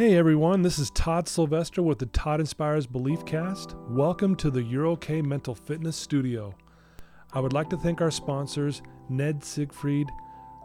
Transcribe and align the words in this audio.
Hey 0.00 0.16
everyone, 0.16 0.62
this 0.62 0.78
is 0.78 0.88
Todd 0.92 1.28
Sylvester 1.28 1.82
with 1.82 1.98
the 1.98 2.06
Todd 2.06 2.40
Inspires 2.40 2.86
Belief 2.86 3.22
Cast. 3.26 3.76
Welcome 3.90 4.34
to 4.36 4.50
the 4.50 4.62
EuroK 4.62 5.22
Mental 5.22 5.54
Fitness 5.54 5.94
Studio. 5.94 6.54
I 7.34 7.40
would 7.40 7.52
like 7.52 7.68
to 7.68 7.76
thank 7.76 8.00
our 8.00 8.10
sponsors, 8.10 8.80
Ned 9.10 9.44
Siegfried, 9.44 10.08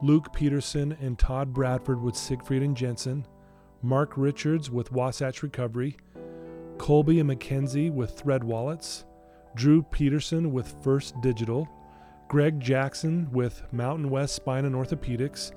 Luke 0.02 0.31
Peterson, 0.31 0.95
and 1.02 1.20
Todd 1.20 1.53
Bradford 1.53 2.02
with 2.02 2.16
Siegfried 2.16 2.63
and 2.63 2.77
Jensen, 2.77 3.27
Mark 3.81 4.13
Richards 4.16 4.71
with 4.71 4.93
Wasatch 4.93 5.43
Recovery, 5.43 5.98
Colby 6.77 7.20
and 7.20 7.27
Mackenzie 7.27 7.90
with 7.90 8.17
Thread 8.17 8.41
Wallets, 8.41 9.04
Drew 9.54 9.84
Peterson 9.84 10.54
with 10.54 10.81
First 10.81 11.20
Digital, 11.20 11.67
Greg 12.29 12.62
Jackson 12.62 13.29
with 13.34 13.63
Mountain 13.73 14.09
West 14.09 14.34
Spine 14.34 14.63
and 14.63 14.76
Orthopedics, 14.76 15.52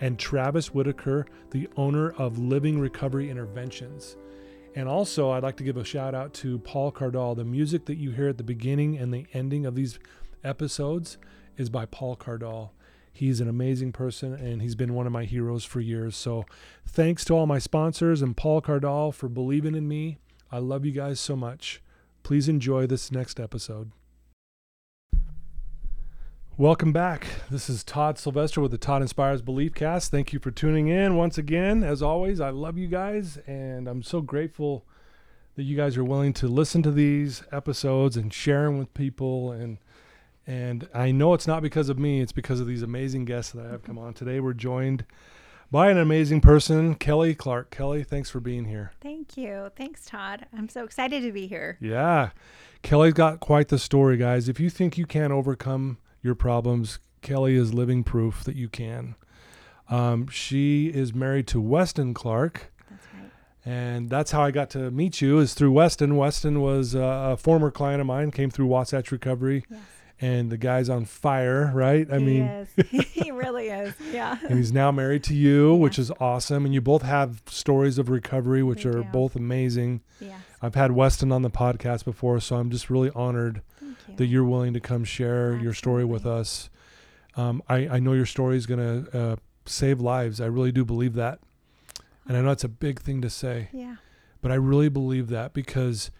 and 0.00 0.18
Travis 0.18 0.72
Whitaker, 0.72 1.26
the 1.50 1.68
owner 1.76 2.10
of 2.12 2.38
Living 2.38 2.80
Recovery 2.80 3.30
Interventions. 3.30 4.16
And 4.74 4.88
also, 4.88 5.30
I'd 5.30 5.42
like 5.42 5.56
to 5.56 5.64
give 5.64 5.76
a 5.76 5.84
shout 5.84 6.14
out 6.14 6.32
to 6.34 6.58
Paul 6.60 6.92
Cardall. 6.92 7.36
The 7.36 7.44
music 7.44 7.84
that 7.86 7.96
you 7.96 8.12
hear 8.12 8.28
at 8.28 8.38
the 8.38 8.44
beginning 8.44 8.96
and 8.96 9.12
the 9.12 9.26
ending 9.32 9.66
of 9.66 9.74
these 9.74 9.98
episodes 10.44 11.18
is 11.56 11.68
by 11.68 11.86
Paul 11.86 12.16
Cardall. 12.16 12.70
He's 13.12 13.40
an 13.40 13.48
amazing 13.48 13.92
person 13.92 14.32
and 14.32 14.62
he's 14.62 14.76
been 14.76 14.94
one 14.94 15.06
of 15.06 15.12
my 15.12 15.24
heroes 15.24 15.64
for 15.64 15.80
years. 15.80 16.16
So, 16.16 16.46
thanks 16.86 17.24
to 17.26 17.34
all 17.34 17.46
my 17.46 17.58
sponsors 17.58 18.22
and 18.22 18.36
Paul 18.36 18.62
Cardall 18.62 19.12
for 19.12 19.28
believing 19.28 19.74
in 19.74 19.88
me. 19.88 20.18
I 20.52 20.58
love 20.58 20.84
you 20.84 20.92
guys 20.92 21.20
so 21.20 21.36
much. 21.36 21.82
Please 22.22 22.48
enjoy 22.48 22.86
this 22.86 23.10
next 23.10 23.40
episode. 23.40 23.90
Welcome 26.60 26.92
back. 26.92 27.26
This 27.50 27.70
is 27.70 27.82
Todd 27.82 28.18
Sylvester 28.18 28.60
with 28.60 28.70
the 28.70 28.76
Todd 28.76 29.00
Inspires 29.00 29.40
Belief 29.40 29.72
Cast. 29.72 30.10
Thank 30.10 30.34
you 30.34 30.38
for 30.38 30.50
tuning 30.50 30.88
in 30.88 31.16
once 31.16 31.38
again. 31.38 31.82
As 31.82 32.02
always, 32.02 32.38
I 32.38 32.50
love 32.50 32.76
you 32.76 32.86
guys 32.86 33.38
and 33.46 33.88
I'm 33.88 34.02
so 34.02 34.20
grateful 34.20 34.84
that 35.56 35.62
you 35.62 35.74
guys 35.74 35.96
are 35.96 36.04
willing 36.04 36.34
to 36.34 36.48
listen 36.48 36.82
to 36.82 36.90
these 36.90 37.42
episodes 37.50 38.14
and 38.18 38.30
share 38.30 38.66
them 38.66 38.76
with 38.76 38.92
people 38.92 39.52
and 39.52 39.78
and 40.46 40.86
I 40.92 41.12
know 41.12 41.32
it's 41.32 41.46
not 41.46 41.62
because 41.62 41.88
of 41.88 41.98
me, 41.98 42.20
it's 42.20 42.30
because 42.30 42.60
of 42.60 42.66
these 42.66 42.82
amazing 42.82 43.24
guests 43.24 43.52
that 43.52 43.64
I 43.64 43.70
have 43.70 43.82
come 43.82 43.96
on. 43.96 44.12
Today 44.12 44.38
we're 44.38 44.52
joined 44.52 45.06
by 45.70 45.88
an 45.90 45.96
amazing 45.96 46.42
person, 46.42 46.94
Kelly 46.94 47.34
Clark. 47.34 47.70
Kelly, 47.70 48.04
thanks 48.04 48.28
for 48.28 48.38
being 48.38 48.66
here. 48.66 48.92
Thank 49.00 49.38
you. 49.38 49.70
Thanks, 49.76 50.04
Todd. 50.04 50.44
I'm 50.54 50.68
so 50.68 50.84
excited 50.84 51.22
to 51.22 51.32
be 51.32 51.46
here. 51.46 51.78
Yeah. 51.80 52.32
Kelly's 52.82 53.14
got 53.14 53.40
quite 53.40 53.68
the 53.68 53.78
story, 53.78 54.18
guys. 54.18 54.46
If 54.46 54.60
you 54.60 54.68
think 54.68 54.98
you 54.98 55.06
can't 55.06 55.32
overcome 55.32 55.96
your 56.22 56.34
problems, 56.34 56.98
Kelly 57.22 57.54
is 57.56 57.72
living 57.74 58.02
proof 58.04 58.44
that 58.44 58.56
you 58.56 58.68
can. 58.68 59.14
Um, 59.88 60.28
she 60.28 60.86
is 60.88 61.12
married 61.14 61.46
to 61.48 61.60
Weston 61.60 62.14
Clark. 62.14 62.72
That's 62.88 63.02
right. 63.14 63.30
And 63.64 64.08
that's 64.08 64.30
how 64.30 64.42
I 64.42 64.50
got 64.52 64.70
to 64.70 64.90
meet 64.90 65.20
you 65.20 65.38
is 65.38 65.54
through 65.54 65.72
Weston. 65.72 66.16
Weston 66.16 66.60
was 66.60 66.94
uh, 66.94 67.30
a 67.32 67.36
former 67.36 67.70
client 67.70 68.00
of 68.00 68.06
mine, 68.06 68.30
came 68.30 68.50
through 68.50 68.66
Wasatch 68.66 69.10
Recovery, 69.10 69.64
Yes. 69.68 69.80
and 70.20 70.50
the 70.50 70.56
guy's 70.56 70.88
on 70.88 71.06
fire, 71.06 71.72
right? 71.74 72.08
I 72.10 72.18
he 72.18 72.24
mean, 72.24 72.42
is. 72.42 72.68
he 73.10 73.30
really 73.32 73.66
is. 73.68 73.94
Yeah. 74.12 74.38
and 74.48 74.58
he's 74.58 74.72
now 74.72 74.92
married 74.92 75.24
to 75.24 75.34
you, 75.34 75.74
which 75.74 75.98
is 75.98 76.12
awesome. 76.20 76.64
And 76.64 76.72
you 76.72 76.80
both 76.80 77.02
have 77.02 77.42
stories 77.46 77.98
of 77.98 78.08
recovery, 78.10 78.62
which 78.62 78.84
We 78.84 78.92
are 78.92 79.02
do. 79.02 79.08
both 79.12 79.34
amazing. 79.34 80.02
Yes. 80.20 80.38
I've 80.62 80.74
had 80.76 80.92
Weston 80.92 81.32
on 81.32 81.42
the 81.42 81.50
podcast 81.50 82.04
before, 82.04 82.38
so 82.40 82.56
I'm 82.56 82.70
just 82.70 82.90
really 82.90 83.10
honored 83.16 83.62
you. 84.10 84.16
that 84.16 84.26
you're 84.26 84.44
willing 84.44 84.72
to 84.74 84.80
come 84.80 85.04
share 85.04 85.56
your 85.56 85.74
story 85.74 86.04
with 86.04 86.26
us. 86.26 86.70
Um, 87.36 87.62
I, 87.68 87.88
I 87.88 87.98
know 88.00 88.12
your 88.12 88.26
story 88.26 88.56
is 88.56 88.66
going 88.66 89.04
to 89.06 89.18
uh, 89.18 89.36
save 89.66 90.00
lives. 90.00 90.40
I 90.40 90.46
really 90.46 90.72
do 90.72 90.84
believe 90.84 91.14
that. 91.14 91.40
And 92.26 92.36
I 92.36 92.42
know 92.42 92.50
it's 92.50 92.64
a 92.64 92.68
big 92.68 93.00
thing 93.00 93.20
to 93.22 93.30
say, 93.30 93.68
yeah. 93.72 93.96
but 94.42 94.52
I 94.52 94.56
really 94.56 94.88
believe 94.88 95.28
that 95.28 95.52
because 95.52 96.10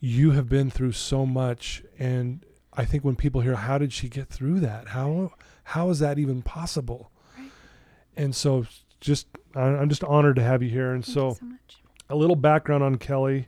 you 0.00 0.32
have 0.32 0.48
been 0.48 0.70
through 0.70 0.92
so 0.92 1.26
much. 1.26 1.82
And 1.98 2.44
I 2.74 2.84
think 2.84 3.04
when 3.04 3.16
people 3.16 3.40
hear, 3.40 3.56
how 3.56 3.78
did 3.78 3.92
she 3.92 4.08
get 4.08 4.28
through 4.28 4.60
that? 4.60 4.88
How, 4.88 5.32
how 5.64 5.90
is 5.90 5.98
that 6.00 6.18
even 6.18 6.42
possible? 6.42 7.10
Right. 7.36 7.50
And 8.16 8.36
so 8.36 8.66
just, 9.00 9.26
I- 9.54 9.60
I'm 9.62 9.88
just 9.88 10.04
honored 10.04 10.36
to 10.36 10.42
have 10.42 10.62
you 10.62 10.70
here. 10.70 10.92
And 10.92 11.04
Thank 11.04 11.14
so 11.14 11.34
so 11.34 11.46
much. 11.46 11.82
a 12.08 12.14
little 12.16 12.36
background 12.36 12.84
on 12.84 12.96
Kelly. 12.96 13.46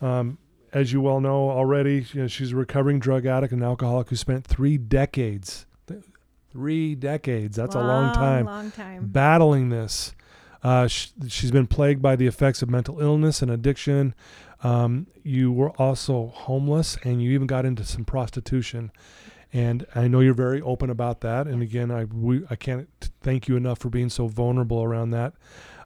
Um, 0.00 0.38
as 0.72 0.92
you 0.92 1.00
well 1.00 1.20
know 1.20 1.50
already, 1.50 2.06
you 2.12 2.22
know, 2.22 2.26
she's 2.28 2.52
a 2.52 2.56
recovering 2.56 2.98
drug 2.98 3.26
addict 3.26 3.52
and 3.52 3.62
alcoholic 3.62 4.08
who 4.10 4.16
spent 4.16 4.46
three 4.46 4.76
decades, 4.78 5.66
th- 5.86 6.02
three 6.52 6.94
decades, 6.94 7.56
that's 7.56 7.74
a 7.74 7.80
long 7.80 8.14
time, 8.14 8.46
Long 8.46 8.70
time. 8.70 9.06
battling 9.06 9.68
this. 9.70 10.14
Uh, 10.62 10.86
sh- 10.86 11.08
she's 11.28 11.50
been 11.50 11.66
plagued 11.66 12.02
by 12.02 12.16
the 12.16 12.26
effects 12.26 12.60
of 12.62 12.68
mental 12.68 13.00
illness 13.00 13.40
and 13.42 13.50
addiction. 13.50 14.14
Um, 14.62 15.06
you 15.22 15.50
were 15.50 15.70
also 15.70 16.28
homeless 16.34 16.98
and 17.02 17.22
you 17.22 17.30
even 17.32 17.46
got 17.46 17.64
into 17.64 17.84
some 17.84 18.04
prostitution. 18.04 18.92
And 19.52 19.84
I 19.94 20.06
know 20.06 20.20
you're 20.20 20.34
very 20.34 20.60
open 20.60 20.90
about 20.90 21.22
that. 21.22 21.46
And 21.48 21.62
again, 21.62 21.90
I, 21.90 22.04
we, 22.04 22.42
I 22.50 22.56
can't 22.56 22.88
thank 23.22 23.48
you 23.48 23.56
enough 23.56 23.78
for 23.78 23.88
being 23.88 24.08
so 24.10 24.28
vulnerable 24.28 24.82
around 24.84 25.10
that. 25.10 25.32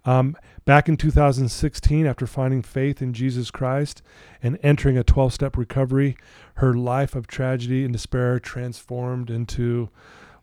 Um, 0.05 0.37
back 0.65 0.89
in 0.89 0.97
2016, 0.97 2.07
after 2.07 2.27
finding 2.27 2.63
faith 2.63 3.01
in 3.01 3.13
Jesus 3.13 3.51
Christ 3.51 4.03
and 4.43 4.59
entering 4.63 4.99
a 4.99 5.05
12 5.05 5.33
step 5.33 5.57
recovery, 5.57 6.17
her 6.57 6.75
life 6.75 7.15
of 7.15 7.27
tragedy 7.27 7.85
and 7.85 7.93
despair 7.93 8.39
transformed 8.39 9.31
into 9.31 9.89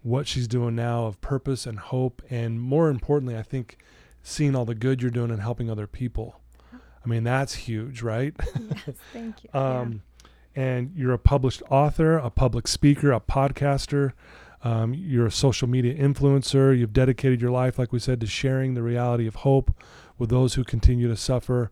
what 0.02 0.28
she's 0.28 0.48
doing 0.48 0.76
now 0.76 1.06
of 1.06 1.22
purpose 1.22 1.66
and 1.66 1.80
hope. 1.80 2.22
And 2.30 2.60
more 2.60 2.90
importantly, 2.90 3.38
I 3.38 3.44
think 3.44 3.78
seeing 4.24 4.56
all 4.56 4.66
the 4.66 4.76
good 4.76 5.02
you're 5.02 5.12
doing 5.12 5.32
and 5.32 5.42
helping 5.42 5.70
other 5.70 5.88
people. 5.88 6.40
I 6.74 7.08
mean, 7.08 7.24
that's 7.24 7.56
huge, 7.56 8.02
right? 8.02 8.34
yes. 8.88 8.96
Thank 9.14 9.44
you. 9.44 9.50
Yeah. 9.54 9.80
Um, 9.80 10.04
and 10.56 10.92
you're 10.96 11.14
a 11.14 11.20
published 11.20 11.64
author, 11.70 12.18
a 12.18 12.30
public 12.30 12.68
speaker, 12.68 13.12
a 13.12 13.20
podcaster. 13.20 14.14
Um, 14.64 14.94
you're 14.94 15.26
a 15.26 15.32
social 15.32 15.68
media 15.68 15.96
influencer. 15.96 16.78
You've 16.78 16.94
dedicated 16.94 17.42
your 17.42 17.52
life, 17.52 17.80
like 17.80 17.92
we 17.92 18.00
said, 18.00 18.20
to 18.22 18.28
sharing 18.28 18.74
the 18.74 18.84
reality 18.84 19.28
of 19.28 19.36
hope 19.36 19.74
with 20.18 20.30
those 20.30 20.54
who 20.54 20.64
continue 20.64 21.08
to 21.08 21.16
suffer. 21.16 21.70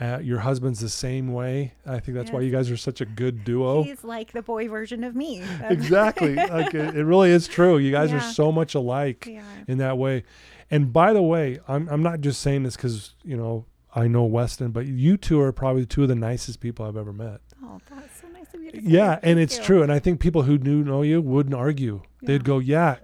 Uh, 0.00 0.18
your 0.20 0.40
husband's 0.40 0.80
the 0.80 0.88
same 0.88 1.32
way. 1.32 1.74
I 1.86 2.00
think 2.00 2.16
that's 2.16 2.32
why 2.32 2.40
you 2.40 2.50
guys 2.50 2.70
are 2.70 2.76
such 2.76 3.00
a 3.00 3.04
good 3.04 3.44
duo. 3.44 3.84
He's 3.84 4.02
like 4.02 4.32
the 4.32 4.42
boy 4.42 4.68
version 4.68 5.04
of 5.04 5.14
me. 5.14 5.42
Exactly. 5.62 6.34
like 6.36 6.74
it, 6.74 6.96
it 6.96 7.04
really 7.04 7.30
is 7.30 7.46
true. 7.46 7.78
You 7.78 7.92
guys 7.92 8.12
are 8.12 8.20
so 8.20 8.50
much 8.50 8.74
alike 8.74 9.28
in 9.68 9.78
that 9.78 9.98
way. 9.98 10.24
And 10.70 10.92
by 10.92 11.12
the 11.12 11.22
way, 11.22 11.60
I'm 11.68 11.88
I'm 11.88 12.02
not 12.02 12.20
just 12.20 12.40
saying 12.40 12.64
this 12.64 12.74
because 12.76 13.14
you 13.22 13.36
know 13.36 13.66
I 13.94 14.08
know 14.08 14.24
Weston, 14.24 14.70
but 14.72 14.86
you 14.86 15.16
two 15.16 15.40
are 15.40 15.52
probably 15.52 15.86
two 15.86 16.02
of 16.02 16.08
the 16.08 16.14
nicest 16.16 16.60
people 16.60 16.84
I've 16.86 16.96
ever 16.96 17.12
met. 17.12 17.40
Oh, 17.62 17.78
that's 17.90 18.11
Yeah, 18.72 19.18
and 19.22 19.38
it's 19.38 19.58
you. 19.58 19.64
true. 19.64 19.82
And 19.82 19.92
I 19.92 19.98
think 19.98 20.20
people 20.20 20.42
who 20.42 20.58
knew 20.58 20.82
know 20.82 21.02
you 21.02 21.20
wouldn't 21.20 21.54
argue. 21.54 22.02
They'd 22.22 22.44
go, 22.44 22.58
"Yeah, 22.58 22.96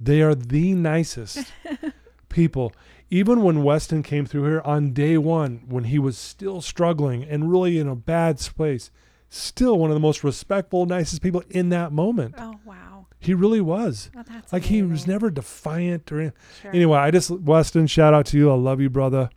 they 0.00 0.22
are 0.22 0.34
the 0.34 0.74
nicest 0.74 1.52
people." 2.28 2.72
Even 3.10 3.42
when 3.42 3.62
Weston 3.62 4.02
came 4.02 4.24
through 4.24 4.44
here 4.44 4.62
on 4.64 4.92
day 4.94 5.18
one, 5.18 5.64
when 5.68 5.84
he 5.84 5.98
was 5.98 6.16
still 6.16 6.62
struggling 6.62 7.24
and 7.24 7.50
really 7.52 7.78
in 7.78 7.86
a 7.86 7.94
bad 7.94 8.38
place, 8.38 8.90
still 9.28 9.78
one 9.78 9.90
of 9.90 9.94
the 9.94 10.00
most 10.00 10.24
respectful, 10.24 10.86
nicest 10.86 11.20
people 11.20 11.42
in 11.50 11.68
that 11.68 11.92
moment. 11.92 12.34
Oh, 12.38 12.54
wow. 12.64 13.06
He 13.18 13.34
really 13.34 13.60
was. 13.60 14.10
Well, 14.14 14.24
that's 14.26 14.50
Like 14.52 14.64
he 14.64 14.82
was 14.82 15.06
never 15.06 15.30
defiant 15.30 16.10
or 16.10 16.20
anything. 16.20 16.38
Sure. 16.62 16.70
Anyway, 16.74 16.98
I 16.98 17.10
just 17.10 17.30
Weston, 17.30 17.86
shout 17.86 18.14
out 18.14 18.24
to 18.26 18.38
you. 18.38 18.50
I 18.50 18.54
love 18.54 18.80
you, 18.80 18.88
brother, 18.88 19.28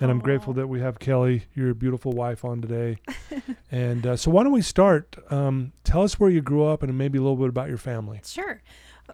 and 0.00 0.10
I'm 0.10 0.18
grateful 0.18 0.52
that 0.54 0.66
we 0.66 0.80
have 0.80 0.98
Kelly, 0.98 1.44
your 1.54 1.74
beautiful 1.74 2.12
wife, 2.12 2.44
on 2.44 2.60
today. 2.60 2.98
and 3.70 4.06
uh, 4.06 4.16
so, 4.16 4.30
why 4.30 4.42
don't 4.42 4.52
we 4.52 4.62
start? 4.62 5.16
Um, 5.30 5.72
tell 5.84 6.02
us 6.02 6.18
where 6.20 6.30
you 6.30 6.40
grew 6.42 6.64
up 6.64 6.82
and 6.82 6.96
maybe 6.98 7.18
a 7.18 7.22
little 7.22 7.36
bit 7.36 7.48
about 7.48 7.68
your 7.68 7.78
family. 7.78 8.20
Sure. 8.24 8.62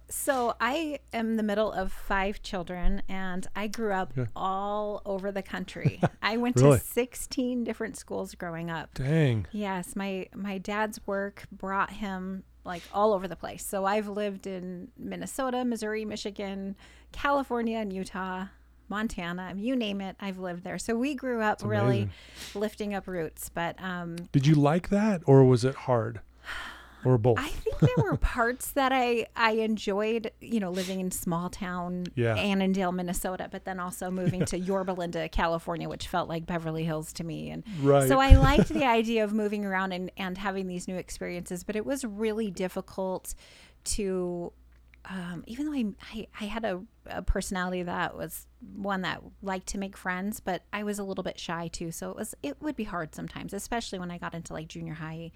So 0.09 0.55
I 0.61 1.01
am 1.13 1.37
the 1.37 1.43
middle 1.43 1.73
of 1.73 1.93
five 1.93 2.43
children, 2.43 3.03
and 3.09 3.45
I 3.57 3.67
grew 3.67 3.93
up 3.93 4.13
Okay. 4.17 4.31
all 4.37 5.03
over 5.05 5.33
the 5.33 5.43
country. 5.43 6.01
I 6.23 6.37
went 6.37 6.57
Really? 6.61 6.79
to 6.79 6.85
16 6.85 7.65
different 7.65 7.97
schools 7.97 8.37
growing 8.37 8.71
up. 8.71 8.95
Dang, 8.95 9.47
Yes, 9.51 9.97
my 9.97 10.29
my 10.35 10.59
dad's 10.59 11.05
work 11.09 11.45
brought 11.51 11.91
him 11.91 12.45
like 12.65 12.83
all 12.93 13.13
over 13.13 13.27
the 13.27 13.35
place. 13.35 13.65
So 13.67 13.85
I've 13.85 14.07
lived 14.07 14.47
in 14.47 14.89
Minnesota, 14.97 15.65
Missouri, 15.65 16.05
Michigan, 16.05 16.77
California, 17.11 17.79
and 17.79 17.93
Utah. 17.93 18.45
Montana, 18.91 19.55
you 19.57 19.77
name 19.77 20.01
it, 20.01 20.17
I've 20.21 20.39
lived 20.39 20.65
there. 20.65 20.79
So 20.79 20.95
we 20.97 21.15
grew 21.15 21.41
up 21.41 21.61
really 21.65 22.09
lifting 22.55 22.93
up 22.95 23.07
roots. 23.07 23.49
But 23.49 23.81
um, 23.83 24.17
Did 24.33 24.47
you 24.47 24.55
like 24.57 24.89
that, 24.91 25.23
or 25.27 25.45
was 25.45 25.65
it 25.65 25.75
hard, 25.75 26.21
or 27.05 27.17
both? 27.17 27.39
I 27.39 27.49
think 27.49 27.79
there 27.79 28.05
were 28.05 28.17
parts 28.37 28.73
that 28.73 28.93
I 28.93 29.27
I 29.37 29.53
enjoyed, 29.53 30.33
you 30.41 30.59
know, 30.61 30.71
living 30.71 31.01
in 31.01 31.11
small 31.11 31.49
town 31.49 32.07
Yeah. 32.17 32.35
Annandale, 32.35 32.93
Minnesota, 32.93 33.49
but 33.51 33.65
then 33.65 33.79
also 33.81 34.11
moving 34.11 34.45
to 34.47 34.59
Yorba 34.59 34.93
Linda, 34.99 35.29
California, 35.29 35.89
which 35.89 36.09
felt 36.09 36.29
like 36.29 36.45
Beverly 36.47 36.85
Hills 36.85 37.13
to 37.15 37.25
me. 37.25 37.51
And 37.51 37.63
Right. 37.81 38.09
so 38.09 38.19
I 38.21 38.35
liked 38.37 38.69
the 38.69 38.85
idea 39.01 39.23
of 39.25 39.33
moving 39.33 39.65
around 39.65 39.93
and, 39.93 40.11
and 40.17 40.37
having 40.37 40.67
these 40.67 40.89
new 40.89 40.97
experiences, 40.97 41.63
but 41.65 41.77
it 41.77 41.87
was 41.87 42.05
really 42.05 42.51
difficult 42.51 43.35
to 43.83 44.53
um, 45.07 45.45
even 45.47 45.67
though 45.67 45.73
I, 45.73 45.87
I, 46.13 46.27
I 46.41 46.45
had 46.45 46.65
a, 46.65 46.83
a 47.07 47.23
personality 47.23 47.83
that 47.83 48.17
was 48.17 48.47
one 48.75 49.03
that 49.03 49.23
liked 49.43 49.67
to 49.69 49.79
make 49.79 49.97
friends, 49.97 50.41
but 50.41 50.63
I 50.73 50.83
was 50.83 50.99
a 50.99 51.05
little 51.05 51.25
bit 51.25 51.39
shy 51.39 51.69
too. 51.69 51.91
So 51.91 52.11
it 52.11 52.17
was 52.17 52.35
it 52.43 52.61
would 52.61 52.77
be 52.77 52.85
hard 52.85 53.15
sometimes, 53.15 53.53
especially 53.53 53.99
when 53.99 54.11
I 54.11 54.19
got 54.19 54.35
into 54.35 54.53
like 54.53 54.69
junior 54.69 54.95
high 54.95 55.33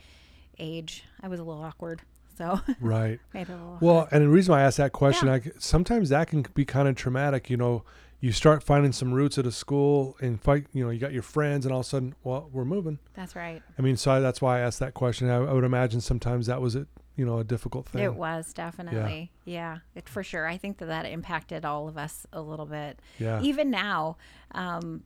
age. 0.59 1.05
I 1.23 1.29
was 1.29 1.41
a 1.41 1.45
little 1.45 1.63
awkward. 1.63 2.03
So 2.37 2.61
right. 2.81 3.21
made 3.33 3.43
it 3.43 3.51
a 3.51 3.53
little 3.53 3.79
Well, 3.81 4.09
and 4.11 4.25
the 4.25 4.29
reason 4.29 4.53
why 4.53 4.61
I 4.61 4.65
asked 4.65 4.79
that 4.79 4.93
question, 4.93 5.29
Yeah. 5.29 5.35
I 5.35 5.43
sometimes 5.59 6.09
that 6.11 6.29
can 6.29 6.45
be 6.55 6.65
kind 6.65 6.89
of 6.89 6.97
traumatic. 6.97 7.49
You 7.49 7.57
know, 7.57 7.85
you 8.21 8.33
start 8.33 8.63
finding 8.63 8.93
some 8.93 9.13
roots 9.13 9.39
at 9.39 9.47
a 9.47 9.53
school 9.53 10.17
and 10.21 10.41
fight. 10.41 10.67
You 10.73 10.85
know, 10.85 10.91
you 10.91 10.99
got 10.99 11.13
your 11.13 11.23
friends, 11.23 11.65
and 11.65 11.73
all 11.73 11.81
of 11.81 11.87
a 11.87 11.89
sudden, 11.89 12.15
well, 12.23 12.49
we're 12.53 12.65
moving. 12.65 12.99
That's 13.15 13.37
right. 13.37 13.63
I 13.79 13.83
mean, 13.83 13.97
so 13.97 14.13
I, 14.13 14.21
that's 14.21 14.41
why 14.43 14.59
I 14.59 14.61
asked 14.61 14.81
that 14.81 14.95
question. 14.95 15.31
I, 15.31 15.37
I 15.37 15.53
would 15.53 15.65
imagine 15.65 16.01
sometimes 16.01 16.47
that 16.47 16.61
was 16.61 16.75
it. 16.75 16.89
You 17.17 17.25
know, 17.25 17.39
a 17.39 17.45
difficult 17.45 17.87
thing. 17.87 18.03
It 18.03 18.15
was 18.17 18.53
definitely, 18.53 19.31
yeah, 19.45 19.79
it 19.95 20.09
for 20.09 20.25
sure. 20.25 20.49
I 20.49 20.57
think 20.57 20.79
that 20.79 20.87
that 20.87 21.07
impacted 21.07 21.65
all 21.65 21.87
of 21.87 21.97
us 21.97 22.27
a 22.33 22.41
little 22.41 22.67
bit. 22.67 22.99
Yeah. 23.21 23.41
Even 23.41 23.71
now, 23.71 24.17
um, 24.51 25.05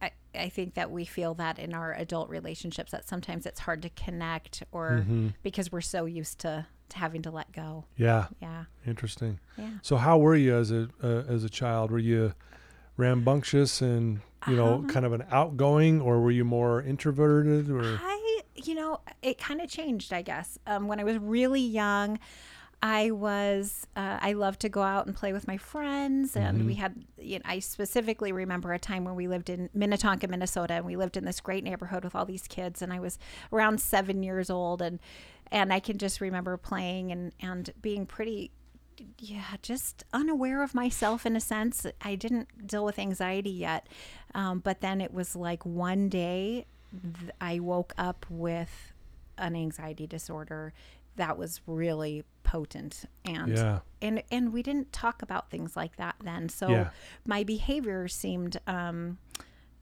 I, 0.00 0.12
I 0.34 0.48
think 0.48 0.72
that 0.74 0.90
we 0.90 1.04
feel 1.04 1.34
that 1.34 1.58
in 1.58 1.74
our 1.74 1.92
adult 1.92 2.30
relationships 2.30 2.92
that 2.92 3.06
sometimes 3.06 3.44
it's 3.44 3.60
hard 3.60 3.82
to 3.82 3.90
connect 3.90 4.62
or 4.72 5.00
Mm-hmm. 5.02 5.28
because 5.42 5.70
we're 5.70 5.82
so 5.82 6.06
used 6.06 6.38
to, 6.40 6.66
to 6.88 6.96
having 6.96 7.20
to 7.22 7.30
let 7.30 7.52
go. 7.52 7.84
Yeah. 7.98 8.28
Yeah, 8.40 8.64
Interesting. 8.86 9.38
yeah. 9.58 9.68
So, 9.82 9.96
how 9.96 10.16
were 10.16 10.36
you 10.36 10.56
as 10.56 10.70
a 10.70 10.88
uh, 11.02 11.24
as 11.28 11.44
a 11.44 11.50
child? 11.50 11.90
Were 11.90 11.98
you 11.98 12.32
rambunctious 12.96 13.82
and 13.82 14.20
you 14.46 14.56
know, 14.56 14.74
Um, 14.74 14.88
kind 14.88 15.06
of 15.06 15.12
an 15.14 15.24
outgoing, 15.30 16.00
or 16.02 16.20
were 16.20 16.30
you 16.30 16.44
more 16.44 16.82
introverted? 16.82 17.70
Or 17.70 17.98
I, 18.02 18.13
you 18.66 18.74
know, 18.74 19.00
it 19.22 19.38
kind 19.38 19.60
of 19.60 19.68
changed, 19.68 20.12
I 20.12 20.22
guess. 20.22 20.58
Um, 20.66 20.88
when 20.88 21.00
I 21.00 21.04
was 21.04 21.18
really 21.18 21.60
young, 21.60 22.18
I 22.82 23.12
was, 23.12 23.86
uh, 23.96 24.18
I 24.20 24.34
loved 24.34 24.60
to 24.60 24.68
go 24.68 24.82
out 24.82 25.06
and 25.06 25.16
play 25.16 25.32
with 25.32 25.48
my 25.48 25.56
friends. 25.56 26.36
And 26.36 26.66
we 26.66 26.74
had, 26.74 27.02
you 27.18 27.38
know, 27.38 27.44
I 27.46 27.60
specifically 27.60 28.30
remember 28.30 28.74
a 28.74 28.78
time 28.78 29.04
when 29.04 29.14
we 29.14 29.26
lived 29.26 29.48
in 29.48 29.70
Minnetonka, 29.72 30.28
Minnesota, 30.28 30.74
and 30.74 30.84
we 30.84 30.94
lived 30.94 31.16
in 31.16 31.24
this 31.24 31.40
great 31.40 31.64
neighborhood 31.64 32.04
with 32.04 32.14
all 32.14 32.26
these 32.26 32.46
kids. 32.46 32.82
And 32.82 32.92
I 32.92 33.00
was 33.00 33.18
around 33.50 33.80
seven 33.80 34.22
years 34.22 34.50
old. 34.50 34.82
And, 34.82 34.98
and 35.50 35.72
I 35.72 35.80
can 35.80 35.96
just 35.96 36.20
remember 36.20 36.58
playing 36.58 37.10
and, 37.10 37.32
and 37.40 37.70
being 37.80 38.04
pretty, 38.04 38.50
yeah, 39.18 39.56
just 39.62 40.04
unaware 40.12 40.62
of 40.62 40.74
myself 40.74 41.24
in 41.24 41.36
a 41.36 41.40
sense. 41.40 41.86
I 42.02 42.16
didn't 42.16 42.66
deal 42.66 42.84
with 42.84 42.98
anxiety 42.98 43.48
yet. 43.48 43.88
Um, 44.34 44.58
but 44.58 44.82
then 44.82 45.00
it 45.00 45.14
was 45.14 45.34
like 45.34 45.64
one 45.64 46.10
day 46.10 46.66
th- 47.02 47.30
I 47.40 47.58
woke 47.60 47.92
up 47.98 48.26
with 48.28 48.92
an 49.38 49.56
anxiety 49.56 50.06
disorder 50.06 50.72
that 51.16 51.36
was 51.38 51.60
really 51.66 52.24
potent 52.42 53.04
and 53.24 53.56
Yeah. 53.56 53.80
and 54.02 54.22
and 54.30 54.52
we 54.52 54.62
didn't 54.62 54.92
talk 54.92 55.22
about 55.22 55.50
things 55.50 55.76
like 55.76 55.96
that 55.96 56.16
then 56.22 56.48
so 56.48 56.68
Yeah. 56.68 56.90
my 57.24 57.42
behavior 57.44 58.06
seemed 58.08 58.60
um 58.66 59.18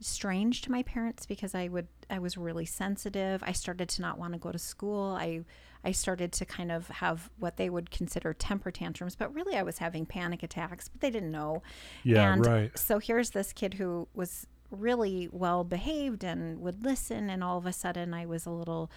strange 0.00 0.62
to 0.62 0.70
my 0.70 0.82
parents 0.82 1.26
because 1.26 1.54
I 1.54 1.68
would 1.68 1.86
I 2.10 2.18
was 2.18 2.36
really 2.36 2.66
sensitive. 2.66 3.42
I 3.46 3.52
started 3.52 3.88
to 3.90 4.02
not 4.02 4.18
want 4.18 4.32
to 4.32 4.38
go 4.38 4.50
to 4.52 4.58
school. 4.58 5.16
I 5.18 5.44
I 5.84 5.92
started 5.92 6.32
to 6.32 6.44
kind 6.44 6.70
of 6.72 6.88
have 6.88 7.30
what 7.38 7.56
they 7.56 7.68
would 7.70 7.90
consider 7.90 8.32
temper 8.34 8.70
tantrums, 8.70 9.16
but 9.16 9.32
really 9.34 9.56
I 9.56 9.62
was 9.62 9.78
having 9.78 10.06
panic 10.06 10.42
attacks, 10.42 10.88
but 10.88 11.00
they 11.00 11.10
didn't 11.10 11.30
know. 11.32 11.62
Yeah, 12.04 12.32
and 12.32 12.44
right. 12.46 12.78
So 12.78 12.98
here's 12.98 13.30
this 13.30 13.52
kid 13.52 13.74
who 13.74 14.08
was 14.14 14.46
really 14.72 15.28
well 15.30 15.64
behaved 15.64 16.24
and 16.24 16.60
would 16.60 16.82
listen 16.84 17.30
and 17.30 17.44
all 17.44 17.58
of 17.58 17.66
a 17.66 17.72
sudden 17.72 18.14
I 18.14 18.26
was 18.26 18.46
a 18.46 18.50
little 18.50 18.90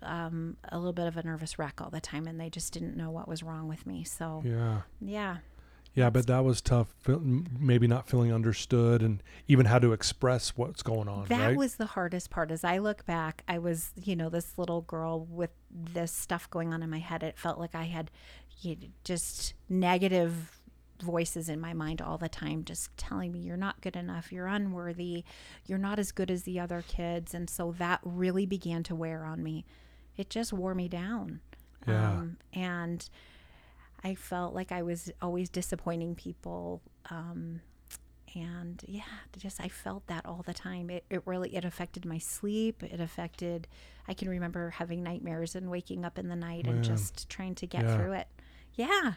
um, 0.00 0.56
a 0.68 0.78
little 0.78 0.92
bit 0.92 1.08
of 1.08 1.16
a 1.16 1.22
nervous 1.24 1.58
wreck 1.58 1.80
all 1.80 1.90
the 1.90 2.00
time 2.00 2.26
and 2.26 2.40
they 2.40 2.48
just 2.48 2.72
didn't 2.72 2.96
know 2.96 3.10
what 3.10 3.26
was 3.26 3.42
wrong 3.42 3.68
with 3.68 3.86
me. 3.86 4.04
So 4.04 4.42
yeah. 4.44 4.82
yeah. 5.00 5.38
Yeah, 5.94 6.10
but 6.10 6.28
that 6.28 6.44
was 6.44 6.60
tough. 6.60 6.94
Maybe 7.08 7.88
not 7.88 8.06
feeling 8.08 8.32
understood, 8.32 9.02
and 9.02 9.20
even 9.48 9.66
how 9.66 9.80
to 9.80 9.92
express 9.92 10.50
what's 10.56 10.80
going 10.80 11.08
on. 11.08 11.24
That 11.24 11.48
right? 11.48 11.56
was 11.56 11.74
the 11.74 11.86
hardest 11.86 12.30
part. 12.30 12.52
As 12.52 12.62
I 12.62 12.78
look 12.78 13.04
back, 13.04 13.42
I 13.48 13.58
was, 13.58 13.90
you 13.96 14.14
know, 14.14 14.28
this 14.28 14.58
little 14.58 14.82
girl 14.82 15.24
with 15.24 15.50
this 15.72 16.12
stuff 16.12 16.48
going 16.50 16.72
on 16.72 16.84
in 16.84 16.90
my 16.90 17.00
head. 17.00 17.24
It 17.24 17.36
felt 17.36 17.58
like 17.58 17.74
I 17.74 17.84
had 17.84 18.12
just 19.02 19.54
negative 19.68 20.57
voices 21.02 21.48
in 21.48 21.60
my 21.60 21.72
mind 21.72 22.00
all 22.02 22.18
the 22.18 22.28
time, 22.28 22.64
just 22.64 22.96
telling 22.96 23.32
me, 23.32 23.38
you're 23.40 23.56
not 23.56 23.80
good 23.80 23.96
enough, 23.96 24.32
you're 24.32 24.46
unworthy, 24.46 25.24
you're 25.66 25.78
not 25.78 25.98
as 25.98 26.12
good 26.12 26.30
as 26.30 26.42
the 26.42 26.58
other 26.60 26.82
kids. 26.86 27.34
And 27.34 27.48
so 27.48 27.74
that 27.78 28.00
really 28.02 28.46
began 28.46 28.82
to 28.84 28.94
wear 28.94 29.24
on 29.24 29.42
me. 29.42 29.64
It 30.16 30.30
just 30.30 30.52
wore 30.52 30.74
me 30.74 30.88
down. 30.88 31.40
Yeah. 31.86 32.10
Um, 32.10 32.36
and 32.52 33.08
I 34.04 34.14
felt 34.14 34.54
like 34.54 34.72
I 34.72 34.82
was 34.82 35.10
always 35.22 35.48
disappointing 35.48 36.14
people. 36.14 36.82
Um, 37.10 37.60
and 38.34 38.84
yeah 38.86 39.00
just 39.38 39.58
i 39.58 39.68
felt 39.68 40.06
that 40.06 40.26
all 40.26 40.44
the 40.46 40.52
time 40.52 40.90
it, 40.90 41.02
it 41.08 41.22
really 41.24 41.56
it 41.56 41.64
affected 41.64 42.04
my 42.04 42.18
sleep 42.18 42.82
it 42.82 43.00
affected 43.00 43.66
i 44.06 44.12
can 44.12 44.28
remember 44.28 44.68
having 44.68 45.02
nightmares 45.02 45.54
and 45.54 45.70
waking 45.70 46.04
up 46.04 46.18
in 46.18 46.28
the 46.28 46.36
night 46.36 46.66
Man. 46.66 46.74
and 46.74 46.84
just 46.84 47.30
trying 47.30 47.54
to 47.54 47.66
get 47.66 47.84
Yeah. 47.84 47.96
through 47.96 48.12
it 48.12 48.28
yeah 48.74 49.12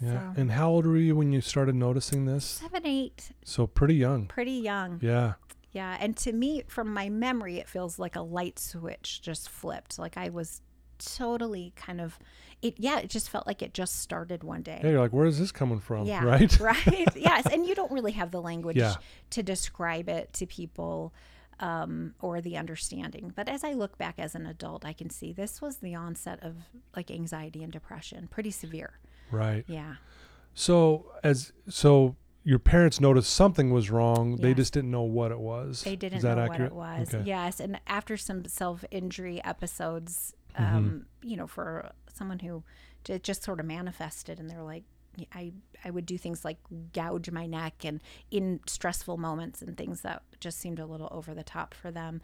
yeah. 0.00 0.32
so- 0.34 0.40
And 0.40 0.52
how 0.52 0.70
old 0.70 0.86
were 0.86 0.96
you 0.96 1.14
when 1.16 1.32
you 1.32 1.40
started 1.40 1.74
noticing 1.74 2.24
this? 2.26 2.44
seven 2.44 2.86
eight 2.86 3.30
So 3.44 3.66
pretty 3.66 3.94
young. 3.96 4.26
pretty 4.26 4.52
young 4.52 4.98
Yeah. 5.02 5.34
yeah 5.72 5.96
and 6.00 6.16
to 6.18 6.32
me 6.32 6.64
from 6.68 6.92
my 6.92 7.08
memory 7.08 7.56
it 7.58 7.68
feels 7.68 7.98
like 7.98 8.16
a 8.16 8.20
light 8.22 8.58
switch 8.58 9.20
just 9.22 9.48
flipped 9.50 9.98
like 9.98 10.16
i 10.16 10.28
was 10.28 10.62
totally 10.98 11.72
kind 11.76 12.00
of 12.00 12.18
it 12.62 12.74
yeah 12.78 12.98
it 12.98 13.08
just 13.08 13.30
felt 13.30 13.46
like 13.46 13.62
it 13.62 13.72
just 13.72 14.00
started 14.00 14.42
one 14.42 14.62
day 14.62 14.80
Yeah, 14.82 14.90
you're 14.90 15.00
like, 15.00 15.12
where 15.12 15.26
is 15.26 15.38
this 15.38 15.52
coming 15.52 15.78
from? 15.80 16.06
Yeah. 16.06 16.24
Right. 16.32 16.58
Right. 16.70 17.08
yes. 17.16 17.46
And 17.52 17.64
you 17.64 17.74
don't 17.76 17.92
really 17.92 18.12
have 18.12 18.30
the 18.32 18.42
language 18.42 18.76
Yeah. 18.76 18.96
to 19.30 19.42
describe 19.44 20.08
it 20.08 20.32
to 20.34 20.46
people 20.46 21.14
um, 21.60 22.14
or 22.20 22.40
the 22.40 22.56
understanding. 22.56 23.32
But 23.34 23.48
as 23.48 23.62
I 23.64 23.72
look 23.74 23.96
back 23.98 24.16
as 24.18 24.34
an 24.34 24.44
adult, 24.46 24.84
I 24.84 24.92
can 24.92 25.08
see 25.10 25.32
this 25.32 25.60
was 25.62 25.76
the 25.78 25.94
onset 25.94 26.40
of 26.42 26.56
like 26.96 27.10
anxiety 27.12 27.62
and 27.62 27.72
depression, 27.72 28.26
pretty 28.28 28.50
severe. 28.50 28.98
Right. 29.30 29.64
Yeah. 29.68 29.94
So 30.54 31.12
as 31.22 31.52
so 31.68 32.16
your 32.44 32.58
parents 32.58 33.00
noticed 33.00 33.30
something 33.32 33.70
was 33.70 33.90
wrong. 33.90 34.36
They 34.36 34.54
just 34.54 34.72
didn't 34.72 34.90
know 34.90 35.02
what 35.02 35.30
it 35.32 35.38
was. 35.38 35.82
They 35.82 35.96
didn't 35.96 36.22
know 36.22 36.38
accurate? 36.38 36.72
what 36.72 36.96
it 36.96 37.00
was. 37.00 37.14
Okay. 37.14 37.24
Yes. 37.26 37.60
And 37.60 37.78
after 37.86 38.16
some 38.16 38.44
self 38.46 38.84
injury 38.90 39.42
episodes, 39.44 40.34
Mm-hmm. 40.58 40.76
um, 40.76 41.06
you 41.22 41.36
know, 41.36 41.46
for 41.46 41.92
someone 42.12 42.40
who 42.40 42.64
j- 43.04 43.20
just 43.20 43.44
sort 43.44 43.60
of 43.60 43.66
manifested 43.66 44.40
and 44.40 44.50
they're 44.50 44.62
like, 44.62 44.82
I, 45.32 45.52
I 45.84 45.90
would 45.90 46.04
do 46.06 46.18
things 46.18 46.44
like 46.44 46.56
gouge 46.92 47.30
my 47.30 47.46
neck 47.46 47.84
and 47.84 48.00
in 48.32 48.58
stressful 48.66 49.18
moments 49.18 49.62
and 49.62 49.76
things 49.76 50.00
that 50.00 50.22
just 50.40 50.58
seemed 50.58 50.80
a 50.80 50.86
little 50.86 51.08
over 51.12 51.32
the 51.32 51.44
top 51.44 51.74
for 51.74 51.92
them. 51.92 52.22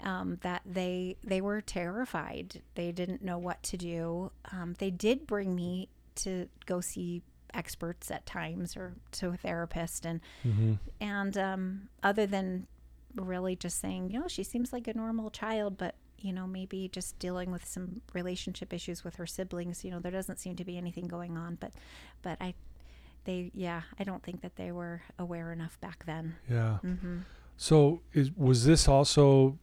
Um, 0.00 0.38
that 0.42 0.62
they 0.64 1.16
they 1.24 1.40
were 1.40 1.60
terrified. 1.60 2.62
They 2.76 2.92
didn't 2.92 3.22
know 3.22 3.38
what 3.38 3.62
to 3.64 3.76
do. 3.76 4.30
Um, 4.52 4.74
they 4.78 4.90
did 4.90 5.26
bring 5.26 5.54
me 5.56 5.88
to 6.16 6.48
go 6.66 6.80
see 6.80 7.22
experts 7.54 8.10
at 8.10 8.24
times 8.24 8.76
or 8.76 8.94
to 9.12 9.28
a 9.28 9.36
therapist 9.36 10.06
and 10.06 10.20
Mm-hmm. 10.46 10.74
and 11.00 11.36
um, 11.36 11.88
other 12.02 12.26
than 12.26 12.66
really 13.14 13.56
just 13.56 13.78
saying, 13.78 14.10
you 14.10 14.18
know, 14.18 14.28
she 14.28 14.42
seems 14.42 14.72
like 14.72 14.88
a 14.88 14.94
normal 14.94 15.30
child, 15.30 15.76
but 15.76 15.94
you 16.18 16.32
know, 16.32 16.46
maybe 16.46 16.88
just 16.88 17.18
dealing 17.18 17.50
with 17.50 17.64
some 17.66 18.00
relationship 18.14 18.72
issues 18.72 19.02
with 19.04 19.16
her 19.16 19.26
siblings. 19.26 19.84
You 19.84 19.90
know, 19.90 19.98
there 19.98 20.12
doesn't 20.12 20.38
seem 20.38 20.54
to 20.56 20.64
be 20.64 20.78
anything 20.78 21.08
going 21.08 21.36
on, 21.36 21.56
but 21.60 21.72
but 22.22 22.38
I, 22.40 22.54
they, 23.24 23.50
yeah, 23.54 23.82
I 23.98 24.04
don't 24.04 24.22
think 24.22 24.40
that 24.42 24.56
they 24.56 24.70
were 24.72 25.02
aware 25.18 25.52
enough 25.52 25.78
back 25.80 26.04
then. 26.06 26.36
Yeah. 26.50 26.78
hmm 26.78 27.18
So 27.56 28.00
is 28.14 28.30
was 28.36 28.64
this 28.64 28.88
also 28.88 29.58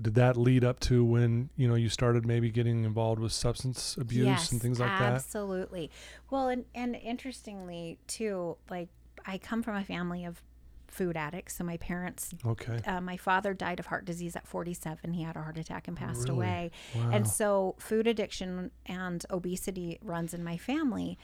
did 0.00 0.14
that 0.14 0.36
lead 0.36 0.64
up 0.64 0.78
to 0.80 1.04
when, 1.04 1.50
you 1.56 1.66
know, 1.68 1.74
you 1.74 1.88
started 1.88 2.24
maybe 2.26 2.50
getting 2.50 2.84
involved 2.84 3.20
with 3.20 3.32
substance 3.32 3.96
abuse 3.96 4.26
yes, 4.26 4.52
and 4.52 4.60
things 4.62 4.78
like 4.78 4.88
that? 4.98 5.12
absolutely. 5.14 5.90
Well, 6.30 6.48
and 6.48 6.64
and 6.74 6.94
interestingly 6.96 7.98
too, 8.06 8.56
like 8.70 8.88
I 9.26 9.38
come 9.38 9.62
from 9.62 9.76
a 9.76 9.84
family 9.84 10.24
of 10.24 10.42
food 10.86 11.16
addicts. 11.16 11.56
So 11.56 11.64
my 11.64 11.76
parents 11.76 12.32
Okay. 12.46 12.80
uh, 12.86 13.00
my 13.00 13.16
father 13.16 13.52
died 13.54 13.78
of 13.78 13.86
heart 13.86 14.04
disease 14.04 14.34
at 14.36 14.46
47. 14.48 15.12
He 15.12 15.22
had 15.22 15.36
a 15.36 15.42
heart 15.42 15.58
attack 15.58 15.86
and 15.86 15.96
passed 15.96 16.28
Really? 16.28 16.30
away. 16.30 16.70
Wow. 16.94 17.10
And 17.12 17.28
so 17.28 17.74
food 17.78 18.06
addiction 18.06 18.70
and 18.86 19.24
obesity 19.30 19.98
runs 20.02 20.32
in 20.32 20.42
my 20.42 20.56
family. 20.56 21.18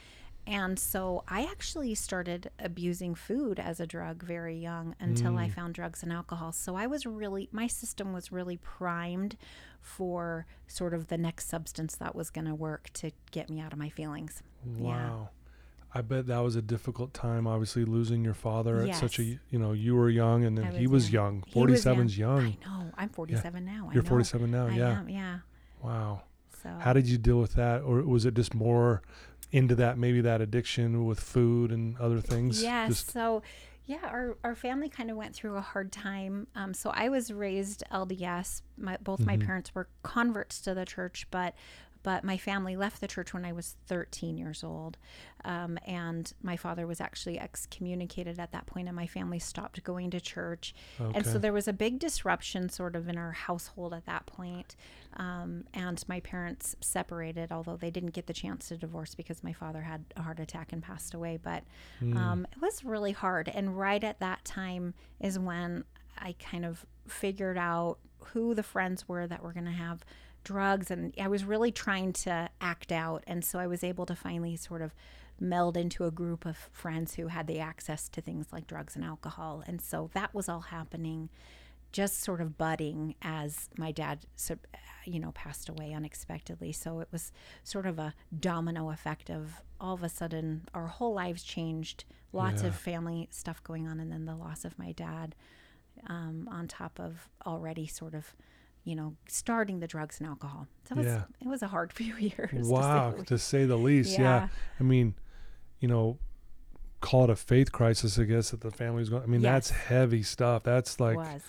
And 0.47 0.77
so 0.77 1.23
I 1.27 1.43
actually 1.43 1.95
started 1.95 2.51
abusing 2.59 3.15
food 3.15 3.59
as 3.59 3.79
a 3.79 3.87
drug 3.87 4.21
very 4.23 4.57
young 4.57 4.95
until 4.99 5.37
I 5.37 5.47
mm. 5.47 5.53
found 5.53 5.73
drugs 5.73 6.03
and 6.03 6.13
alcohol. 6.13 6.51
So 6.51 6.75
I 6.75 6.85
was 6.85 7.05
really, 7.05 7.49
my 7.51 7.67
system 7.67 8.13
was 8.13 8.31
really 8.31 8.57
primed 8.57 9.37
for 9.81 10.45
sort 10.67 10.93
of 10.93 11.07
the 11.07 11.17
next 11.17 11.49
substance 11.49 11.95
that 11.95 12.15
was 12.15 12.29
going 12.29 12.45
to 12.45 12.53
work 12.53 12.89
to 12.93 13.11
get 13.31 13.49
me 13.49 13.59
out 13.59 13.73
of 13.73 13.79
my 13.79 13.89
feelings. 13.89 14.43
Wow. 14.77 15.29
I 15.93 16.01
bet 16.01 16.27
that 16.27 16.39
was 16.39 16.55
a 16.55 16.61
difficult 16.61 17.13
time. 17.13 17.47
Obviously, 17.47 17.85
losing 17.85 18.23
your 18.23 18.33
father 18.33 18.81
at 18.81 18.97
such 18.97 19.17
a 19.17 19.23
you 19.23 19.39
know 19.53 19.71
you 19.71 19.95
were 19.95 20.09
young 20.09 20.43
and 20.43 20.57
then 20.57 20.65
I 20.65 20.77
he 20.77 20.87
was 20.87 21.09
young. 21.09 21.45
Was 21.55 21.85
47's 21.85 22.17
young. 22.17 22.39
I 22.39 22.57
know. 22.65 22.91
I'm 22.97 23.07
47 23.07 23.63
now. 23.63 23.87
I 23.89 23.93
You're 23.93 24.03
know. 24.03 24.09
47 24.09 24.51
now. 24.51 24.67
I 24.67 24.71
yeah. 24.71 24.99
am, 24.99 25.07
yeah. 25.07 25.39
Wow. 25.81 26.23
So 26.61 26.69
How 26.79 26.93
did 26.93 27.07
you 27.07 27.17
deal 27.17 27.39
with 27.39 27.53
that, 27.53 27.83
or 27.83 28.01
was 28.01 28.25
it 28.25 28.33
just 28.33 28.53
more 28.53 29.03
into 29.55 29.75
that 29.75 29.97
maybe 29.97 30.21
that 30.21 30.41
addiction 30.41 31.05
with 31.05 31.19
food 31.19 31.71
and 31.71 31.97
other 31.97 32.19
things? 32.19 32.61
Yeah. 32.61 32.87
Just 32.87 33.11
so, 33.11 33.41
yeah, 33.85 33.99
our, 34.03 34.37
our 34.43 34.55
family 34.55 34.89
kind 34.89 35.09
of 35.09 35.17
went 35.17 35.33
through 35.35 35.55
a 35.55 35.61
hard 35.61 35.91
time. 35.91 36.47
Um, 36.55 36.73
so 36.73 36.91
I 36.93 37.09
was 37.09 37.31
raised 37.31 37.83
LDS. 37.91 38.61
My, 38.77 38.97
both 39.01 39.21
my 39.21 39.37
Mm-hmm. 39.37 39.45
parents 39.45 39.73
were 39.75 39.87
converts 40.03 40.59
to 40.61 40.73
the 40.73 40.85
church, 40.85 41.27
but 41.31 41.55
but 42.03 42.23
my 42.23 42.37
family 42.37 42.75
left 42.75 43.01
the 43.01 43.07
church 43.07 43.33
when 43.33 43.45
I 43.45 43.51
was 43.51 43.77
13 43.87 44.37
years 44.37 44.63
old, 44.63 44.95
um, 45.43 45.79
and 45.87 46.31
my 46.43 46.55
father 46.55 46.85
was 46.85 47.01
actually 47.01 47.39
excommunicated 47.39 48.37
at 48.39 48.51
that 48.51 48.67
point, 48.67 48.87
and 48.87 48.95
my 48.95 49.07
family 49.07 49.39
stopped 49.39 49.83
going 49.83 50.11
to 50.11 50.21
church, 50.21 50.75
and 50.99 51.25
so 51.25 51.39
there 51.39 51.51
was 51.51 51.67
a 51.67 51.73
big 51.73 51.97
disruption 51.97 52.69
sort 52.69 52.95
of 52.95 53.09
in 53.09 53.17
our 53.17 53.31
household 53.31 53.91
at 53.91 54.05
that 54.05 54.27
point. 54.27 54.75
Um, 55.17 55.63
and 55.73 56.03
my 56.07 56.19
parents 56.19 56.75
separated, 56.81 57.51
although 57.51 57.77
they 57.77 57.91
didn't 57.91 58.11
get 58.11 58.27
the 58.27 58.33
chance 58.33 58.67
to 58.67 58.77
divorce 58.77 59.15
because 59.15 59.43
my 59.43 59.53
father 59.53 59.81
had 59.83 60.03
a 60.17 60.21
heart 60.23 60.39
attack 60.39 60.73
and 60.73 60.83
passed 60.83 61.13
away. 61.13 61.37
But 61.41 61.63
Hmm. 61.99 62.17
um, 62.17 62.47
it 62.51 62.61
was 62.61 62.83
really 62.83 63.13
hard. 63.13 63.47
And 63.49 63.77
right 63.77 64.03
at 64.03 64.19
that 64.19 64.43
time 64.43 64.93
is 65.19 65.39
when 65.39 65.85
I 66.17 66.33
kind 66.39 66.65
of 66.65 66.85
figured 67.07 67.57
out 67.57 67.97
who 68.33 68.53
the 68.53 68.63
friends 68.63 69.07
were 69.07 69.27
that 69.27 69.41
were 69.43 69.53
going 69.53 69.65
to 69.65 69.71
have 69.71 70.03
drugs. 70.43 70.91
And 70.91 71.13
I 71.19 71.27
was 71.27 71.45
really 71.45 71.71
trying 71.71 72.13
to 72.13 72.49
act 72.59 72.91
out. 72.91 73.23
And 73.27 73.43
so 73.45 73.59
I 73.59 73.67
was 73.67 73.83
able 73.83 74.05
to 74.07 74.15
finally 74.15 74.55
sort 74.55 74.81
of 74.81 74.93
meld 75.39 75.75
into 75.75 76.05
a 76.05 76.11
group 76.11 76.45
of 76.45 76.55
friends 76.71 77.15
who 77.15 77.27
had 77.27 77.45
the 77.47 77.59
access 77.59 78.07
to 78.09 78.21
things 78.21 78.47
like 78.53 78.67
drugs 78.67 78.95
and 78.95 79.03
alcohol. 79.03 79.63
And 79.67 79.81
so 79.81 80.09
that 80.13 80.33
was 80.33 80.47
all 80.47 80.61
happening 80.61 81.29
just 81.95 82.21
sort 82.21 82.41
of 82.41 82.57
budding 82.57 83.15
as 83.21 83.69
my 83.77 83.89
dad 83.89 84.19
you 85.05 85.17
know 85.17 85.31
passed 85.31 85.69
away 85.69 85.93
unexpectedly 85.93 86.73
so 86.73 86.99
it 86.99 87.07
was 87.09 87.31
sort 87.63 87.85
of 87.85 87.97
a 87.97 88.13
domino 88.37 88.89
effect 88.91 89.29
of 89.29 89.61
all 89.79 89.93
of 89.93 90.03
a 90.03 90.09
sudden 90.09 90.67
our 90.73 90.87
whole 90.87 91.13
lives 91.13 91.41
changed 91.41 92.03
lots 92.33 92.61
Yeah. 92.63 92.67
of 92.67 92.75
family 92.75 93.29
stuff 93.31 93.63
going 93.63 93.87
on 93.87 94.01
and 94.01 94.11
then 94.11 94.25
the 94.25 94.35
loss 94.35 94.65
of 94.65 94.77
my 94.77 94.91
dad 94.91 95.35
um, 96.07 96.49
on 96.51 96.67
top 96.67 96.99
of 96.99 97.29
already 97.45 97.87
sort 97.87 98.13
of 98.13 98.35
you 98.83 98.93
know 98.93 99.15
starting 99.29 99.79
the 99.79 99.87
drugs 99.87 100.19
and 100.19 100.27
alcohol 100.27 100.67
so 100.89 100.95
it 100.95 100.97
was, 100.97 101.05
Yeah. 101.07 101.23
it 101.39 101.47
was 101.47 101.61
a 101.61 101.67
hard 101.69 101.93
few 101.99 102.13
years 102.17 102.49
to 102.51 102.63
say 102.65 102.69
wow, 102.71 103.11
to 103.25 103.37
say 103.37 103.63
the 103.63 103.77
least. 103.77 104.11
Yeah. 104.19 104.19
Yeah. 104.21 104.47
I 104.81 104.83
mean, 104.83 105.13
you 105.79 105.87
know, 105.87 106.17
call 106.99 107.23
it 107.23 107.29
a 107.29 107.35
faith 107.37 107.71
crisis, 107.71 108.19
I 108.19 108.23
guess, 108.25 108.49
that 108.51 108.59
the 108.59 108.71
family's 108.71 109.07
going. 109.09 109.23
I 109.23 109.27
mean, 109.27 109.41
that's 109.41 109.69
heavy 109.69 110.23
stuff. 110.23 110.63
That's 110.63 110.99
like, 110.99 111.15
was 111.17 111.41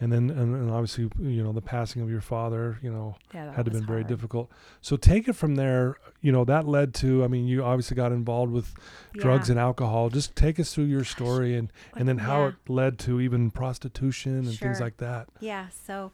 and 0.00 0.10
then 0.12 0.30
and, 0.30 0.54
and 0.54 0.70
obviously, 0.70 1.10
you 1.20 1.42
know, 1.42 1.52
the 1.52 1.60
passing 1.60 2.00
of 2.02 2.10
your 2.10 2.20
father, 2.22 2.78
you 2.82 2.90
know, 2.90 3.16
yeah 3.34 3.52
had 3.52 3.66
to 3.66 3.70
been 3.70 3.84
very 3.84 4.02
difficult. 4.04 4.50
So 4.80 4.96
take 4.96 5.28
it 5.28 5.34
from 5.34 5.56
there. 5.56 5.96
You 6.22 6.32
know, 6.32 6.44
that 6.44 6.66
led 6.66 6.94
to. 6.94 7.22
I 7.22 7.28
mean, 7.28 7.46
you 7.46 7.62
obviously 7.62 7.96
got 7.96 8.10
involved 8.12 8.52
with 8.52 8.74
drugs 9.14 9.50
and 9.50 9.58
alcohol. 9.58 10.08
Just 10.08 10.34
take 10.34 10.58
us 10.58 10.72
through 10.74 10.84
your 10.84 11.04
story 11.04 11.54
and 11.56 11.70
and 11.96 12.08
then 12.08 12.18
how 12.18 12.40
Yeah. 12.42 12.48
it 12.48 12.54
led 12.68 12.98
to 13.00 13.20
even 13.20 13.50
prostitution 13.50 14.38
and 14.38 14.58
things 14.58 14.80
like 14.80 14.96
that. 14.98 15.28
Yeah. 15.40 15.68
So, 15.86 16.12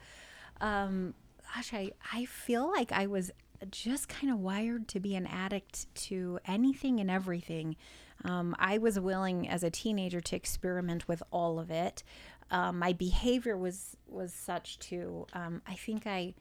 um, 0.60 1.14
gosh, 1.54 1.72
I, 1.72 1.92
I 2.12 2.24
feel 2.24 2.68
like 2.70 2.92
I 2.92 3.06
was 3.06 3.30
just 3.70 4.08
kind 4.08 4.32
of 4.32 4.38
wired 4.38 4.86
to 4.88 5.00
be 5.00 5.14
an 5.16 5.26
addict 5.26 5.86
to 5.94 6.38
anything 6.46 7.00
and 7.00 7.10
everything. 7.10 7.76
Um, 8.24 8.54
I 8.58 8.78
was 8.78 8.98
willing 8.98 9.48
as 9.48 9.62
a 9.62 9.70
teenager 9.70 10.20
to 10.20 10.36
experiment 10.36 11.06
with 11.08 11.22
all 11.30 11.58
of 11.58 11.70
it. 11.70 12.02
Um, 12.50 12.78
my 12.78 12.92
behavior 12.92 13.56
was 13.56 13.96
was 14.06 14.32
such 14.32 14.78
too. 14.78 15.26
Um, 15.32 15.62
I 15.66 15.74
think 15.74 16.06
I 16.06 16.34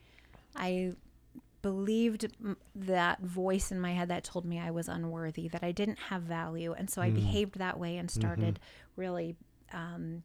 I 0.55 0.93
believed 1.62 2.27
that 2.75 3.21
voice 3.21 3.71
in 3.71 3.79
my 3.79 3.93
head 3.93 4.09
that 4.09 4.24
told 4.24 4.45
me 4.45 4.59
I 4.59 4.69
was 4.69 4.88
unworthy, 4.88 5.47
that 5.47 5.63
I 5.63 5.71
didn't 5.71 5.97
have 5.97 6.21
value, 6.21 6.74
and 6.74 6.89
so 6.89 7.01
I 7.01 7.09
behaved 7.09 7.57
that 7.57 7.79
way 7.79 7.97
and 7.97 8.12
started 8.12 8.59
really 8.95 9.35
um, 9.74 10.21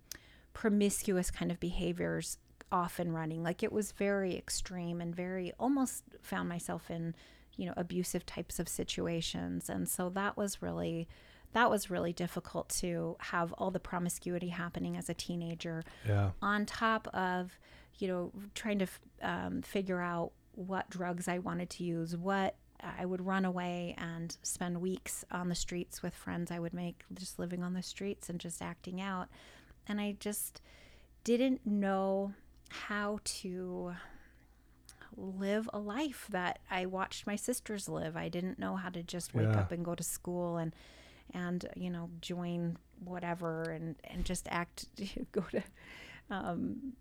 promiscuous 0.52 1.30
kind 1.30 1.50
of 1.50 1.58
behaviors 1.58 2.36
off 2.72 2.98
and 2.98 3.14
running. 3.14 3.42
Like 3.42 3.62
it 3.62 3.72
was 3.72 3.92
very 3.92 4.36
extreme 4.36 5.00
and 5.00 5.14
very 5.14 5.52
almost 5.58 6.04
found 6.20 6.48
myself 6.48 6.90
in, 6.90 7.14
you 7.56 7.66
know, 7.66 7.74
abusive 7.76 8.26
types 8.26 8.58
of 8.58 8.68
situations. 8.68 9.68
And 9.68 9.88
so 9.88 10.08
that 10.10 10.36
was 10.36 10.62
really 10.62 11.08
that 11.52 11.68
was 11.70 11.90
really 11.90 12.12
difficult 12.12 12.68
to 12.68 13.16
have 13.18 13.52
all 13.54 13.70
the 13.70 13.80
promiscuity 13.80 14.48
happening 14.48 14.96
as 14.96 15.08
a 15.08 15.14
teenager 15.14 15.82
Yeah. 16.06 16.30
on 16.40 16.64
top 16.66 17.08
of, 17.08 17.58
you 17.98 18.08
know, 18.08 18.32
trying 18.54 18.78
to 18.78 18.84
f- 18.84 19.00
um, 19.22 19.62
figure 19.62 20.00
out 20.00 20.32
what 20.54 20.88
drugs 20.90 21.26
I 21.28 21.38
wanted 21.38 21.70
to 21.70 21.84
use, 21.84 22.16
what 22.16 22.56
I 22.82 23.04
would 23.04 23.24
run 23.26 23.44
away 23.44 23.94
and 23.98 24.36
spend 24.42 24.80
weeks 24.80 25.24
on 25.30 25.48
the 25.48 25.54
streets 25.54 26.02
with 26.02 26.14
friends 26.14 26.50
I 26.50 26.58
would 26.58 26.72
make, 26.72 27.04
just 27.12 27.38
living 27.38 27.62
on 27.62 27.74
the 27.74 27.82
streets 27.82 28.28
and 28.30 28.40
just 28.40 28.62
acting 28.62 29.00
out. 29.00 29.28
And 29.86 30.00
I 30.00 30.12
just 30.18 30.62
didn't 31.24 31.66
know 31.66 32.32
how 32.70 33.18
to 33.24 33.94
live 35.16 35.68
a 35.72 35.78
life 35.78 36.26
that 36.30 36.60
I 36.70 36.86
watched 36.86 37.26
my 37.26 37.36
sisters 37.36 37.88
live. 37.88 38.16
I 38.16 38.28
didn't 38.28 38.58
know 38.58 38.76
how 38.76 38.88
to 38.90 39.02
just 39.02 39.34
wake 39.34 39.48
Yeah. 39.52 39.60
up 39.60 39.72
and 39.72 39.84
go 39.84 39.94
to 39.94 40.02
school 40.04 40.56
and 40.56 40.74
and 41.34 41.66
you 41.76 41.90
know 41.90 42.10
join 42.20 42.76
whatever 43.04 43.62
and 43.64 43.96
and 44.04 44.24
just 44.24 44.46
act 44.50 44.86
go 45.32 45.42
to 45.50 45.62
um 46.30 46.92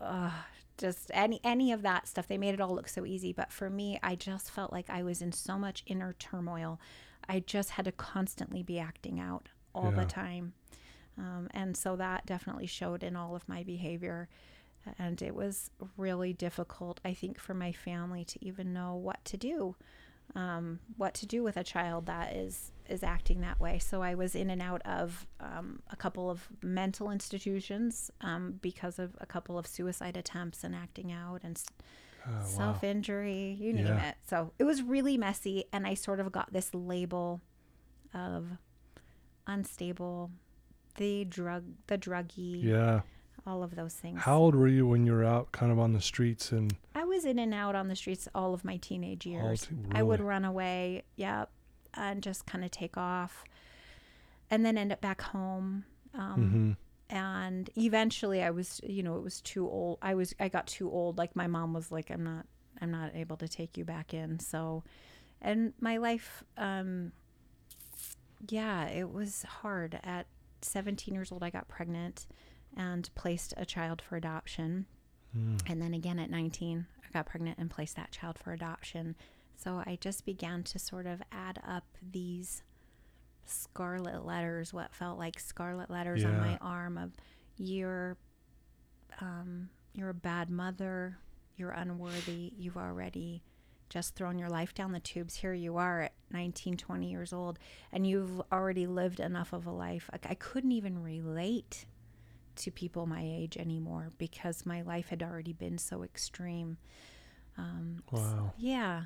uh, 0.00 0.30
just 0.78 1.10
any 1.14 1.40
any 1.44 1.72
of 1.72 1.82
that 1.82 2.06
stuff. 2.08 2.26
They 2.26 2.38
made 2.38 2.54
it 2.54 2.60
all 2.60 2.74
look 2.74 2.88
so 2.88 3.04
easy 3.06 3.32
but 3.32 3.52
for 3.52 3.70
me 3.70 3.98
i 4.02 4.14
just 4.16 4.50
felt 4.50 4.72
like 4.72 4.90
i 4.90 5.02
was 5.02 5.22
in 5.22 5.32
so 5.32 5.56
much 5.58 5.82
inner 5.86 6.14
turmoil. 6.18 6.80
I 7.28 7.40
just 7.40 7.70
had 7.70 7.86
to 7.86 7.92
constantly 7.92 8.62
be 8.62 8.78
acting 8.78 9.18
out 9.18 9.48
all 9.74 9.90
Yeah. 9.90 10.00
the 10.00 10.04
time. 10.04 10.52
Um, 11.16 11.48
and 11.52 11.74
so 11.76 11.96
that 11.96 12.26
definitely 12.26 12.66
showed 12.66 13.02
in 13.02 13.16
all 13.16 13.34
of 13.34 13.48
my 13.48 13.62
behavior. 13.62 14.28
And 14.98 15.22
it 15.22 15.34
was 15.34 15.70
really 15.96 16.34
difficult 16.34 17.00
i 17.04 17.14
think 17.14 17.38
for 17.38 17.54
my 17.54 17.72
family 17.72 18.24
to 18.24 18.44
even 18.44 18.72
know 18.74 18.94
what 18.94 19.24
to 19.24 19.36
do 19.38 19.74
um, 20.34 20.80
what 20.98 21.14
to 21.14 21.26
do 21.26 21.42
with 21.42 21.56
a 21.56 21.64
child 21.64 22.06
that 22.06 22.34
is 22.36 22.70
is 22.88 23.02
acting 23.02 23.40
that 23.40 23.58
way. 23.60 23.78
So 23.78 24.02
I 24.02 24.14
was 24.14 24.34
in 24.34 24.50
and 24.50 24.60
out 24.60 24.82
of 24.84 25.26
um, 25.40 25.80
a 25.90 25.96
couple 25.96 26.28
of 26.30 26.48
mental 26.62 27.10
institutions 27.10 28.10
um, 28.20 28.58
because 28.60 28.98
of 28.98 29.16
a 29.20 29.26
couple 29.26 29.58
of 29.58 29.66
suicide 29.66 30.16
attempts 30.16 30.64
and 30.64 30.74
acting 30.74 31.10
out 31.12 31.40
and 31.44 31.60
Oh, 32.26 32.42
self 32.42 32.82
injury, 32.82 33.54
you 33.60 33.74
name 33.74 33.86
Yeah. 33.86 34.08
it. 34.10 34.16
So 34.26 34.52
it 34.58 34.64
was 34.64 34.80
really 34.82 35.18
messy, 35.18 35.64
and 35.74 35.86
I 35.86 35.92
sort 35.92 36.20
of 36.20 36.32
got 36.32 36.54
this 36.54 36.72
label 36.72 37.42
of 38.14 38.46
unstable, 39.46 40.30
the 40.96 41.24
drug, 41.24 41.64
the 41.86 41.98
druggy, 41.98 42.62
Yeah. 42.62 43.00
all 43.46 43.62
of 43.62 43.74
those 43.76 43.94
things. 43.94 44.20
How 44.22 44.38
old 44.38 44.54
were 44.54 44.68
you 44.68 44.86
when 44.86 45.04
you 45.04 45.12
were 45.12 45.24
out 45.24 45.52
kind 45.52 45.70
of 45.70 45.78
on 45.78 45.92
the 45.92 46.00
streets 46.00 46.50
and 46.52 46.74
I 46.94 47.04
was 47.04 47.24
in 47.26 47.38
and 47.38 47.52
out 47.52 47.74
on 47.74 47.88
the 47.88 47.96
streets 47.96 48.26
all 48.34 48.54
of 48.54 48.64
my 48.64 48.78
teenage 48.78 49.26
years. 49.26 49.68
I 49.92 50.02
would 50.02 50.20
run 50.20 50.44
away, 50.46 51.02
yep, 51.16 51.50
and 51.96 52.22
just 52.22 52.46
kind 52.46 52.64
of 52.64 52.70
take 52.70 52.96
off, 52.96 53.44
and 54.50 54.64
then 54.64 54.76
end 54.78 54.92
up 54.92 55.00
back 55.00 55.20
home. 55.22 55.84
Um, 56.14 56.76
Mhm. 56.76 56.76
And 57.10 57.68
eventually, 57.76 58.42
I 58.42 58.50
was, 58.50 58.80
you 58.82 59.02
know, 59.02 59.16
it 59.16 59.22
was 59.22 59.40
too 59.42 59.68
old. 59.68 59.98
I 60.00 60.14
was, 60.14 60.34
I 60.40 60.48
got 60.48 60.66
too 60.66 60.90
old. 60.90 61.18
Like 61.18 61.36
my 61.36 61.46
mom 61.46 61.74
was 61.74 61.92
like, 61.92 62.10
"I'm 62.10 62.24
not, 62.24 62.46
I'm 62.80 62.90
not 62.90 63.14
able 63.14 63.36
to 63.36 63.46
take 63.46 63.76
you 63.76 63.84
back 63.84 64.14
in." 64.14 64.38
So, 64.40 64.84
and 65.42 65.74
my 65.80 65.98
life, 65.98 66.42
um, 66.56 67.12
yeah, 68.48 68.86
it 68.88 69.12
was 69.12 69.42
hard. 69.42 70.00
At 70.02 70.26
17 70.62 71.14
years 71.14 71.30
old, 71.30 71.42
I 71.42 71.50
got 71.50 71.68
pregnant 71.68 72.26
and 72.76 73.08
placed 73.14 73.52
a 73.56 73.64
child 73.66 74.00
for 74.02 74.16
adoption. 74.16 74.86
Mm. 75.36 75.60
And 75.70 75.82
then 75.82 75.94
again 75.94 76.18
at 76.18 76.30
19, 76.30 76.86
I 77.06 77.12
got 77.12 77.26
pregnant 77.26 77.58
and 77.58 77.70
placed 77.70 77.96
that 77.96 78.10
child 78.12 78.38
for 78.38 78.52
adoption. 78.52 79.14
So 79.56 79.82
I 79.86 79.96
just 80.00 80.24
began 80.24 80.62
to 80.64 80.78
sort 80.78 81.06
of 81.06 81.22
add 81.32 81.60
up 81.66 81.84
these 82.02 82.62
scarlet 83.46 84.24
letters, 84.24 84.72
what 84.72 84.94
felt 84.94 85.18
like 85.18 85.38
scarlet 85.40 85.90
letters 85.90 86.24
on 86.24 86.38
my 86.40 86.58
arm 86.60 86.98
of 86.98 87.12
you're 87.56 88.16
um, 89.20 89.68
you're 89.94 90.10
a 90.10 90.14
bad 90.14 90.50
mother, 90.50 91.18
you're 91.56 91.70
unworthy, 91.70 92.52
you've 92.58 92.76
already 92.76 93.42
just 93.88 94.16
thrown 94.16 94.38
your 94.38 94.48
life 94.48 94.74
down 94.74 94.90
the 94.92 94.98
tubes. 95.00 95.36
Here 95.36 95.54
you 95.54 95.76
are 95.76 96.02
at 96.02 96.12
19, 96.32 96.76
20 96.76 97.08
years 97.10 97.32
old, 97.32 97.58
and 97.92 98.06
you've 98.06 98.42
already 98.50 98.86
lived 98.88 99.20
enough 99.20 99.52
of 99.52 99.66
a 99.66 99.70
life. 99.70 100.10
Like, 100.10 100.26
I 100.28 100.34
couldn't 100.34 100.72
even 100.72 101.00
relate 101.02 101.86
to 102.56 102.70
people 102.72 103.06
my 103.06 103.22
age 103.22 103.56
anymore 103.56 104.10
because 104.18 104.66
my 104.66 104.82
life 104.82 105.08
had 105.10 105.22
already 105.22 105.52
been 105.52 105.78
so 105.78 106.02
extreme. 106.02 106.76
Um, 107.56 108.02
Wow. 108.10 108.52
yeah. 108.58 109.04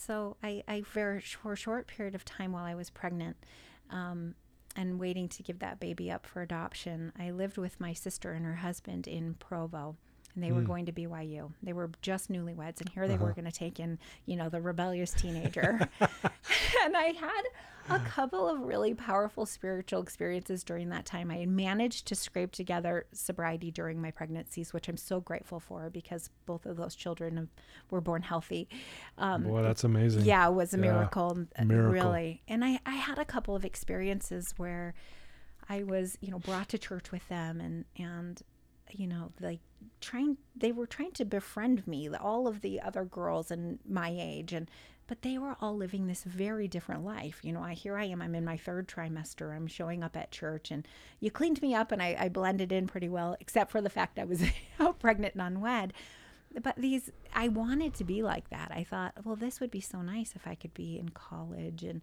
So 0.00 0.38
I, 0.42 0.62
I 0.66 0.80
for, 0.80 1.22
a 1.44 1.56
short 1.56 1.86
period 1.86 2.14
of 2.14 2.24
time 2.24 2.52
while 2.52 2.64
I 2.64 2.74
was 2.74 2.88
pregnant 2.88 3.36
um, 3.90 4.34
and 4.74 4.98
waiting 4.98 5.28
to 5.28 5.42
give 5.42 5.58
that 5.58 5.78
baby 5.78 6.10
up 6.10 6.26
for 6.26 6.40
adoption, 6.40 7.12
I 7.18 7.30
lived 7.32 7.58
with 7.58 7.78
my 7.78 7.92
sister 7.92 8.32
and 8.32 8.46
her 8.46 8.56
husband 8.56 9.06
in 9.06 9.34
Provo. 9.34 9.96
And 10.34 10.44
they 10.44 10.52
were 10.52 10.60
Mm. 10.62 10.66
going 10.66 10.86
to 10.86 10.92
BYU. 10.92 11.52
They 11.62 11.72
were 11.72 11.90
just 12.02 12.30
newlyweds, 12.30 12.80
and 12.80 12.88
here 12.90 13.08
they 13.08 13.14
Uh-huh. 13.14 13.24
were 13.24 13.32
going 13.32 13.46
to 13.46 13.52
take 13.52 13.80
in, 13.80 13.98
you 14.26 14.36
know, 14.36 14.48
the 14.48 14.60
rebellious 14.60 15.12
teenager. 15.12 15.80
and 16.84 16.96
I 16.96 17.12
had 17.18 17.42
a 17.90 17.98
couple 18.00 18.46
of 18.48 18.60
really 18.60 18.94
powerful 18.94 19.44
spiritual 19.46 20.00
experiences 20.02 20.62
during 20.62 20.90
that 20.90 21.04
time. 21.04 21.30
I 21.30 21.38
had 21.38 21.48
managed 21.48 22.06
to 22.06 22.14
scrape 22.14 22.52
together 22.52 23.06
sobriety 23.12 23.72
during 23.72 24.00
my 24.00 24.12
pregnancies, 24.12 24.72
which 24.72 24.88
I'm 24.88 24.96
so 24.96 25.20
grateful 25.20 25.58
for 25.58 25.90
because 25.90 26.30
both 26.46 26.66
of 26.66 26.76
those 26.76 26.94
children 26.94 27.36
have, 27.36 27.48
were 27.90 28.00
born 28.00 28.22
healthy. 28.22 28.68
Um, 29.18 29.42
Boy, 29.44 29.62
that's 29.62 29.82
amazing. 29.82 30.24
yeah, 30.24 30.46
it 30.48 30.54
was 30.54 30.72
a 30.72 30.76
Yeah, 30.76 30.82
miracle, 30.82 31.46
uh, 31.58 31.64
miracle. 31.64 31.92
really. 31.92 32.42
And 32.46 32.64
I, 32.64 32.78
I 32.86 32.94
had 32.94 33.18
a 33.18 33.24
couple 33.24 33.56
of 33.56 33.64
experiences 33.64 34.54
where 34.56 34.94
I 35.68 35.82
was, 35.82 36.16
you 36.20 36.30
know, 36.30 36.38
brought 36.38 36.68
to 36.70 36.78
church 36.78 37.10
with 37.10 37.26
them 37.28 37.60
and, 37.60 37.84
and, 37.98 38.40
you 38.98 39.06
know, 39.06 39.32
like 39.40 39.60
trying, 40.00 40.36
they 40.56 40.72
were 40.72 40.86
trying 40.86 41.12
to 41.12 41.24
befriend 41.24 41.86
me, 41.86 42.08
all 42.08 42.46
of 42.48 42.60
the 42.60 42.80
other 42.80 43.04
girls 43.04 43.50
in 43.50 43.78
my 43.88 44.10
age. 44.16 44.52
And, 44.52 44.70
but 45.06 45.22
they 45.22 45.38
were 45.38 45.56
all 45.60 45.76
living 45.76 46.06
this 46.06 46.22
very 46.22 46.68
different 46.68 47.04
life. 47.04 47.40
You 47.42 47.52
know, 47.52 47.62
I, 47.62 47.74
here 47.74 47.96
I 47.96 48.04
am, 48.04 48.22
I'm 48.22 48.34
in 48.34 48.44
my 48.44 48.56
third 48.56 48.86
trimester. 48.88 49.54
I'm 49.54 49.66
showing 49.66 50.02
up 50.02 50.16
at 50.16 50.30
church 50.30 50.70
and 50.70 50.86
you 51.18 51.30
cleaned 51.30 51.60
me 51.62 51.74
up 51.74 51.90
and 51.92 52.00
I, 52.02 52.16
I 52.18 52.28
blended 52.28 52.70
in 52.72 52.86
pretty 52.86 53.08
well, 53.08 53.36
except 53.40 53.70
for 53.70 53.80
the 53.80 53.90
fact 53.90 54.18
I 54.18 54.24
was 54.24 54.42
pregnant 54.98 55.34
and 55.34 55.42
unwed 55.42 55.92
but 56.64 56.74
these 56.76 57.12
i 57.32 57.46
wanted 57.46 57.94
to 57.94 58.02
be 58.02 58.24
like 58.24 58.50
that 58.50 58.72
i 58.74 58.82
thought 58.82 59.12
well 59.22 59.36
this 59.36 59.60
would 59.60 59.70
be 59.70 59.80
so 59.80 60.02
nice 60.02 60.32
if 60.34 60.48
i 60.48 60.54
could 60.56 60.74
be 60.74 60.98
in 60.98 61.08
college 61.10 61.84
and 61.84 62.00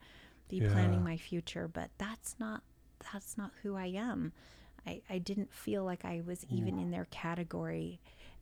be 0.47 0.61
Yeah. 0.61 0.69
planning 0.71 1.03
my 1.03 1.17
future 1.17 1.67
but 1.67 1.89
that's 1.97 2.37
not 2.39 2.63
that's 3.11 3.37
not 3.37 3.51
who 3.61 3.75
i 3.75 3.87
am 3.87 4.31
i 4.87 5.01
i 5.09 5.17
didn't 5.17 5.53
feel 5.53 5.83
like 5.83 6.03
i 6.05 6.21
was 6.25 6.45
even 6.49 6.79
in 6.79 6.89
their 6.91 7.05
category 7.11 7.99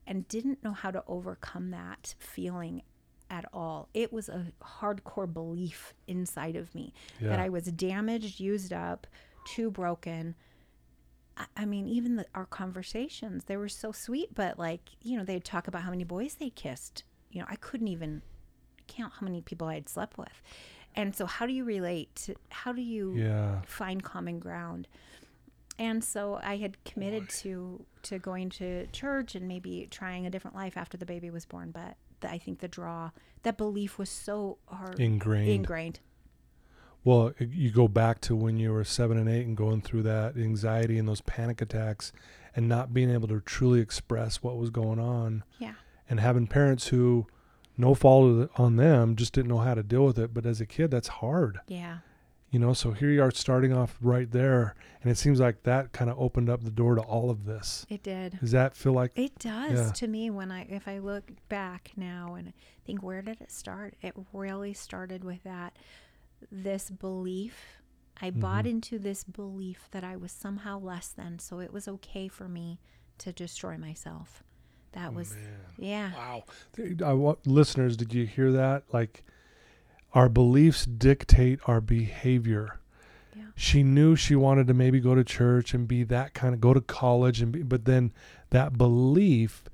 and 0.07 0.27
didn't 0.27 0.63
know 0.63 0.71
how 0.73 0.91
to 0.91 1.03
overcome 1.07 1.71
that 1.71 2.15
feeling 2.19 2.81
at 3.29 3.45
all 3.53 3.89
it 3.93 4.13
was 4.13 4.29
a 4.29 4.45
hardcore 4.79 5.31
belief 5.31 5.93
inside 6.07 6.55
of 6.55 6.73
me 6.75 6.93
that 7.29 7.39
i 7.39 7.49
was 7.49 7.63
damaged 7.65 8.39
used 8.39 8.71
up 8.71 9.07
too 9.45 9.69
broken 9.71 10.35
I- 11.37 11.47
I 11.57 11.65
mean, 11.65 11.85
even 11.89 12.15
the, 12.15 12.25
our 12.33 12.45
conversations, 12.45 13.43
they 13.45 13.57
were 13.57 13.67
so 13.67 13.91
sweet, 13.91 14.33
but 14.33 14.57
like, 14.57 14.91
you 15.01 15.17
know, 15.17 15.25
they'd 15.25 15.43
talk 15.43 15.67
about 15.67 15.81
how 15.81 15.89
many 15.89 16.05
boys 16.05 16.35
they 16.35 16.49
kissed. 16.49 17.03
You 17.29 17.41
know, 17.41 17.47
I 17.49 17.57
couldn't 17.57 17.89
even 17.89 18.21
count 18.87 19.11
how 19.19 19.25
many 19.25 19.41
people 19.41 19.67
I 19.67 19.73
had 19.73 19.89
slept 19.89 20.17
with. 20.17 20.41
And 20.95 21.13
so, 21.13 21.25
how 21.25 21.45
do 21.45 21.51
you 21.51 21.65
relate? 21.65 22.15
To, 22.23 22.35
how 22.47 22.71
do 22.71 22.81
you 22.81 23.15
Yeah. 23.17 23.59
find 23.65 24.01
common 24.01 24.39
ground? 24.39 24.87
And 25.77 26.03
so, 26.03 26.39
I 26.41 26.57
had 26.57 26.83
committed 26.85 27.29
to 27.41 27.85
to 28.03 28.19
going 28.19 28.49
to 28.51 28.87
church 28.87 29.35
and 29.35 29.47
maybe 29.47 29.87
trying 29.91 30.25
a 30.25 30.29
different 30.29 30.55
life 30.55 30.77
after 30.77 30.95
the 30.97 31.05
baby 31.05 31.29
was 31.29 31.45
born. 31.45 31.71
But 31.71 31.97
the, 32.21 32.29
I 32.31 32.37
think 32.37 32.59
the 32.59 32.67
draw, 32.67 33.11
that 33.43 33.57
belief 33.57 33.97
was 33.97 34.09
so 34.09 34.57
hard 34.67 34.99
Ingrained. 34.99 35.49
ingrained. 35.49 35.99
Well, 37.03 37.33
you 37.39 37.69
go 37.71 37.87
back 37.87 38.19
to 38.21 38.35
when 38.35 38.57
you 38.57 38.71
were 38.71 38.83
seven 38.83 39.17
and 39.17 39.29
eight 39.29 39.45
and 39.45 39.55
going 39.55 39.81
through 39.81 40.03
that 40.03 40.37
anxiety 40.37 40.97
and 40.97 41.07
those 41.07 41.21
panic 41.21 41.61
attacks 41.61 42.11
and 42.55 42.67
not 42.67 42.93
being 42.93 43.11
able 43.11 43.27
to 43.27 43.41
truly 43.41 43.79
express 43.79 44.41
what 44.41 44.57
was 44.57 44.69
going 44.71 44.99
on 44.99 45.43
Yeah. 45.59 45.73
and 46.09 46.19
having 46.19 46.47
parents 46.47 46.87
who, 46.87 47.27
no 47.77 47.93
fault 47.93 48.49
on 48.57 48.77
them, 48.77 49.15
just 49.15 49.33
didn't 49.33 49.49
know 49.49 49.59
how 49.59 49.75
to 49.75 49.83
deal 49.83 50.03
with 50.05 50.17
it. 50.17 50.33
But 50.33 50.47
as 50.47 50.59
a 50.61 50.65
kid, 50.65 50.89
that's 50.89 51.07
hard, 51.09 51.59
Yeah. 51.67 51.97
You 52.55 52.59
know? 52.59 52.71
So 52.71 52.91
here 52.91 53.09
you 53.09 53.21
are 53.21 53.31
starting 53.31 53.73
off 53.73 53.97
right 54.01 54.31
there. 54.31 54.75
And 55.03 55.11
it 55.11 55.17
seems 55.17 55.41
like 55.41 55.63
that 55.63 55.91
kind 55.91 56.09
of 56.09 56.17
opened 56.17 56.49
up 56.49 56.63
the 56.63 56.71
door 56.71 56.95
to 56.95 57.01
all 57.01 57.29
of 57.29 57.43
this. 57.45 57.85
It 57.89 58.01
did. 58.01 58.39
Does 58.39 58.51
that 58.51 58.77
feel 58.77 58.93
like, 58.93 59.11
It 59.17 59.37
does 59.39 59.87
Yeah. 59.87 59.91
to 59.91 60.07
me 60.07 60.29
when 60.29 60.51
I 60.51 60.61
if 60.69 60.87
I 60.87 60.99
look 60.99 61.29
back 61.49 61.91
now 61.97 62.35
and 62.35 62.53
think 62.85 63.03
where 63.03 63.21
did 63.21 63.41
it 63.41 63.51
start? 63.51 63.95
It 64.01 64.13
really 64.31 64.73
started 64.73 65.25
with 65.25 65.43
that 65.43 65.75
this 66.49 66.89
belief. 66.89 67.81
I 68.21 68.29
bought 68.31 68.63
Mhm. 68.63 68.69
into 68.69 68.99
this 68.99 69.25
belief 69.25 69.89
that 69.91 70.05
I 70.05 70.15
was 70.15 70.31
somehow 70.31 70.79
less 70.79 71.09
than, 71.09 71.39
so 71.39 71.59
it 71.59 71.73
was 71.73 71.87
okay 71.89 72.29
for 72.29 72.47
me 72.47 72.79
to 73.17 73.33
destroy 73.33 73.77
myself. 73.77 74.43
That 74.93 75.13
was 75.13 75.35
Oh, 75.35 75.73
yeah. 75.77 76.13
Wow. 76.13 76.43
I 77.05 77.11
want 77.13 77.45
listeners, 77.45 77.97
did 77.97 78.13
you 78.13 78.25
hear 78.25 78.53
that? 78.53 78.85
Like 78.93 79.25
our 80.15 80.29
beliefs 80.29 80.85
dictate 80.85 81.59
our 81.67 81.81
behavior. 81.81 82.79
Yeah. 83.35 83.43
She 83.55 83.83
knew 83.83 84.15
she 84.15 84.35
wanted 84.35 84.65
to 84.67 84.73
maybe 84.73 85.01
go 85.01 85.13
to 85.13 85.25
church 85.25 85.73
and 85.73 85.87
be 85.87 86.03
that 86.05 86.33
kind 86.33 86.55
of 86.55 86.61
go 86.61 86.73
to 86.73 86.81
college 86.81 87.41
and 87.41 87.51
be, 87.51 87.61
but 87.61 87.83
then 87.83 88.13
that 88.49 88.77
belief 88.77 89.65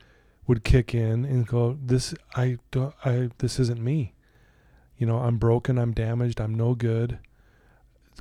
would 0.47 0.63
kick 0.63 0.95
in 0.95 1.23
and 1.23 1.47
go 1.47 1.77
this 1.81 2.15
I 2.35 2.57
don't 2.71 2.93
I 3.05 3.29
this 3.37 3.59
isn't 3.59 3.79
me. 3.79 4.15
You 4.97 5.05
know, 5.07 5.19
I'm 5.19 5.37
broken, 5.37 5.77
I'm 5.77 5.93
damaged, 5.93 6.41
I'm 6.41 6.55
no 6.55 6.73
good. 6.73 7.19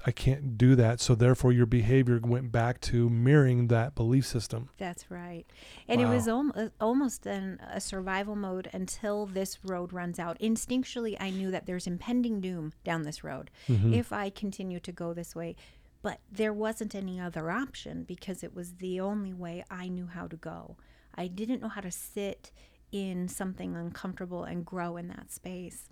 I 0.07 0.13
can't 0.13 0.57
do 0.57 0.75
that. 0.77 1.01
So 1.01 1.15
therefore 1.15 1.53
your 1.53 1.67
behavior 1.67 2.19
went 2.23 2.51
back 2.53 2.81
to 2.83 3.11
mirroring 3.11 3.67
that 3.69 3.95
belief 3.95 4.25
system. 4.27 4.71
That's 4.79 5.11
right. 5.11 5.45
And 5.89 6.01
it 6.01 6.07
was 6.07 6.27
al- 6.27 6.53
uh, 6.55 6.69
almost 6.81 7.27
in 7.27 7.59
a 7.71 7.81
survival 7.81 8.35
mode 8.37 8.71
until 8.73 9.27
this 9.27 9.59
road 9.65 9.93
runs 9.93 10.19
out. 10.19 10.39
Instinctually, 10.41 11.17
I 11.21 11.31
knew 11.31 11.51
that 11.51 11.67
there's 11.67 11.87
impending 11.87 12.41
doom 12.41 12.73
down 12.85 13.03
this 13.03 13.23
road 13.23 13.51
Mhm. 13.69 13.95
if 13.95 14.13
I 14.13 14.31
continue 14.31 14.81
to 14.81 14.93
go 14.93 15.13
this 15.13 15.35
way. 15.35 15.55
But 16.03 16.21
there 16.33 16.55
wasn't 16.55 16.95
any 16.95 17.21
other 17.21 17.51
option 17.51 18.05
because 18.05 18.43
it 18.43 18.55
was 18.55 18.77
the 18.77 18.99
only 19.01 19.35
way 19.35 19.65
I 19.71 19.89
knew 19.89 20.07
how 20.07 20.29
to 20.29 20.37
go. 20.37 20.79
I 21.15 21.27
didn't 21.27 21.61
know 21.61 21.69
how 21.69 21.83
to 21.83 21.91
sit 21.91 22.53
in 22.91 23.29
something 23.29 23.77
uncomfortable 23.77 24.45
and 24.45 24.65
grow 24.65 24.97
in 24.97 25.09
that 25.09 25.31
space. 25.31 25.90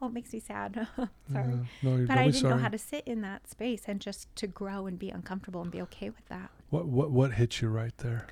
Oh, 0.00 0.06
it 0.06 0.12
makes 0.12 0.32
me 0.32 0.38
sad. 0.40 0.74
Sorry. 0.96 1.08
Yeah. 1.32 1.64
No, 1.82 2.06
But 2.06 2.18
I 2.18 2.26
didn't 2.26 2.40
sorry. 2.42 2.54
know 2.54 2.60
how 2.60 2.68
to 2.68 2.78
sit 2.78 3.02
in 3.06 3.20
that 3.22 3.48
space 3.50 3.82
and 3.86 4.00
just 4.00 4.34
to 4.36 4.46
grow 4.46 4.86
and 4.86 4.98
be 4.98 5.10
uncomfortable 5.10 5.60
and 5.62 5.70
be 5.70 5.82
okay 5.82 6.08
with 6.08 6.26
that. 6.28 6.50
What 6.70 6.86
what 6.86 7.10
what 7.10 7.32
hit 7.32 7.60
you 7.60 7.68
right 7.68 7.96
there? 7.98 8.26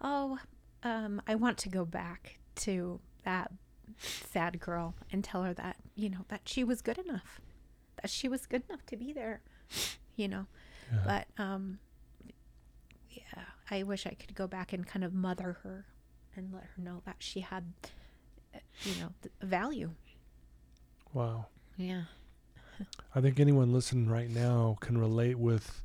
Oh, 0.00 0.38
um, 0.82 1.22
I 1.26 1.34
want 1.36 1.58
to 1.58 1.68
go 1.68 1.84
back 1.84 2.38
to 2.56 3.00
that 3.24 3.52
sad 3.98 4.58
girl 4.60 4.94
and 5.12 5.22
tell 5.22 5.42
her 5.44 5.54
that, 5.54 5.76
you 5.94 6.08
know, 6.08 6.24
that 6.28 6.42
she 6.44 6.64
was 6.64 6.82
good 6.82 6.98
enough, 6.98 7.40
that 8.02 8.10
she 8.10 8.28
was 8.28 8.46
good 8.46 8.62
enough 8.68 8.84
to 8.86 8.96
be 8.96 9.12
there, 9.12 9.40
you 10.16 10.28
know. 10.28 10.46
Yeah. 10.92 11.00
But, 11.04 11.42
um, 11.42 11.78
yeah, 13.10 13.44
I 13.70 13.82
wish 13.84 14.06
I 14.06 14.14
could 14.14 14.34
go 14.34 14.46
back 14.46 14.72
and 14.72 14.86
kind 14.86 15.04
of 15.04 15.12
mother 15.14 15.58
her 15.62 15.86
and 16.34 16.52
let 16.52 16.64
her 16.64 16.82
know 16.82 17.02
that 17.06 17.16
she 17.20 17.40
had, 17.40 17.72
uh, 18.54 18.58
you 18.82 19.00
know, 19.00 19.10
value. 19.40 19.92
Wow. 21.12 21.46
Yeah. 21.76 22.02
I 23.14 23.20
think 23.20 23.40
anyone 23.40 23.72
listening 23.72 24.08
right 24.08 24.28
now 24.28 24.76
can 24.80 24.98
relate 24.98 25.38
with, 25.38 25.82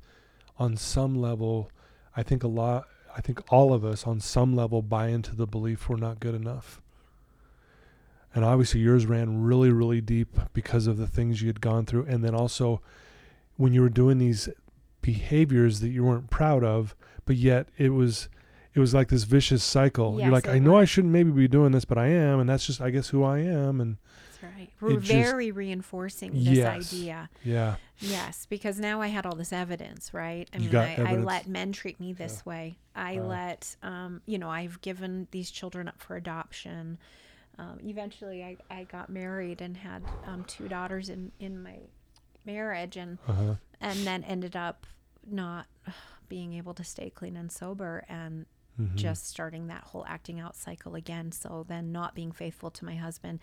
on 0.60 0.76
some 0.76 1.20
level, 1.20 1.72
I 2.16 2.24
think 2.24 2.44
a 2.44 2.48
lot, 2.48 2.88
I 3.16 3.22
think 3.22 3.42
all 3.52 3.74
of 3.74 3.86
us 3.86 4.06
on 4.06 4.20
some 4.20 4.56
level 4.56 4.82
buy 4.82 5.08
into 5.08 5.36
the 5.36 5.48
belief 5.48 5.88
we're 5.88 5.96
not 5.98 6.20
good 6.20 6.36
enough. 6.36 6.82
And 8.36 8.46
obviously 8.46 8.82
yours 8.82 9.06
ran 9.06 9.44
really, 9.44 9.72
really 9.72 10.02
deep 10.02 10.38
because 10.54 10.88
of 10.88 10.98
the 10.98 11.08
things 11.08 11.42
you 11.42 11.48
had 11.48 11.62
gone 11.62 11.86
through. 11.86 12.06
And 12.06 12.24
then 12.24 12.36
also 12.36 12.82
when 13.58 13.74
you 13.74 13.82
were 13.82 13.90
doing 13.90 14.18
these 14.18 14.50
behaviors 15.02 15.80
that 15.80 15.90
you 15.90 16.04
weren't 16.04 16.30
proud 16.30 16.64
of, 16.64 16.96
but 17.26 17.36
yet 17.36 17.68
it 17.78 17.90
was, 17.90 18.30
it 18.74 18.80
was 18.80 18.94
like 18.94 19.10
this 19.10 19.24
vicious 19.24 19.64
cycle. 19.64 20.20
You're 20.20 20.32
like, 20.32 20.48
I 20.48 20.60
know 20.60 20.78
I 20.78 20.86
shouldn't 20.86 21.12
maybe 21.12 21.32
be 21.32 21.48
doing 21.48 21.72
this, 21.72 21.86
but 21.86 21.98
I 21.98 22.08
am. 22.08 22.40
And 22.40 22.50
that's 22.50 22.66
just, 22.66 22.80
I 22.82 22.90
guess, 22.90 23.10
who 23.10 23.24
I 23.24 23.40
am. 23.40 23.82
And 23.82 23.98
right. 24.44 24.70
We're 24.80 25.00
just- 25.00 25.12
very 25.12 25.52
reinforcing 25.52 26.34
this 26.34 26.44
Yes. 26.58 26.94
idea. 26.94 27.30
yeah. 27.44 27.76
Yes, 28.00 28.46
because 28.50 28.80
now 28.80 29.02
I 29.02 29.08
had 29.08 29.26
all 29.26 29.36
this 29.36 29.54
evidence, 29.54 30.14
right? 30.14 30.50
I 30.54 30.58
You 30.58 30.70
mean, 30.70 30.76
I, 30.76 30.96
I 30.96 31.16
let 31.18 31.48
men 31.48 31.72
treat 31.72 32.00
me 32.00 32.14
this 32.14 32.46
way. 32.46 32.78
I 32.96 33.20
Wow. 33.20 33.28
let, 33.28 33.76
um, 33.84 34.22
you 34.26 34.38
know, 34.40 34.50
I've 34.50 34.82
given 34.82 35.28
these 35.32 35.52
children 35.52 35.88
up 35.88 36.00
for 36.02 36.16
adoption. 36.16 36.98
Um, 37.60 37.78
eventually, 37.84 38.44
I, 38.44 38.58
I 38.72 38.86
got 38.86 39.10
married 39.10 39.62
and 39.62 39.78
had 39.78 40.04
um, 40.26 40.44
two 40.46 40.68
daughters 40.68 41.10
in, 41.10 41.32
in 41.40 41.62
my 41.62 41.78
marriage, 42.46 42.98
and 42.98 43.20
Uh 43.28 43.34
huh. 43.34 43.56
and 43.80 44.00
then 44.00 44.24
ended 44.24 44.56
up 44.56 44.88
not 45.28 45.68
being 46.28 46.54
able 46.54 46.74
to 46.74 46.84
stay 46.84 47.10
clean 47.12 47.36
and 47.38 47.52
sober, 47.52 48.04
and 48.10 48.46
Mhm. 48.80 48.96
just 48.96 49.28
starting 49.28 49.68
that 49.68 49.84
whole 49.84 50.06
acting 50.08 50.40
out 50.40 50.56
cycle 50.56 50.96
again. 50.96 51.32
So 51.34 51.66
then 51.68 51.92
not 51.92 52.16
being 52.16 52.32
faithful 52.32 52.72
to 52.72 52.86
my 52.86 52.96
husband, 52.96 53.42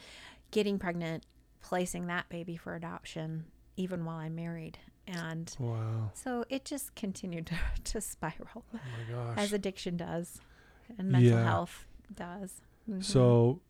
getting 0.51 0.79
pregnant, 0.79 1.25
placing 1.61 2.07
that 2.07 2.29
baby 2.29 2.57
for 2.57 2.75
adoption, 2.75 3.45
even 3.77 4.05
while 4.05 4.17
I'm 4.17 4.35
married. 4.35 4.79
And 5.07 5.55
wow. 5.59 6.11
so 6.15 6.45
it 6.51 6.65
just 6.65 6.95
continued 6.95 7.47
to, 7.85 7.93
to 7.93 8.01
spiral 8.01 8.65
Oh 8.75 8.79
my 9.09 9.15
gosh. 9.15 9.39
as 9.39 9.53
addiction 9.53 9.97
does 9.97 10.41
and 10.99 11.11
mental 11.11 11.33
Yeah. 11.33 11.45
health 11.45 11.87
does. 12.15 12.61
Mhm. 12.89 13.03
So, 13.05 13.61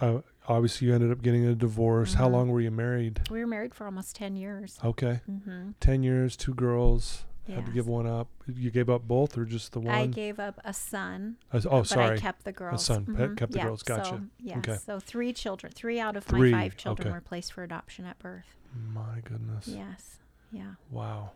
uh, 0.00 0.20
obviously, 0.48 0.86
you 0.88 0.94
ended 0.94 1.10
up 1.12 1.20
getting 1.22 1.44
a 1.46 1.54
divorce. 1.54 2.14
How 2.14 2.28
Mhm. 2.28 2.32
long 2.32 2.48
were 2.50 2.60
you 2.60 2.70
married? 2.70 3.28
we 3.30 3.40
were 3.40 3.46
married 3.46 3.74
for 3.74 3.84
almost 3.86 4.16
10 4.16 4.36
years. 4.36 4.78
Okay, 4.84 5.20
Mm-hmm. 5.30 5.70
ten 5.80 6.02
years, 6.02 6.36
two 6.36 6.54
girls. 6.54 7.24
Had 7.54 7.66
to 7.66 7.72
give 7.72 7.86
one 7.88 8.06
up. 8.06 8.28
You 8.46 8.70
gave 8.70 8.88
up 8.90 9.02
both, 9.06 9.36
or 9.38 9.44
just 9.44 9.72
the 9.72 9.80
one? 9.80 9.94
I 9.94 10.06
gave 10.06 10.38
up 10.38 10.60
a 10.64 10.72
son. 10.72 11.36
Oh, 11.52 11.60
but 11.62 11.86
sorry. 11.86 12.16
I 12.16 12.18
kept 12.18 12.44
the 12.44 12.52
girls. 12.52 12.82
A 12.82 12.84
son. 12.84 13.06
Pe- 13.06 13.12
Mhm. 13.12 13.36
kept 13.36 13.52
the 13.52 13.58
Yeah, 13.58 13.64
girls. 13.64 13.82
Gotcha. 13.82 14.04
So, 14.10 14.20
yeah. 14.38 14.58
Okay. 14.58 14.76
So 14.76 14.98
three 15.00 15.32
children, 15.32 15.72
three 15.74 15.98
out 16.00 16.16
of 16.16 16.24
Three, 16.24 16.50
my 16.52 16.62
five 16.62 16.76
children 16.76 17.08
okay. 17.08 17.14
were 17.14 17.20
placed 17.20 17.52
for 17.52 17.62
adoption 17.64 18.04
at 18.04 18.18
birth. 18.18 18.56
My 18.92 19.20
goodness. 19.24 19.66
Yes. 19.68 20.18
Yeah. 20.52 20.74
Wow. 20.90 21.32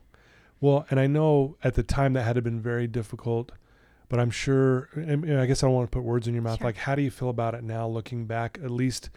Well, 0.61 0.87
and 0.91 0.99
I 0.99 1.07
know 1.07 1.57
at 1.63 1.75
the 1.75 1.83
time 1.83 2.13
that 2.15 2.23
had 2.23 2.43
been 2.43 2.61
very 2.61 2.87
difficult, 2.87 3.53
but 4.09 4.19
I'm 4.21 4.31
sure. 4.31 4.89
I 4.97 5.47
guess 5.47 5.63
I 5.63 5.67
don't 5.67 5.75
want 5.75 5.91
to 5.91 5.97
put 5.97 6.05
words 6.05 6.27
in 6.29 6.35
your 6.35 6.43
mouth. 6.43 6.59
Sure. 6.59 6.67
Like, 6.69 6.77
how 6.77 6.95
do 6.95 7.03
you 7.03 7.11
feel 7.11 7.29
about 7.29 7.55
it 7.55 7.65
now, 7.65 7.87
looking 7.89 8.27
back? 8.27 8.59
At 8.63 8.71
least, 8.71 9.11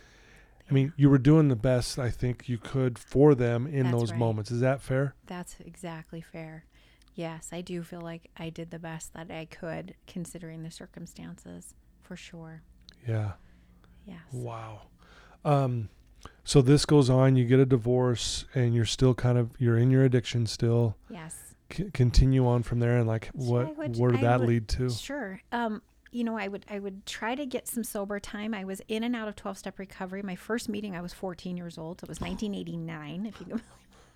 I 0.70 0.74
mean, 0.74 0.94
you 0.98 1.10
were 1.10 1.18
doing 1.20 1.48
the 1.48 1.56
best 1.56 1.98
I 2.00 2.10
think 2.10 2.50
you 2.50 2.58
could 2.58 2.98
for 3.00 3.34
them 3.36 3.66
in 3.68 3.84
That's 3.86 3.98
those 3.98 4.12
right. 4.12 4.20
moments. 4.20 4.52
Is 4.52 4.60
that 4.62 4.82
fair? 4.82 5.14
That's 5.28 5.56
exactly 5.60 6.22
fair. 6.22 6.66
Yes, 7.18 7.50
I 7.52 7.62
do 7.62 7.82
feel 7.82 8.02
like 8.02 8.30
I 8.38 8.52
did 8.52 8.70
the 8.70 8.78
best 8.78 9.14
that 9.16 9.32
I 9.32 9.46
could 9.46 9.96
considering 10.06 10.62
the 10.62 10.70
circumstances, 10.70 11.74
for 12.04 12.16
sure. 12.16 12.62
Yeah. 13.08 13.32
Yes. 14.06 14.20
Wow. 14.32 14.82
Um, 15.44 15.90
so 16.44 16.62
this 16.62 16.86
goes 16.86 17.10
on. 17.10 17.36
You 17.36 17.46
get 17.46 17.60
a 17.60 17.66
divorce, 17.66 18.46
and 18.54 18.76
you're 18.76 18.86
still 18.86 19.16
kind 19.16 19.40
of 19.40 19.50
you're 19.58 19.80
in 19.80 19.90
your 19.90 20.04
addiction 20.04 20.46
still. 20.46 20.96
Yes. 21.10 21.56
C- 21.72 21.90
continue 21.92 22.46
on 22.48 22.62
from 22.62 22.80
there, 22.80 22.98
and 23.00 23.08
like 23.08 23.26
So 23.26 23.32
what 23.52 23.76
would- 23.78 23.98
where 23.98 24.12
did 24.12 24.20
I 24.20 24.24
that 24.24 24.40
would- 24.42 24.50
lead 24.50 24.68
to? 24.70 24.90
Sure. 24.92 25.42
Um, 25.52 25.82
you 26.12 26.24
know, 26.24 26.38
I 26.38 26.48
would 26.48 26.66
I 26.70 26.78
would 26.78 27.06
try 27.08 27.34
to 27.34 27.46
get 27.48 27.68
some 27.68 27.84
sober 27.84 28.20
time. 28.20 28.54
I 28.54 28.64
was 28.64 28.80
in 28.88 29.04
and 29.04 29.16
out 29.16 29.28
of 29.28 29.36
twelve 29.36 29.58
step 29.58 29.80
recovery. 29.80 30.22
My 30.22 30.36
first 30.36 30.70
meeting, 30.70 30.96
I 30.96 31.02
was 31.02 31.14
fourteen 31.14 31.58
years 31.58 31.80
old. 31.80 32.04
It 32.04 32.08
was 32.10 32.22
nineteen 32.22 32.54
eighty 32.54 32.78
nine. 32.78 33.26
If 33.26 33.40
you 33.40 33.48
can, 33.48 33.58
believe 33.58 33.64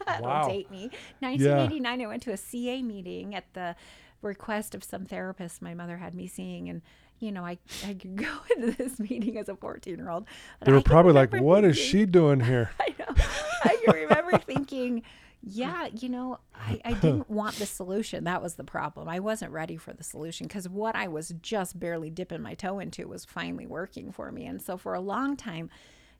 Wow. 0.21 0.47
date 0.47 0.69
me. 0.71 0.89
Nineteen 1.21 1.57
eighty 1.57 1.79
nine. 1.79 2.01
I 2.01 2.07
went 2.07 2.23
to 2.23 2.31
a 2.31 2.37
CA 2.37 2.81
meeting 2.81 3.35
at 3.35 3.45
the 3.53 3.75
request 4.21 4.75
of 4.75 4.83
some 4.83 5.05
therapist 5.05 5.61
my 5.61 5.73
mother 5.73 5.97
had 5.97 6.13
me 6.13 6.27
seeing, 6.27 6.69
and 6.69 6.81
you 7.19 7.31
know, 7.31 7.45
I 7.45 7.57
I 7.85 7.93
could 7.93 8.15
go 8.17 8.31
into 8.55 8.71
this 8.71 8.99
meeting 8.99 9.37
as 9.37 9.49
a 9.49 9.55
fourteen 9.55 9.97
year 9.97 10.09
old. 10.09 10.25
They 10.63 10.71
were 10.71 10.81
probably 10.81 11.13
like, 11.13 11.33
"What 11.33 11.63
is 11.63 11.77
she 11.77 12.05
doing 12.05 12.39
here?" 12.51 12.71
I 12.79 12.93
know. 12.99 13.15
I 13.63 13.77
can 13.85 13.95
remember 13.95 14.37
thinking, 14.39 15.03
yeah, 15.43 15.87
you 15.87 16.09
know, 16.09 16.39
I, 16.55 16.79
I 16.85 16.93
didn't 16.93 17.29
want 17.29 17.55
the 17.55 17.65
solution. 17.65 18.23
That 18.25 18.41
was 18.41 18.55
the 18.55 18.63
problem. 18.63 19.07
I 19.09 19.19
wasn't 19.19 19.51
ready 19.51 19.77
for 19.77 19.93
the 19.93 20.03
solution 20.03 20.47
because 20.47 20.69
what 20.69 20.95
I 20.95 21.07
was 21.07 21.33
just 21.41 21.79
barely 21.79 22.09
dipping 22.09 22.41
my 22.41 22.53
toe 22.53 22.79
into 22.79 23.07
was 23.07 23.25
finally 23.25 23.65
working 23.65 24.11
for 24.11 24.31
me. 24.31 24.45
And 24.45 24.61
so 24.61 24.77
for 24.77 24.93
a 24.93 24.99
long 25.01 25.35
time, 25.35 25.69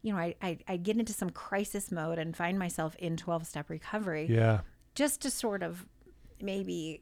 you 0.01 0.11
know, 0.13 0.19
I, 0.19 0.35
I, 0.41 0.57
I 0.67 0.77
get 0.77 0.97
into 0.97 1.13
some 1.13 1.29
crisis 1.29 1.91
mode 1.91 2.17
and 2.19 2.35
find 2.35 2.57
myself 2.57 2.95
in 2.95 3.17
12 3.17 3.45
step 3.45 3.69
recovery 3.69 4.27
Yeah. 4.29 4.61
just 4.95 5.21
to 5.21 5.29
sort 5.31 5.61
of 5.63 5.85
maybe 6.41 7.01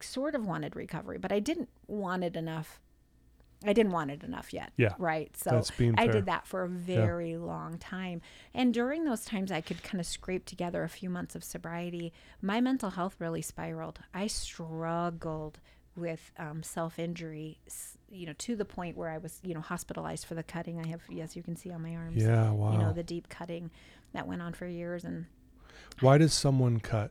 sort 0.00 0.34
of 0.34 0.46
wanted 0.46 0.74
recovery, 0.76 1.18
but 1.18 1.30
I 1.32 1.38
didn't 1.38 1.68
want 1.86 2.24
it 2.24 2.36
enough. 2.36 2.80
I 3.64 3.72
didn't 3.72 3.92
want 3.92 4.10
it 4.10 4.24
enough 4.24 4.52
yet. 4.52 4.72
Yeah. 4.76 4.94
Right. 4.98 5.36
So 5.36 5.50
I 5.96 6.08
did 6.08 6.26
that 6.26 6.48
for 6.48 6.64
a 6.64 6.68
very 6.68 7.36
long 7.36 7.78
time. 7.78 8.20
And 8.52 8.74
during 8.74 9.04
those 9.04 9.24
times, 9.24 9.52
I 9.52 9.60
could 9.60 9.84
kind 9.84 10.00
of 10.00 10.06
scrape 10.06 10.46
together 10.46 10.82
a 10.82 10.88
few 10.88 11.08
months 11.08 11.36
of 11.36 11.44
sobriety. 11.44 12.12
My 12.40 12.60
mental 12.60 12.90
health 12.90 13.14
really 13.20 13.42
spiraled. 13.42 14.00
I 14.12 14.26
struggled 14.26 15.60
with 15.94 16.32
um, 16.38 16.64
self 16.64 16.98
injury, 16.98 17.60
you 18.12 18.26
know, 18.26 18.34
to 18.38 18.54
the 18.54 18.64
point 18.64 18.96
where 18.96 19.08
I 19.08 19.18
was, 19.18 19.40
you 19.42 19.54
know, 19.54 19.60
hospitalized 19.60 20.26
for 20.26 20.34
the 20.34 20.42
cutting. 20.42 20.78
I 20.78 20.86
have, 20.88 21.00
yes, 21.08 21.34
you 21.34 21.42
can 21.42 21.56
see 21.56 21.70
on 21.72 21.82
my 21.82 21.96
arms, 21.96 22.22
Yeah. 22.22 22.50
Wow. 22.50 22.72
you 22.72 22.78
know, 22.78 22.92
the 22.92 23.02
deep 23.02 23.28
cutting 23.28 23.70
that 24.12 24.26
went 24.28 24.42
on 24.42 24.52
for 24.52 24.66
years. 24.66 25.02
And 25.04 25.26
Why 26.00 26.18
does 26.18 26.34
someone 26.34 26.78
cut? 26.80 27.10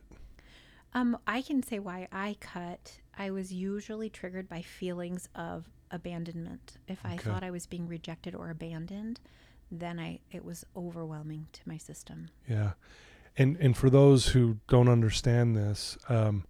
um, 0.94 1.18
I 1.26 1.40
can 1.42 1.62
say 1.62 1.78
why 1.78 2.06
I 2.12 2.36
cut. 2.40 3.00
I 3.18 3.30
was 3.30 3.52
usually 3.52 4.10
triggered 4.10 4.48
by 4.48 4.62
feelings 4.62 5.28
of 5.34 5.64
abandonment. 5.90 6.76
If 6.86 7.04
I 7.04 7.14
Okay. 7.14 7.30
thought 7.30 7.42
I 7.42 7.50
was 7.50 7.66
being 7.66 7.88
rejected 7.88 8.34
or 8.34 8.50
abandoned, 8.50 9.18
then 9.70 9.98
I 9.98 10.20
it 10.30 10.44
was 10.44 10.64
overwhelming 10.76 11.46
to 11.52 11.60
my 11.66 11.78
system. 11.78 12.28
Yeah. 12.48 12.72
And 13.38 13.56
and 13.56 13.74
for 13.76 13.88
those 13.88 14.28
who 14.28 14.58
don't 14.68 14.88
understand 14.88 15.56
this, 15.56 15.96
um, 16.10 16.44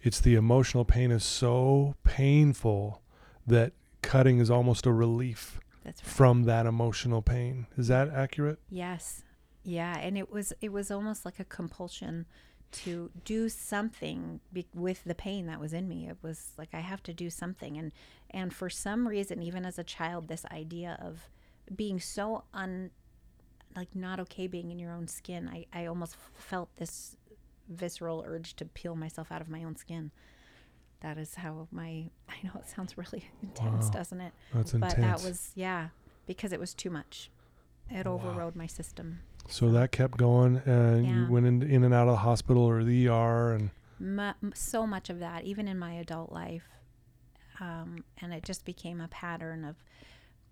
it's 0.00 0.20
the 0.20 0.36
emotional 0.36 0.84
pain 0.84 1.10
is 1.10 1.24
so 1.24 1.96
painful 2.04 3.02
that 3.46 3.72
cutting 4.02 4.38
is 4.38 4.50
almost 4.50 4.86
a 4.86 4.92
relief 4.92 5.60
right. 5.84 5.98
from 6.00 6.44
that 6.44 6.66
emotional 6.66 7.22
pain. 7.22 7.66
Is 7.76 7.88
that 7.88 8.08
accurate? 8.10 8.58
Yes. 8.70 9.22
Yeah, 9.62 9.98
and 9.98 10.18
it 10.18 10.30
was 10.30 10.52
it 10.60 10.72
was 10.72 10.90
almost 10.90 11.24
like 11.24 11.40
a 11.40 11.44
compulsion 11.44 12.26
to 12.72 13.10
do 13.24 13.48
something 13.48 14.40
be- 14.52 14.66
with 14.74 15.04
the 15.04 15.14
pain 15.14 15.46
that 15.46 15.60
was 15.60 15.72
in 15.72 15.88
me. 15.88 16.08
It 16.08 16.18
was 16.22 16.52
like 16.58 16.70
I 16.74 16.80
have 16.80 17.02
to 17.04 17.12
do 17.14 17.30
something 17.30 17.78
and 17.78 17.92
and 18.30 18.52
for 18.52 18.68
some 18.68 19.08
reason 19.08 19.42
even 19.42 19.64
as 19.64 19.78
a 19.78 19.84
child 19.84 20.28
this 20.28 20.44
idea 20.46 20.98
of 21.00 21.30
being 21.74 21.98
so 22.00 22.44
un 22.52 22.90
like 23.76 23.94
not 23.94 24.20
okay 24.20 24.46
being 24.46 24.70
in 24.70 24.78
your 24.78 24.92
own 24.92 25.08
skin. 25.08 25.48
I 25.48 25.66
I 25.72 25.86
almost 25.86 26.16
felt 26.34 26.68
this 26.76 27.16
visceral 27.68 28.24
urge 28.26 28.54
to 28.56 28.64
peel 28.66 28.94
myself 28.96 29.32
out 29.32 29.40
of 29.40 29.48
my 29.48 29.64
own 29.64 29.76
skin. 29.76 30.10
That 31.04 31.18
is 31.18 31.34
how 31.34 31.68
my 31.70 32.06
I 32.30 32.34
know 32.42 32.52
it 32.58 32.66
sounds 32.66 32.96
really 32.96 33.24
intense, 33.42 33.84
Wow. 33.86 33.90
doesn't 33.98 34.20
it? 34.22 34.32
That's 34.54 34.72
but 34.72 34.96
intense. 34.96 35.20
that 35.22 35.28
was 35.28 35.50
yeah 35.54 35.88
because 36.26 36.50
it 36.52 36.58
was 36.58 36.72
too 36.72 36.88
much 36.88 37.30
it 37.90 38.06
Wow. 38.06 38.14
overrode 38.14 38.56
my 38.56 38.66
system 38.66 39.20
so 39.46 39.70
that 39.72 39.92
kept 39.92 40.16
going, 40.16 40.62
and 40.64 41.04
you 41.06 41.26
went 41.30 41.44
in, 41.44 41.62
in 41.62 41.84
and 41.84 41.92
out 41.92 42.08
of 42.08 42.12
the 42.14 42.18
hospital 42.20 42.62
or 42.62 42.82
the 42.82 43.08
ER, 43.08 43.52
and 43.52 43.70
so 44.54 44.86
much 44.86 45.10
of 45.10 45.18
that 45.18 45.44
even 45.44 45.68
in 45.68 45.78
my 45.78 45.92
adult 45.92 46.32
life 46.32 46.66
um, 47.60 48.04
and 48.22 48.32
it 48.32 48.42
just 48.42 48.64
became 48.64 49.02
a 49.02 49.08
pattern 49.08 49.64
of 49.66 49.76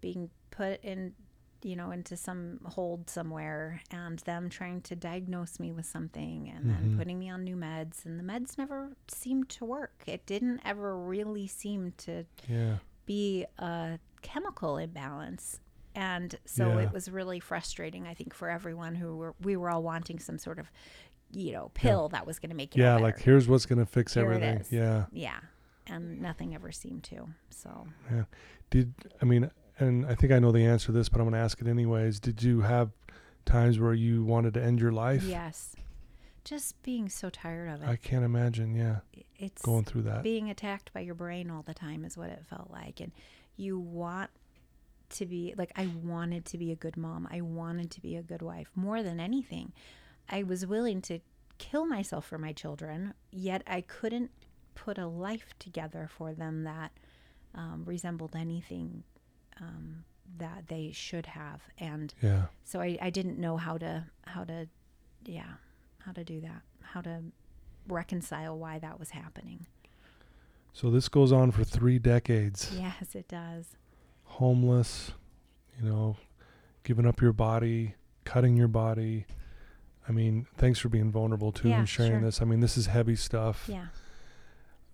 being 0.03 0.29
put 0.51 0.85
in 0.85 1.15
you 1.65 1.77
know 1.77 1.91
into 1.91 2.17
some 2.17 2.59
hold 2.65 3.09
somewhere 3.11 3.81
and 3.91 4.19
them 4.21 4.49
trying 4.49 4.81
to 4.83 4.97
diagnose 4.97 5.59
me 5.61 5.73
with 5.73 5.87
something 5.87 6.49
and 6.49 6.69
then 6.71 6.91
Mhm. 6.93 6.99
putting 6.99 7.19
me 7.19 7.31
on 7.31 7.45
new 7.45 7.57
meds 7.57 8.05
and 8.05 8.19
the 8.19 8.25
meds 8.25 8.59
never 8.59 8.97
seemed 9.09 9.49
to 9.51 9.65
work 9.65 10.03
it 10.07 10.27
didn't 10.27 10.61
ever 10.65 10.97
really 10.99 11.47
seem 11.47 11.93
to 11.99 12.25
yeah, 12.49 12.79
be 13.07 13.45
a 13.59 13.99
chemical 14.23 14.77
imbalance. 14.79 15.59
And 15.95 16.35
so 16.47 16.79
Yeah. 16.79 16.85
it 16.87 16.93
was 16.93 17.11
really 17.11 17.39
frustrating, 17.41 18.07
I 18.07 18.15
think, 18.15 18.33
for 18.33 18.49
everyone 18.49 18.95
who 18.95 19.17
were, 19.17 19.35
we 19.43 19.57
were 19.57 19.69
all 19.69 19.83
wanting 19.83 20.19
some 20.21 20.39
sort 20.39 20.59
of, 20.59 20.71
you 21.33 21.53
know, 21.53 21.71
pill 21.75 22.09
that 22.11 22.27
was 22.27 22.39
going 22.39 22.49
to 22.51 22.57
make 22.57 22.75
it 22.77 22.81
yeah. 22.81 22.97
Like 22.97 23.19
here's 23.19 23.47
what's 23.49 23.67
gonna 23.67 23.85
fix 23.85 24.15
Here 24.15 24.23
everything. 24.25 24.65
Yeah. 24.71 25.07
yeah. 25.13 25.41
And 25.87 26.21
nothing 26.23 26.55
ever 26.55 26.71
seemed 26.73 27.03
to. 27.05 27.29
So 27.51 27.87
yeah. 28.11 28.25
Did 28.71 28.95
I 29.21 29.25
mean? 29.27 29.51
And 29.83 30.07
I 30.07 30.15
think 30.15 30.33
I 30.33 30.39
know 30.39 30.53
the 30.53 30.65
answer 30.65 30.87
to 30.87 30.93
this, 30.93 31.09
but 31.09 31.21
I'm 31.21 31.27
gonna 31.27 31.43
ask 31.43 31.61
it 31.61 31.67
anyways. 31.67 32.21
Did 32.21 32.43
you 32.43 32.61
have 32.63 32.91
times 33.45 33.79
where 33.79 33.95
you 33.95 34.25
wanted 34.25 34.55
to 34.55 34.63
end 34.63 34.81
your 34.81 34.93
life? 34.93 35.23
yes, 35.25 35.75
just 36.45 36.81
being 36.83 37.09
so 37.09 37.31
tired 37.31 37.69
of 37.69 37.83
it. 37.83 37.89
I 37.89 37.97
can't 37.97 38.25
imagine. 38.25 38.75
Yeah, 38.75 38.99
it's 39.37 39.63
going 39.63 39.85
through 39.85 40.03
that. 40.03 40.23
being 40.23 40.51
attacked 40.51 40.93
by 40.93 41.01
your 41.01 41.15
brain 41.15 41.51
all 41.51 41.63
the 41.63 41.75
time 41.75 42.05
is 42.05 42.17
what 42.17 42.31
it 42.31 42.45
felt 42.49 42.71
like 42.71 43.01
and 43.01 43.13
you 43.57 43.79
want 43.79 44.31
to 45.11 45.27
be 45.27 45.53
like 45.59 45.71
i 45.77 45.87
wanted 46.03 46.45
to 46.47 46.57
be 46.57 46.71
a 46.73 46.77
good 46.77 46.97
mom 46.97 47.29
i 47.31 47.41
wanted 47.41 47.91
to 47.91 48.01
be 48.01 48.17
a 48.17 48.23
good 48.23 48.41
wife 48.41 48.71
more 48.75 49.03
than 49.03 49.21
anything 49.21 49.73
i 50.31 50.43
was 50.43 50.65
willing 50.65 51.03
to 51.03 51.19
kill 51.59 51.85
myself 51.85 52.25
for 52.25 52.39
my 52.39 52.53
children 52.53 53.13
yet 53.31 53.63
i 53.67 53.81
couldn't 53.81 54.31
put 54.75 54.97
a 54.97 55.07
life 55.07 55.53
together 55.59 56.09
for 56.11 56.33
them 56.33 56.63
that 56.65 56.93
um, 57.55 57.83
resembled 57.85 58.35
anything 58.35 59.03
um, 59.61 60.05
that 60.39 60.69
they 60.69 60.91
should 60.93 61.27
have 61.27 61.61
and 61.79 62.15
Yeah. 62.23 62.45
so 62.65 62.81
I, 62.81 62.97
I 63.03 63.11
didn't 63.11 63.39
know 63.39 63.57
how 63.57 63.77
to 63.79 64.05
how 64.27 64.45
to 64.45 64.67
yeah 65.25 65.55
how 65.99 66.13
to 66.13 66.25
do 66.25 66.41
that 66.41 66.63
how 66.81 67.01
to 67.03 67.21
reconcile 67.89 68.59
why 68.59 68.79
that 68.79 68.99
was 68.99 69.11
happening 69.11 69.67
So 70.73 70.91
this 70.91 71.09
goes 71.09 71.33
on 71.33 71.51
for 71.51 71.65
three 71.65 71.99
decades. 71.99 72.71
Yes, 72.75 73.15
it 73.15 73.29
does. 73.29 73.77
Homeless, 74.25 75.13
you 75.79 75.87
know, 75.89 76.17
giving 76.83 77.07
up 77.07 77.21
your 77.21 77.35
body, 77.35 77.95
cutting 78.25 78.57
your 78.57 78.69
body. 78.69 79.27
I 80.09 80.13
mean, 80.13 80.47
thanks 80.57 80.79
for 80.79 80.89
being 80.89 81.11
vulnerable 81.13 81.53
too 81.53 81.69
Yeah, 81.69 81.81
and 81.81 81.89
sharing 81.89 82.13
sure. 82.13 82.21
this. 82.23 82.41
I 82.41 82.47
mean, 82.47 82.61
this 82.61 82.77
is 82.79 82.87
heavy 82.87 83.17
stuff. 83.17 83.67
Yeah. 83.69 83.87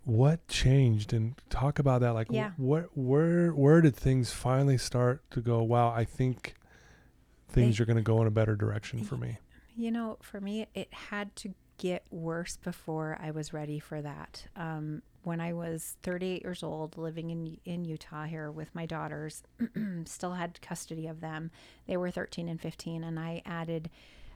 What 0.05 0.47
changed 0.47 1.13
and 1.13 1.35
talk 1.49 1.77
about 1.79 2.01
that 2.01 2.11
like 2.13 2.27
Yeah. 2.31 2.51
where 2.57 2.87
where 2.95 3.51
where 3.51 3.81
did 3.81 3.95
things 3.95 4.31
finally 4.31 4.77
start 4.77 5.21
to 5.31 5.41
go 5.41 5.61
wow 5.61 5.89
i 5.91 6.03
think 6.05 6.55
things 7.47 7.77
They- 7.77 7.83
are 7.83 7.85
going 7.85 7.97
to 7.97 8.03
go 8.03 8.21
in 8.21 8.27
a 8.27 8.31
better 8.31 8.55
direction 8.55 9.03
for 9.03 9.17
me 9.17 9.37
You 9.75 9.91
know, 9.91 10.17
for 10.21 10.41
me, 10.41 10.67
it 10.73 10.93
had 10.93 11.33
to 11.37 11.53
get 11.77 12.03
worse 12.11 12.57
before 12.57 13.17
I 13.21 13.31
was 13.31 13.53
ready 13.53 13.79
for 13.79 14.01
that. 14.01 14.45
Um, 14.57 15.01
when 15.23 15.39
I 15.39 15.53
was 15.53 15.95
38 16.03 16.41
years 16.43 16.63
old, 16.63 16.97
living 16.97 17.29
in 17.29 17.57
in 17.63 17.85
Utah 17.85 18.25
here 18.25 18.51
with 18.51 18.75
my 18.75 18.85
daughters, 18.85 19.41
still 20.05 20.33
had 20.33 20.59
custody 20.61 21.07
of 21.07 21.21
them. 21.21 21.49
They 21.87 21.95
were 21.95 22.11
13 22.11 22.49
and 22.49 22.59
15, 22.59 23.05
and 23.05 23.17
I 23.17 23.41
added, 23.45 23.89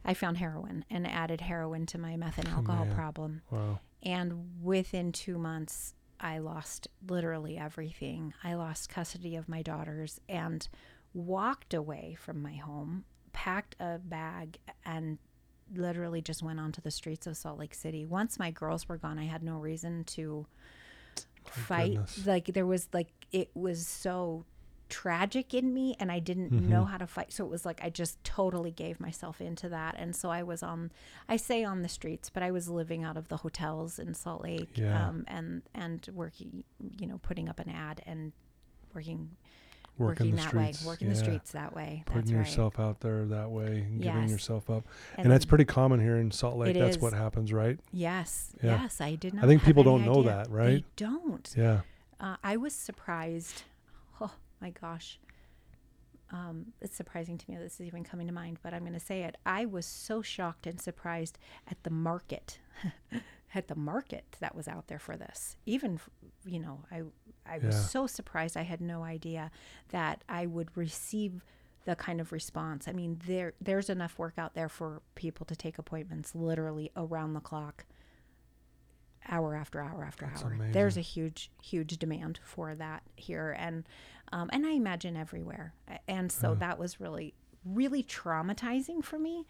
I 0.05 0.13
found 0.13 0.37
heroin 0.37 0.85
and 0.89 1.05
added 1.05 1.41
heroin 1.41 1.85
to 1.87 1.97
my 1.97 2.15
meth 2.15 2.37
and 2.37 2.47
alcohol 2.47 2.85
man. 2.85 2.95
problem. 2.95 3.41
wow 3.51 3.79
And 4.03 4.61
within 4.61 5.11
two 5.11 5.37
months, 5.37 5.95
I 6.19 6.37
lost 6.39 6.87
literally 7.07 7.57
everything. 7.57 8.33
I 8.43 8.53
lost 8.55 8.89
custody 8.89 9.35
of 9.35 9.49
my 9.49 9.61
daughters 9.61 10.19
and 10.27 10.67
walked 11.13 11.73
away 11.73 12.17
from 12.19 12.41
my 12.41 12.53
home, 12.53 13.05
packed 13.31 13.75
a 13.79 13.99
bag, 13.99 14.57
and 14.85 15.17
literally 15.73 16.21
just 16.21 16.43
went 16.43 16.59
onto 16.59 16.81
the 16.81 16.91
streets 16.91 17.27
of 17.27 17.37
Salt 17.37 17.59
Lake 17.59 17.73
City. 17.73 18.05
Once 18.05 18.37
my 18.37 18.51
girls 18.51 18.87
were 18.87 18.97
gone, 18.97 19.17
I 19.17 19.25
had 19.25 19.43
no 19.43 19.57
reason 19.57 20.03
to 20.05 20.45
fight. 21.45 21.91
goodness. 21.91 22.25
Like, 22.25 22.45
there 22.47 22.65
was 22.65 22.89
like, 22.93 23.09
it 23.31 23.51
was 23.53 23.87
so 23.87 24.45
tragic 24.93 25.53
in 25.53 25.73
me 25.73 25.95
and 25.99 26.11
I 26.11 26.19
didn't 26.19 26.51
know 26.51 26.85
how 26.85 26.97
to 26.97 27.07
fight. 27.07 27.33
So 27.33 27.43
it 27.43 27.49
was 27.49 27.65
like 27.65 27.79
I 27.83 27.89
just 27.89 28.23
totally 28.23 28.71
gave 28.71 28.99
myself 28.99 29.41
into 29.41 29.67
that. 29.69 29.95
And 29.97 30.15
so 30.15 30.29
I 30.29 30.43
was 30.43 30.61
on 30.61 30.91
I 31.27 31.37
say 31.37 31.63
on 31.63 31.81
the 31.81 31.89
streets, 31.89 32.29
but 32.29 32.43
I 32.43 32.51
was 32.51 32.69
living 32.69 33.03
out 33.03 33.17
of 33.17 33.27
the 33.27 33.37
hotels 33.37 33.97
in 33.99 34.13
Salt 34.13 34.43
Lake 34.43 34.69
Yeah. 34.75 35.07
um 35.07 35.23
and 35.27 35.63
and 35.73 36.07
working 36.13 36.63
you 36.99 37.07
know, 37.07 37.17
putting 37.29 37.49
up 37.49 37.59
an 37.59 37.69
ad 37.69 38.01
and 38.05 38.33
working 38.93 39.31
working, 39.97 40.35
that 40.35 40.47
streets 40.49 40.81
way, 40.83 40.87
working 40.87 41.07
yeah. 41.07 41.13
the 41.13 41.19
streets 41.19 41.51
that 41.51 41.75
way. 41.75 42.03
putting 42.05 42.21
That's 42.21 42.31
right. 42.33 42.39
yourself 42.39 42.79
out 42.79 42.99
there 43.01 43.25
that 43.25 43.49
way 43.49 43.85
and 43.87 44.01
giving 44.01 44.27
yourself 44.29 44.69
up 44.69 44.83
And 45.17 45.25
and, 45.25 45.31
that's 45.31 45.45
pretty 45.45 45.65
common 45.65 45.99
here 45.99 46.17
in 46.17 46.31
salt 46.31 46.57
lake 46.57 46.75
that's 46.77 46.97
is. 46.97 47.01
what 47.01 47.13
happens 47.13 47.51
right 47.53 47.79
Yes. 47.91 48.53
Yeah. 48.63 48.81
Yes, 48.81 49.01
I 49.01 49.15
did 49.15 49.33
not 49.33 49.43
I 49.43 49.47
think 49.47 49.63
people 49.63 49.83
don't 49.83 50.05
know 50.05 50.19
idea. 50.21 50.31
that, 50.31 50.49
right? 50.51 50.83
They 50.83 50.85
don't. 50.95 51.47
yeah 51.57 51.81
Uh, 52.19 52.37
I 52.43 52.57
was 52.57 52.73
surprised. 52.73 53.63
My 54.63 54.69
gosh. 54.71 55.19
Um, 56.31 56.67
it's 56.81 56.95
surprising 56.95 57.37
to 57.37 57.45
me 57.51 57.57
that 57.57 57.63
this 57.63 57.79
is 57.79 57.85
even 57.85 58.03
coming 58.03 58.25
to 58.27 58.33
mind, 58.33 58.57
but 58.63 58.73
I'm 58.73 58.79
going 58.81 58.93
to 58.93 58.99
say 58.99 59.23
it. 59.23 59.35
I 59.45 59.65
was 59.65 59.85
so 59.85 60.21
shocked 60.23 60.65
and 60.65 60.81
surprised 60.81 61.37
at 61.69 61.83
the 61.83 61.91
market, 61.91 62.57
at 63.53 63.67
the 63.67 63.75
market 63.75 64.23
that 64.39 64.55
was 64.55 64.67
out 64.67 64.87
there 64.87 64.97
for 64.97 65.15
this. 65.17 65.57
Even, 65.67 65.99
you 66.45 66.59
know, 66.59 66.79
I 66.89 67.01
I 67.45 67.57
was 67.59 67.75
Yeah. 67.75 67.81
so 67.81 68.07
surprised. 68.07 68.55
I 68.55 68.61
had 68.63 68.79
no 68.81 69.03
idea 69.03 69.51
that 69.89 70.23
I 70.29 70.45
would 70.45 70.75
receive 70.77 71.43
the 71.85 71.95
kind 71.97 72.21
of 72.21 72.31
response. 72.31 72.87
I 72.87 72.93
mean, 72.93 73.19
there 73.27 73.53
there's 73.61 73.89
enough 73.89 74.17
work 74.17 74.35
out 74.37 74.53
there 74.55 74.69
for 74.69 75.01
people 75.15 75.45
to 75.47 75.55
take 75.57 75.77
appointments 75.77 76.33
literally 76.33 76.89
around 76.95 77.33
the 77.33 77.41
clock 77.41 77.85
hour 79.29 79.55
after 79.55 79.81
hour 79.81 80.03
after 80.03 80.25
That's 80.25 80.43
hour. 80.43 80.57
There's 80.71 80.97
a 80.97 81.01
huge, 81.01 81.51
huge 81.61 81.97
demand 81.97 82.39
for 82.43 82.75
that 82.75 83.03
here, 83.15 83.55
and 83.57 83.83
um, 84.31 84.49
and 84.51 84.65
I 84.65 84.71
imagine 84.71 85.15
everywhere. 85.15 85.73
And 86.07 86.31
so 86.31 86.55
that 86.55 86.79
was 86.79 86.99
really, 86.99 87.33
really 87.65 88.03
traumatizing 88.03 89.03
for 89.03 89.19
me, 89.19 89.45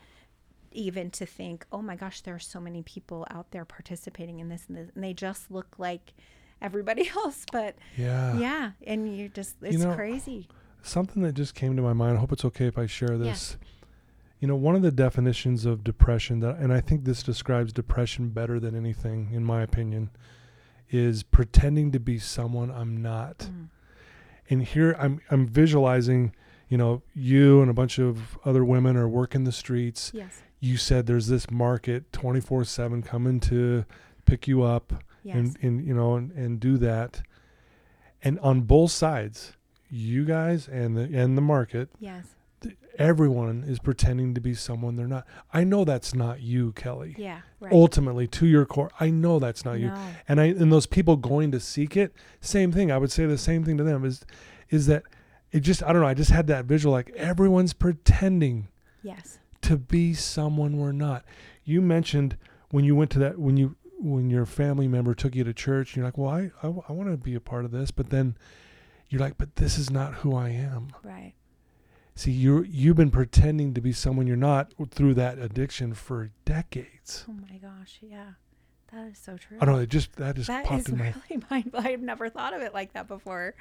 even 0.71 1.09
to 1.11 1.25
think, 1.25 1.65
oh 1.71 1.81
my 1.81 1.95
gosh, 1.95 2.21
there 2.21 2.35
are 2.35 2.39
so 2.39 2.59
many 2.59 2.81
people 2.81 3.25
out 3.31 3.51
there 3.51 3.65
participating 3.65 4.39
in 4.39 4.49
this 4.49 4.65
and 4.67 4.77
this, 4.77 4.89
and 4.93 5.03
they 5.03 5.13
just 5.13 5.49
look 5.49 5.75
like 5.77 6.13
everybody 6.61 7.09
else. 7.15 7.45
But 7.51 7.75
yeah 7.97 8.37
yeah, 8.37 8.71
and 8.85 9.17
you're 9.17 9.29
just 9.29 9.55
it's 9.61 9.77
know, 9.77 9.93
crazy. 9.95 10.47
something 10.81 11.23
that 11.23 11.33
just 11.33 11.55
came 11.55 11.75
to 11.75 11.81
my 11.81 11.93
mind. 11.93 12.17
I 12.17 12.19
hope 12.19 12.31
it's 12.31 12.45
okay 12.45 12.65
if 12.65 12.77
I 12.77 12.85
share 12.85 13.17
this. 13.17 13.57
You 14.43 14.47
know, 14.47 14.57
one 14.57 14.75
of 14.75 14.81
the 14.81 14.91
definitions 14.91 15.63
of 15.63 15.85
depression 15.85 16.41
that, 16.41 16.57
and 16.57 16.73
I 16.73 16.81
think 16.81 17.05
this 17.05 17.23
describes 17.23 17.71
depression 17.71 18.27
better 18.27 18.59
than 18.59 18.75
anything, 18.75 19.29
in 19.31 19.45
my 19.45 19.61
opinion, 19.61 20.09
is 20.89 21.23
pretending 21.23 21.93
to 21.93 21.99
be 22.01 22.19
someone 22.19 22.69
I'm 22.69 23.01
not. 23.01 23.37
Mm. 23.37 23.69
And 24.49 24.63
here 24.63 24.97
I'm, 24.99 25.21
I'm 25.31 25.47
visualizing, 25.47 26.35
you 26.67 26.77
know, 26.77 27.03
you 27.15 27.61
and 27.61 27.71
a 27.71 27.73
bunch 27.73 27.99
of 27.99 28.37
other 28.43 28.65
women 28.65 28.97
are 28.97 29.07
working 29.07 29.45
the 29.45 29.53
streets. 29.53 30.11
Yes. 30.13 30.41
You 30.59 30.75
said 30.75 31.05
there's 31.05 31.27
this 31.27 31.49
market 31.49 32.11
24 32.11 32.65
seven 32.65 33.01
coming 33.01 33.39
to 33.39 33.85
pick 34.25 34.45
you 34.45 34.61
up 34.61 34.91
Yes. 35.23 35.37
and, 35.37 35.57
and 35.61 35.87
you 35.87 35.93
know 35.93 36.15
and, 36.15 36.33
and 36.33 36.59
do 36.59 36.77
that 36.79 37.21
and 38.21 38.37
on 38.39 38.63
both 38.63 38.91
sides 38.91 39.53
you 39.89 40.25
guys 40.25 40.67
and 40.67 40.97
the 40.97 41.03
and 41.17 41.37
the 41.37 41.41
market 41.41 41.87
yes. 41.97 42.25
Everyone 42.99 43.63
is 43.67 43.79
pretending 43.79 44.33
to 44.35 44.41
be 44.41 44.53
someone 44.53 44.95
they're 44.95 45.07
not 45.07 45.25
i 45.53 45.63
know 45.63 45.83
that's 45.83 46.13
not 46.13 46.41
you 46.41 46.71
kelly 46.73 47.15
Yeah. 47.17 47.41
Right. 47.59 47.71
ultimately 47.73 48.27
to 48.27 48.45
your 48.45 48.65
core 48.65 48.91
i 48.99 49.09
know 49.09 49.39
that's 49.39 49.65
not 49.65 49.79
you 49.79 49.87
no. 49.87 49.97
and 50.27 50.39
i 50.39 50.45
and 50.45 50.71
those 50.71 50.85
people 50.85 51.15
going 51.15 51.51
to 51.51 51.59
seek 51.59 51.97
it 51.97 52.13
same 52.41 52.71
thing 52.71 52.91
i 52.91 52.97
would 52.97 53.11
say 53.11 53.25
the 53.25 53.37
same 53.37 53.63
thing 53.63 53.77
to 53.77 53.83
them 53.83 54.05
is 54.05 54.23
is 54.69 54.85
that 54.87 55.03
it 55.51 55.61
just 55.61 55.81
i 55.83 55.91
don't 55.91 56.01
know 56.01 56.07
i 56.07 56.13
just 56.13 56.31
had 56.31 56.47
that 56.47 56.65
visual 56.65 56.93
like 56.93 57.09
everyone's 57.15 57.73
pretending 57.73 58.67
Yes. 59.01 59.39
to 59.61 59.75
be 59.77 60.13
someone 60.13 60.77
we're 60.77 60.93
not. 60.93 61.25
You 61.65 61.81
mentioned 61.81 62.37
when 62.71 62.85
you 62.85 62.95
went 62.95 63.11
to 63.11 63.19
that 63.19 63.37
when 63.37 63.57
you 63.57 63.75
when 63.99 64.29
your 64.29 64.45
family 64.45 64.87
member 64.87 65.13
took 65.13 65.35
you 65.35 65.43
to 65.43 65.53
church, 65.53 65.95
you're 65.95 66.05
like, 66.05 66.17
well, 66.17 66.29
I 66.29 66.51
I, 66.65 66.91
want 66.93 67.09
to 67.11 67.17
be 67.17 67.35
a 67.35 67.39
part 67.41 67.65
of 67.65 67.71
this, 67.71 67.91
but 67.91 68.09
then 68.11 68.37
you're 69.09 69.19
like, 69.21 69.37
but 69.37 69.57
this 69.57 69.77
is 69.77 69.89
not 69.89 70.13
who 70.15 70.35
I 70.35 70.49
am. 70.49 70.93
Right. 71.03 71.33
See, 72.15 72.31
you 72.31 72.63
you've 72.63 72.95
been 72.95 73.11
pretending 73.11 73.73
to 73.73 73.81
be 73.81 73.91
someone 73.91 74.27
you're 74.27 74.35
not 74.37 74.71
through 74.91 75.15
that 75.15 75.39
addiction 75.39 75.93
for 75.93 76.29
decades. 76.45 77.25
Oh 77.29 77.33
my 77.33 77.57
gosh. 77.57 77.97
Yeah. 78.01 78.33
That 78.91 79.07
is 79.07 79.17
so 79.17 79.37
true. 79.37 79.57
Oh, 79.59 79.63
I 79.63 79.65
don't 79.65 79.75
know. 79.77 79.81
It 79.81 79.89
just 79.89 80.15
that 80.17 80.35
just 80.35 80.47
That 80.47 80.65
popped 80.65 80.81
is 80.81 80.89
in 80.89 80.99
my 80.99 81.15
really 81.29 81.43
mind. 81.49 81.71
I 81.73 81.89
had 81.89 82.03
never 82.03 82.29
thought 82.29 82.53
of 82.53 82.61
it 82.61 82.73
like 82.75 82.93
that 82.93 83.07
before. 83.07 83.55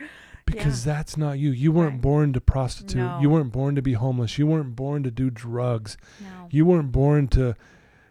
because 0.45 0.85
that's 0.85 1.17
not 1.17 1.39
you. 1.39 1.51
You 1.51 1.73
weren't 1.73 1.93
Right. 1.93 2.01
born 2.03 2.33
to 2.35 2.41
prostitute. 2.43 2.97
No. 2.97 3.19
You 3.21 3.31
weren't 3.31 3.53
born 3.53 3.75
to 3.77 3.81
be 3.83 3.95
homeless. 3.95 4.37
You 4.37 4.47
weren't 4.47 4.77
born 4.77 5.03
to 5.05 5.11
do 5.11 5.31
drugs. 5.31 5.97
No. 6.21 6.49
You 6.51 6.67
weren't 6.67 6.93
born 6.93 7.29
to 7.29 7.57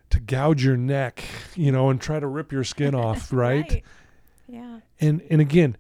to 0.10 0.20
gouge 0.20 0.66
your 0.66 0.76
neck, 0.76 1.24
you 1.56 1.72
know, 1.72 1.90
and 1.92 2.02
try 2.02 2.20
to 2.20 2.28
rip 2.28 2.52
your 2.52 2.64
skin 2.64 2.96
off, 2.96 3.32
right? 3.34 3.70
right? 3.72 3.84
Yeah. 4.48 4.80
And 5.00 5.22
and 5.30 5.40
again, 5.40 5.78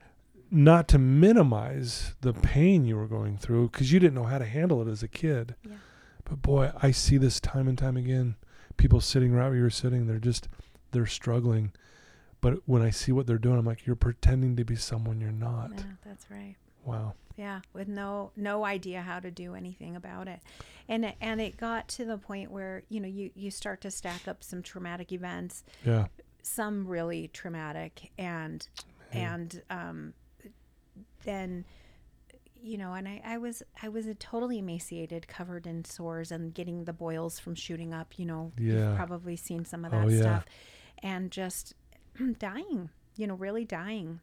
not 0.51 0.87
to 0.89 0.97
minimize 0.99 2.15
the 2.21 2.33
pain 2.33 2.83
you 2.85 2.97
were 2.97 3.07
going 3.07 3.37
through 3.37 3.69
because 3.69 3.91
you 3.91 3.99
didn't 3.99 4.15
know 4.15 4.25
how 4.25 4.37
to 4.37 4.45
handle 4.45 4.81
it 4.81 4.91
as 4.91 5.01
a 5.01 5.07
kid. 5.07 5.55
Yeah. 5.67 5.75
But 6.25 6.41
boy, 6.41 6.71
I 6.81 6.91
see 6.91 7.17
this 7.17 7.39
time 7.39 7.67
and 7.67 7.77
time 7.77 7.97
again. 7.97 8.35
People 8.77 8.99
sitting 9.01 9.31
right 9.33 9.47
where 9.47 9.57
you're 9.57 9.69
sitting, 9.69 10.07
they're 10.07 10.17
just 10.19 10.47
they're 10.91 11.05
struggling. 11.05 11.71
But 12.41 12.59
when 12.65 12.81
I 12.81 12.89
see 12.89 13.11
what 13.11 13.27
they're 13.27 13.37
doing, 13.37 13.57
I'm 13.59 13.65
like, 13.65 13.85
you're 13.85 13.95
pretending 13.95 14.55
to 14.55 14.65
be 14.65 14.75
someone 14.75 15.21
you're 15.21 15.31
not. 15.31 15.71
Yeah, 15.75 15.83
that's 16.03 16.29
right. 16.31 16.55
Wow. 16.83 17.13
Yeah, 17.37 17.61
with 17.73 17.87
no 17.87 18.31
no 18.35 18.65
idea 18.65 19.01
how 19.01 19.19
to 19.19 19.31
do 19.31 19.55
anything 19.55 19.95
about 19.95 20.27
it, 20.27 20.41
and 20.89 21.13
and 21.21 21.39
it 21.39 21.55
got 21.57 21.87
to 21.89 22.05
the 22.05 22.17
point 22.17 22.51
where 22.51 22.83
you 22.89 22.99
know 22.99 23.07
you 23.07 23.31
you 23.35 23.51
start 23.51 23.81
to 23.81 23.91
stack 23.91 24.27
up 24.27 24.43
some 24.43 24.61
traumatic 24.61 25.11
events, 25.13 25.63
Yeah. 25.85 26.07
some 26.43 26.85
really 26.87 27.29
traumatic, 27.29 28.11
and 28.17 28.67
and 29.13 29.61
um, 29.69 30.13
then 31.23 31.65
you 32.63 32.77
know, 32.77 32.93
and 32.93 33.07
I, 33.07 33.21
I 33.25 33.37
was 33.39 33.63
I 33.81 33.89
was 33.89 34.05
totally 34.19 34.59
emaciated, 34.59 35.27
covered 35.27 35.65
in 35.65 35.83
sores, 35.83 36.31
and 36.31 36.53
getting 36.53 36.85
the 36.85 36.93
boils 36.93 37.39
from 37.39 37.55
shooting 37.55 37.93
up. 37.93 38.19
You 38.19 38.25
know, 38.25 38.51
Yeah. 38.57 38.89
you've 38.89 38.95
probably 38.95 39.35
seen 39.35 39.65
some 39.65 39.83
of 39.83 39.93
Oh, 39.93 40.01
that 40.01 40.11
yeah. 40.11 40.21
stuff, 40.21 40.45
and 41.01 41.31
just 41.31 41.73
dying. 42.39 42.89
You 43.15 43.27
know, 43.27 43.35
really 43.35 43.65
dying 43.65 44.19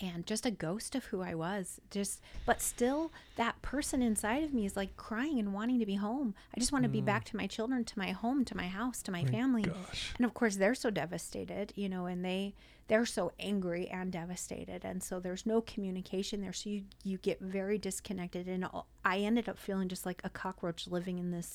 and 0.00 0.26
just 0.26 0.46
a 0.46 0.50
ghost 0.50 0.94
of 0.94 1.04
who 1.06 1.22
I 1.22 1.34
was. 1.34 1.80
Just, 1.90 2.20
but 2.46 2.60
still, 2.62 3.12
that 3.36 3.60
person 3.62 4.02
inside 4.02 4.42
of 4.42 4.54
me 4.54 4.64
is 4.64 4.76
like 4.76 4.96
crying 4.96 5.38
and 5.38 5.52
wanting 5.52 5.78
to 5.78 5.86
be 5.86 5.96
home. 5.96 6.34
I 6.54 6.60
just 6.60 6.72
want 6.72 6.84
to 6.84 6.88
be 6.88 7.02
mm. 7.02 7.06
back 7.06 7.24
to 7.26 7.36
my 7.36 7.46
children, 7.46 7.84
to 7.84 7.98
my 7.98 8.12
home, 8.12 8.44
to 8.46 8.56
my 8.56 8.68
house, 8.68 9.02
to 9.02 9.12
my 9.12 9.24
family. 9.24 9.62
Gosh. 9.62 10.12
And 10.16 10.24
of 10.24 10.34
course, 10.34 10.56
they're 10.56 10.74
so 10.74 10.90
devastated, 10.90 11.72
you 11.76 11.88
know, 11.88 12.06
and 12.06 12.24
they 12.24 12.54
they're 12.90 13.06
so 13.06 13.30
angry 13.38 13.86
and 13.86 14.10
devastated, 14.10 14.84
and 14.84 15.00
so 15.00 15.20
there's 15.20 15.46
no 15.46 15.60
communication 15.60 16.40
there. 16.40 16.52
So 16.52 16.68
you 16.70 16.82
you 17.04 17.18
get 17.18 17.40
very 17.40 17.78
disconnected, 17.78 18.48
and 18.48 18.66
I 19.04 19.18
ended 19.18 19.48
up 19.48 19.58
feeling 19.58 19.88
just 19.88 20.04
like 20.04 20.20
a 20.24 20.28
cockroach 20.28 20.88
living 20.88 21.20
in 21.20 21.30
this 21.30 21.54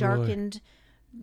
Really? 0.00 0.16
darkened 0.16 0.60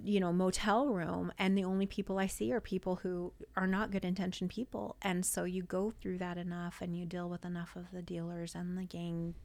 you 0.03 0.19
know 0.19 0.33
motel 0.33 0.87
room 0.87 1.31
and 1.37 1.55
the 1.55 1.63
only 1.63 1.85
people 1.85 2.17
i 2.17 2.25
see 2.25 2.51
are 2.51 2.59
people 2.59 2.95
who 2.97 3.31
are 3.55 3.67
not 3.67 3.91
good 3.91 4.03
intentioned 4.03 4.49
people 4.49 4.95
and 5.03 5.23
so 5.23 5.43
you 5.43 5.61
go 5.61 5.93
through 6.01 6.17
that 6.17 6.39
enough 6.39 6.81
and 6.81 6.97
you 6.97 7.05
deal 7.05 7.29
with 7.29 7.45
enough 7.45 7.75
of 7.75 7.85
the 7.93 8.01
dealers 8.01 8.55
and 8.55 8.75
the 8.77 8.83
gang 8.83 9.35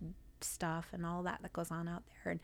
stuff 0.41 0.89
and 0.95 1.05
all 1.05 1.23
that 1.23 1.41
that 1.43 1.53
goes 1.53 1.71
on 1.71 1.87
out 1.87 2.03
there 2.07 2.33
and 2.33 2.41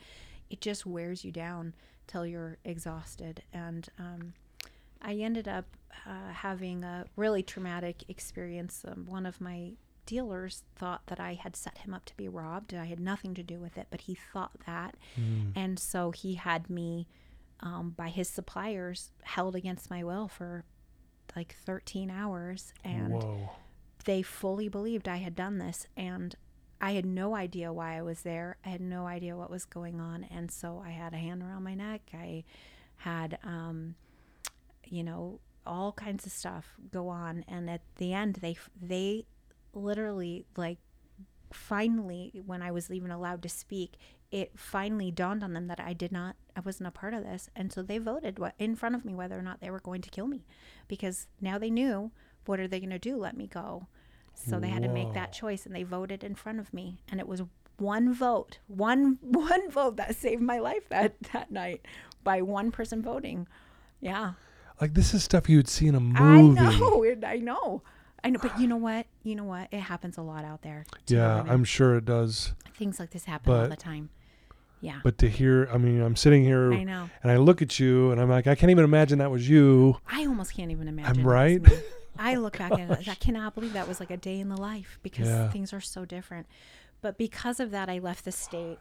it 0.50 0.60
just 0.60 0.84
wears 0.84 1.24
you 1.24 1.32
down 1.32 1.72
till 2.06 2.26
you're 2.26 2.58
exhausted 2.66 3.42
and 3.52 3.88
um 3.98 4.34
I 5.02 5.14
ended 5.14 5.48
up 5.48 5.66
uh, 6.06 6.32
having 6.32 6.84
a 6.84 7.06
really 7.16 7.42
traumatic 7.42 8.04
experience. 8.08 8.84
Um, 8.86 9.06
one 9.06 9.26
of 9.26 9.40
my 9.40 9.72
dealers 10.06 10.62
thought 10.76 11.02
that 11.06 11.20
I 11.20 11.34
had 11.34 11.56
set 11.56 11.78
him 11.78 11.92
up 11.92 12.04
to 12.06 12.16
be 12.16 12.28
robbed. 12.28 12.72
I 12.72 12.84
had 12.84 13.00
nothing 13.00 13.34
to 13.34 13.42
do 13.42 13.58
with 13.58 13.76
it, 13.76 13.88
but 13.90 14.02
he 14.02 14.14
thought 14.14 14.52
that. 14.66 14.94
Mm. 15.20 15.52
And 15.54 15.78
so 15.78 16.12
he 16.12 16.34
had 16.34 16.70
me, 16.70 17.08
um, 17.60 17.94
by 17.96 18.08
his 18.08 18.28
suppliers, 18.28 19.10
held 19.22 19.56
against 19.56 19.90
my 19.90 20.04
will 20.04 20.28
for 20.28 20.64
like 21.34 21.56
13 21.64 22.10
hours. 22.10 22.72
And 22.84 23.14
Whoa. 23.14 23.50
they 24.04 24.22
fully 24.22 24.68
believed 24.68 25.08
I 25.08 25.16
had 25.16 25.34
done 25.34 25.58
this. 25.58 25.86
And 25.96 26.36
I 26.80 26.92
had 26.92 27.04
no 27.04 27.34
idea 27.34 27.72
why 27.72 27.96
I 27.96 28.02
was 28.02 28.22
there. 28.22 28.58
I 28.64 28.68
had 28.68 28.80
no 28.80 29.06
idea 29.06 29.36
what 29.36 29.50
was 29.50 29.64
going 29.64 30.00
on. 30.00 30.24
And 30.24 30.50
so 30.50 30.82
I 30.84 30.90
had 30.90 31.14
a 31.14 31.18
hand 31.18 31.42
around 31.42 31.64
my 31.64 31.74
neck. 31.74 32.02
I 32.14 32.44
had, 32.98 33.38
um, 33.42 33.96
you 34.86 35.02
know, 35.02 35.40
all 35.66 35.92
kinds 35.92 36.26
of 36.26 36.32
stuff 36.32 36.74
go 36.90 37.08
on. 37.08 37.44
And 37.48 37.68
at 37.68 37.82
the 37.96 38.12
end, 38.12 38.36
they, 38.36 38.56
they 38.80 39.26
literally 39.74 40.46
like 40.56 40.78
finally 41.52 42.42
when 42.44 42.60
i 42.60 42.72
was 42.72 42.90
even 42.90 43.10
allowed 43.10 43.40
to 43.40 43.48
speak 43.48 43.98
it 44.32 44.50
finally 44.56 45.12
dawned 45.12 45.44
on 45.44 45.52
them 45.52 45.68
that 45.68 45.78
i 45.78 45.92
did 45.92 46.10
not 46.10 46.34
i 46.56 46.60
wasn't 46.60 46.88
a 46.88 46.90
part 46.90 47.14
of 47.14 47.22
this. 47.22 47.48
And 47.54 47.72
so 47.72 47.82
they 47.82 47.98
voted 47.98 48.38
what 48.38 48.54
in 48.58 48.74
front 48.74 48.94
of 48.94 49.04
me 49.04 49.14
whether 49.14 49.38
or 49.38 49.42
not 49.42 49.60
they 49.60 49.70
were 49.70 49.80
going 49.80 50.00
to 50.02 50.10
kill 50.10 50.26
me 50.26 50.46
because 50.88 51.26
now 51.40 51.58
they 51.58 51.70
knew 51.70 52.10
what 52.46 52.58
are 52.60 52.68
they 52.68 52.80
going 52.80 52.90
to 52.90 52.98
do? 52.98 53.16
Let 53.16 53.36
me 53.36 53.46
go. 53.46 53.88
So 54.34 54.60
they 54.60 54.68
had 54.68 54.82
to 54.82 54.88
make 54.88 55.14
that 55.14 55.32
choice 55.32 55.66
and 55.66 55.74
they 55.74 55.82
voted 55.82 56.22
in 56.22 56.34
front 56.34 56.60
of 56.60 56.72
me 56.72 57.00
and 57.08 57.20
it 57.20 57.28
was 57.28 57.42
one 57.78 58.12
vote 58.12 58.58
one 58.66 59.18
one 59.22 59.70
vote 59.70 59.96
that 59.96 60.16
saved 60.16 60.42
my 60.42 60.58
life 60.58 60.88
that 60.88 61.14
that 61.32 61.50
night 61.50 61.84
by 62.24 62.42
one 62.42 62.70
person 62.70 63.02
voting. 63.02 63.46
Yeah 64.00 64.32
Like 64.80 64.94
this 64.94 65.14
is 65.14 65.22
stuff 65.24 65.48
you'd 65.48 65.68
see 65.68 65.86
in 65.86 65.94
a 65.94 66.00
movie. 66.00 66.60
I 66.60 66.78
know, 66.78 67.02
it- 67.02 67.24
I 67.26 67.36
know, 67.38 67.82
I 68.22 68.30
know. 68.30 68.38
But 68.40 68.58
you 68.60 68.66
know 68.68 68.76
what? 68.76 69.06
You 69.22 69.34
know 69.34 69.44
what? 69.44 69.68
It 69.72 69.80
happens 69.80 70.18
a 70.18 70.22
lot 70.22 70.44
out 70.44 70.62
there. 70.62 70.84
Yeah, 71.06 71.38
women. 71.38 71.52
I'm 71.52 71.64
sure 71.64 71.96
it 71.96 72.04
does. 72.04 72.52
things 72.74 73.00
like 73.00 73.10
this 73.10 73.24
happen 73.24 73.52
all 73.52 73.68
the 73.68 73.76
time. 73.76 74.10
Yeah, 74.82 75.00
But 75.02 75.16
to 75.18 75.28
hear, 75.28 75.68
I 75.72 75.78
mean, 75.78 76.02
I'm 76.02 76.16
sitting 76.16 76.44
here 76.44 76.70
I 76.72 76.84
know. 76.84 77.08
and 77.22 77.32
I 77.32 77.38
look 77.38 77.62
at 77.62 77.80
you 77.80 78.10
and 78.12 78.20
I'm 78.20 78.28
like, 78.28 78.46
I 78.46 78.54
can't 78.54 78.70
even 78.70 78.84
imagine 78.84 79.18
that 79.20 79.30
was 79.30 79.48
you. 79.48 79.96
I 80.06 80.26
almost 80.26 80.52
can't 80.54 80.70
even 80.70 80.86
imagine. 80.86 81.20
I'm 81.20 81.26
right. 81.26 81.62
I 82.18 82.34
look 82.34 82.58
back 82.58 82.72
at 82.72 82.90
it. 82.90 83.08
I 83.08 83.14
cannot 83.14 83.54
believe 83.54 83.72
that 83.72 83.88
was 83.88 84.00
like 84.00 84.10
a 84.10 84.18
day 84.18 84.38
in 84.38 84.50
the 84.50 84.56
life 84.56 84.98
because 85.02 85.28
Yeah. 85.28 85.48
things 85.50 85.72
are 85.72 85.80
so 85.80 86.04
different. 86.04 86.46
But 87.00 87.16
because 87.16 87.58
of 87.58 87.70
that, 87.70 87.88
I 87.88 87.98
left 88.00 88.26
the 88.26 88.32
state. 88.32 88.78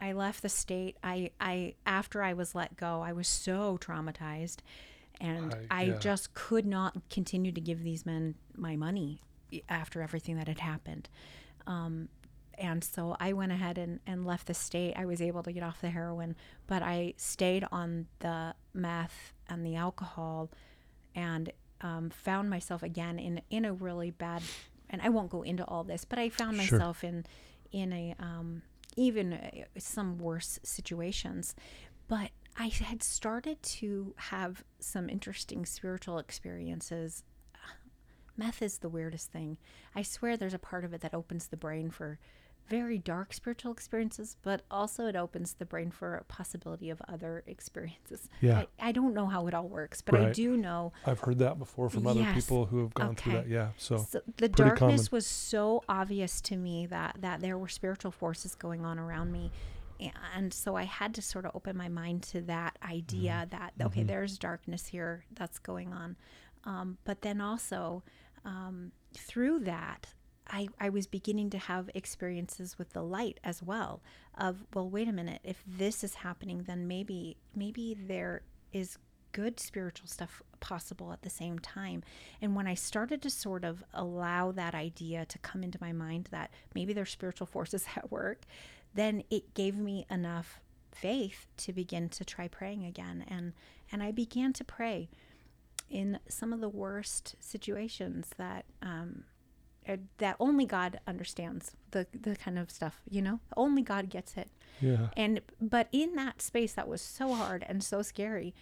I 0.00 0.12
left 0.12 0.42
the 0.42 0.48
state. 0.48 0.96
I, 1.02 1.32
I 1.40 1.74
after 1.86 2.22
I 2.22 2.32
was 2.34 2.54
let 2.54 2.76
go, 2.76 3.02
I 3.02 3.12
was 3.12 3.26
so 3.26 3.78
traumatized, 3.78 4.58
and 5.20 5.54
I- 5.70 5.82
I, 5.82 5.88
just 5.98 6.34
could 6.34 6.66
not 6.66 6.96
continue 7.10 7.52
to 7.52 7.60
give 7.60 7.82
these 7.82 8.04
men 8.06 8.34
my 8.56 8.76
money 8.76 9.20
after 9.68 10.02
everything 10.02 10.36
that 10.36 10.48
had 10.48 10.58
happened. 10.60 11.08
Um, 11.66 12.08
and 12.58 12.82
so 12.84 13.16
I 13.18 13.32
went 13.32 13.52
ahead 13.52 13.78
and, 13.78 14.00
and 14.06 14.24
left 14.26 14.46
the 14.46 14.54
state. 14.54 14.94
I 14.96 15.04
was 15.04 15.20
able 15.20 15.42
to 15.42 15.52
get 15.52 15.62
off 15.62 15.80
the 15.80 15.90
heroin, 15.90 16.36
but 16.66 16.82
I 16.82 17.14
stayed 17.16 17.64
on 17.72 18.06
the 18.20 18.54
meth 18.74 19.32
and 19.48 19.64
the 19.64 19.76
alcohol 19.76 20.50
and 21.14 21.52
um, 21.80 22.10
found 22.10 22.48
myself 22.48 22.82
again 22.82 23.18
in 23.18 23.42
in 23.50 23.64
a 23.64 23.72
really 23.72 24.10
bad 24.10 24.42
and 24.90 25.00
I 25.02 25.08
won't 25.08 25.30
go 25.30 25.42
into 25.42 25.64
all 25.64 25.82
this, 25.84 26.04
but 26.04 26.18
I 26.18 26.28
found 26.28 26.56
Sure. 26.60 26.78
myself 26.78 27.02
in 27.04 27.24
in 27.72 27.92
a 27.92 28.14
um, 28.18 28.62
even 28.96 29.32
uh, 29.32 29.50
some 29.78 30.18
worse 30.18 30.58
situations. 30.62 31.54
But 32.08 32.30
I 32.58 32.66
had 32.68 33.02
started 33.02 33.62
to 33.62 34.14
have 34.16 34.64
some 34.78 35.08
interesting 35.08 35.64
spiritual 35.66 36.18
experiences. 36.18 37.24
Meth 38.36 38.62
is 38.62 38.78
the 38.78 38.88
weirdest 38.88 39.30
thing. 39.30 39.58
I 39.94 40.02
swear 40.02 40.36
there's 40.36 40.54
a 40.54 40.58
part 40.58 40.84
of 40.84 40.92
it 40.94 41.00
that 41.02 41.14
opens 41.14 41.48
the 41.48 41.56
brain 41.56 41.90
for 41.90 42.18
very 42.68 42.96
dark 42.96 43.32
spiritual 43.34 43.72
experiences, 43.72 44.36
but 44.42 44.62
also 44.70 45.06
it 45.06 45.16
opens 45.16 45.54
the 45.54 45.66
brain 45.66 45.90
for 45.90 46.14
a 46.14 46.24
possibility 46.24 46.88
of 46.90 47.02
other 47.08 47.42
experiences. 47.46 48.28
Yeah. 48.40 48.64
I, 48.80 48.88
I 48.88 48.92
don't 48.92 49.12
know 49.14 49.26
how 49.26 49.46
it 49.48 49.54
all 49.54 49.68
works, 49.68 50.00
but 50.00 50.14
I 50.14 50.32
do 50.32 50.56
know 50.56 50.92
I've 51.04 51.20
heard 51.20 51.38
that 51.40 51.58
before 51.58 51.90
from 51.90 52.06
other 52.06 52.20
Yes. 52.20 52.34
people 52.36 52.66
who 52.66 52.78
have 52.80 52.94
gone 52.94 53.16
through 53.16 53.32
that. 53.32 53.48
Yeah. 53.48 53.68
So, 53.76 53.98
so 53.98 54.22
the 54.36 54.48
darkness 54.48 55.08
common. 55.08 55.16
was 55.16 55.26
so 55.26 55.82
obvious 55.88 56.40
to 56.42 56.56
me 56.56 56.86
that 56.86 57.16
that 57.20 57.40
there 57.40 57.58
were 57.58 57.68
spiritual 57.68 58.12
forces 58.12 58.54
going 58.54 58.84
on 58.84 58.98
around 58.98 59.32
me 59.32 59.50
and 60.34 60.52
so 60.52 60.74
i 60.76 60.84
had 60.84 61.14
to 61.14 61.22
sort 61.22 61.44
of 61.44 61.52
open 61.54 61.76
my 61.76 61.88
mind 61.88 62.22
to 62.22 62.40
that 62.40 62.76
idea 62.82 63.46
that 63.50 63.72
okay 63.80 64.02
there's 64.02 64.38
darkness 64.38 64.86
here 64.86 65.24
that's 65.34 65.58
going 65.58 65.92
on. 65.92 66.16
Um, 66.64 66.98
but 67.04 67.22
then 67.22 67.40
also 67.40 68.04
um, 68.44 68.92
through 69.16 69.60
that 69.60 70.08
I, 70.48 70.68
I 70.80 70.88
was 70.90 71.06
beginning 71.06 71.50
to 71.50 71.58
have 71.58 71.90
experiences 71.94 72.78
with 72.78 72.92
the 72.92 73.02
light 73.02 73.38
as 73.42 73.62
well 73.62 74.02
of 74.36 74.64
well 74.74 74.88
wait 74.88 75.08
a 75.08 75.12
minute 75.12 75.40
if 75.44 75.62
this 75.66 76.04
is 76.04 76.14
happening 76.16 76.64
then 76.66 76.86
maybe 76.86 77.36
maybe 77.54 77.96
there 77.98 78.42
is 78.72 78.98
good 79.32 79.58
spiritual 79.58 80.06
stuff 80.06 80.42
possible 80.60 81.12
at 81.12 81.22
the 81.22 81.30
same 81.30 81.58
time. 81.58 82.02
And 82.40 82.54
when 82.54 82.66
i 82.66 82.74
started 82.74 83.22
to 83.22 83.30
sort 83.30 83.64
of 83.64 83.82
allow 83.94 84.52
that 84.52 84.74
idea 84.74 85.24
to 85.26 85.38
come 85.38 85.62
into 85.62 85.78
my 85.80 85.92
mind 85.92 86.28
that 86.30 86.50
maybe 86.74 86.92
there's 86.92 87.10
spiritual 87.10 87.46
forces 87.46 87.86
at 87.96 88.10
work 88.10 88.42
then 88.94 89.22
it 89.30 89.54
gave 89.54 89.76
me 89.76 90.06
enough 90.10 90.60
faith 90.92 91.46
to 91.56 91.72
begin 91.72 92.08
to 92.08 92.24
try 92.24 92.46
praying 92.46 92.84
again 92.84 93.24
and 93.26 93.52
and 93.90 94.02
i 94.02 94.10
began 94.10 94.52
to 94.52 94.62
pray 94.62 95.08
in 95.92 96.18
some 96.28 96.52
of 96.52 96.60
the 96.60 96.68
worst 96.68 97.36
situations 97.38 98.30
that 98.38 98.64
um, 98.80 99.24
uh, 99.88 99.96
that 100.18 100.36
only 100.40 100.64
God 100.64 101.00
understands 101.06 101.72
the 101.90 102.06
the 102.18 102.34
kind 102.36 102.58
of 102.58 102.70
stuff, 102.70 103.00
you 103.08 103.20
know. 103.20 103.40
Only 103.56 103.82
God 103.82 104.08
gets 104.08 104.36
it. 104.36 104.48
yeah. 104.80 105.08
And 105.16 105.40
but 105.60 105.88
in 105.92 106.14
that 106.14 106.40
space 106.40 106.72
that 106.72 106.88
was 106.88 107.02
so 107.02 107.34
hard 107.34 107.64
and 107.68 107.82
so 107.84 108.02
scary, 108.02 108.54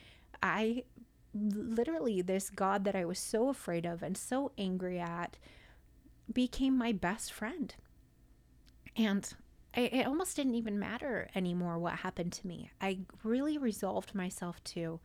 I 0.42 0.84
literally 1.32 2.20
this 2.22 2.50
God 2.50 2.84
that 2.84 2.96
I 2.96 3.04
was 3.04 3.18
so 3.18 3.48
afraid 3.48 3.86
of 3.86 4.02
and 4.02 4.16
so 4.16 4.50
angry 4.58 4.98
at 4.98 5.36
became 6.32 6.76
my 6.76 6.92
best 6.92 7.32
friend. 7.32 7.74
And 8.96 9.32
I, 9.74 9.80
it 9.80 10.06
almost 10.06 10.36
didn't 10.36 10.56
even 10.56 10.78
matter 10.78 11.28
anymore 11.34 11.78
what 11.78 11.94
happened 11.94 12.32
to 12.34 12.46
me. 12.46 12.70
I 12.80 13.00
really 13.22 13.58
resolved 13.58 14.14
myself 14.14 14.62
to 14.64 15.00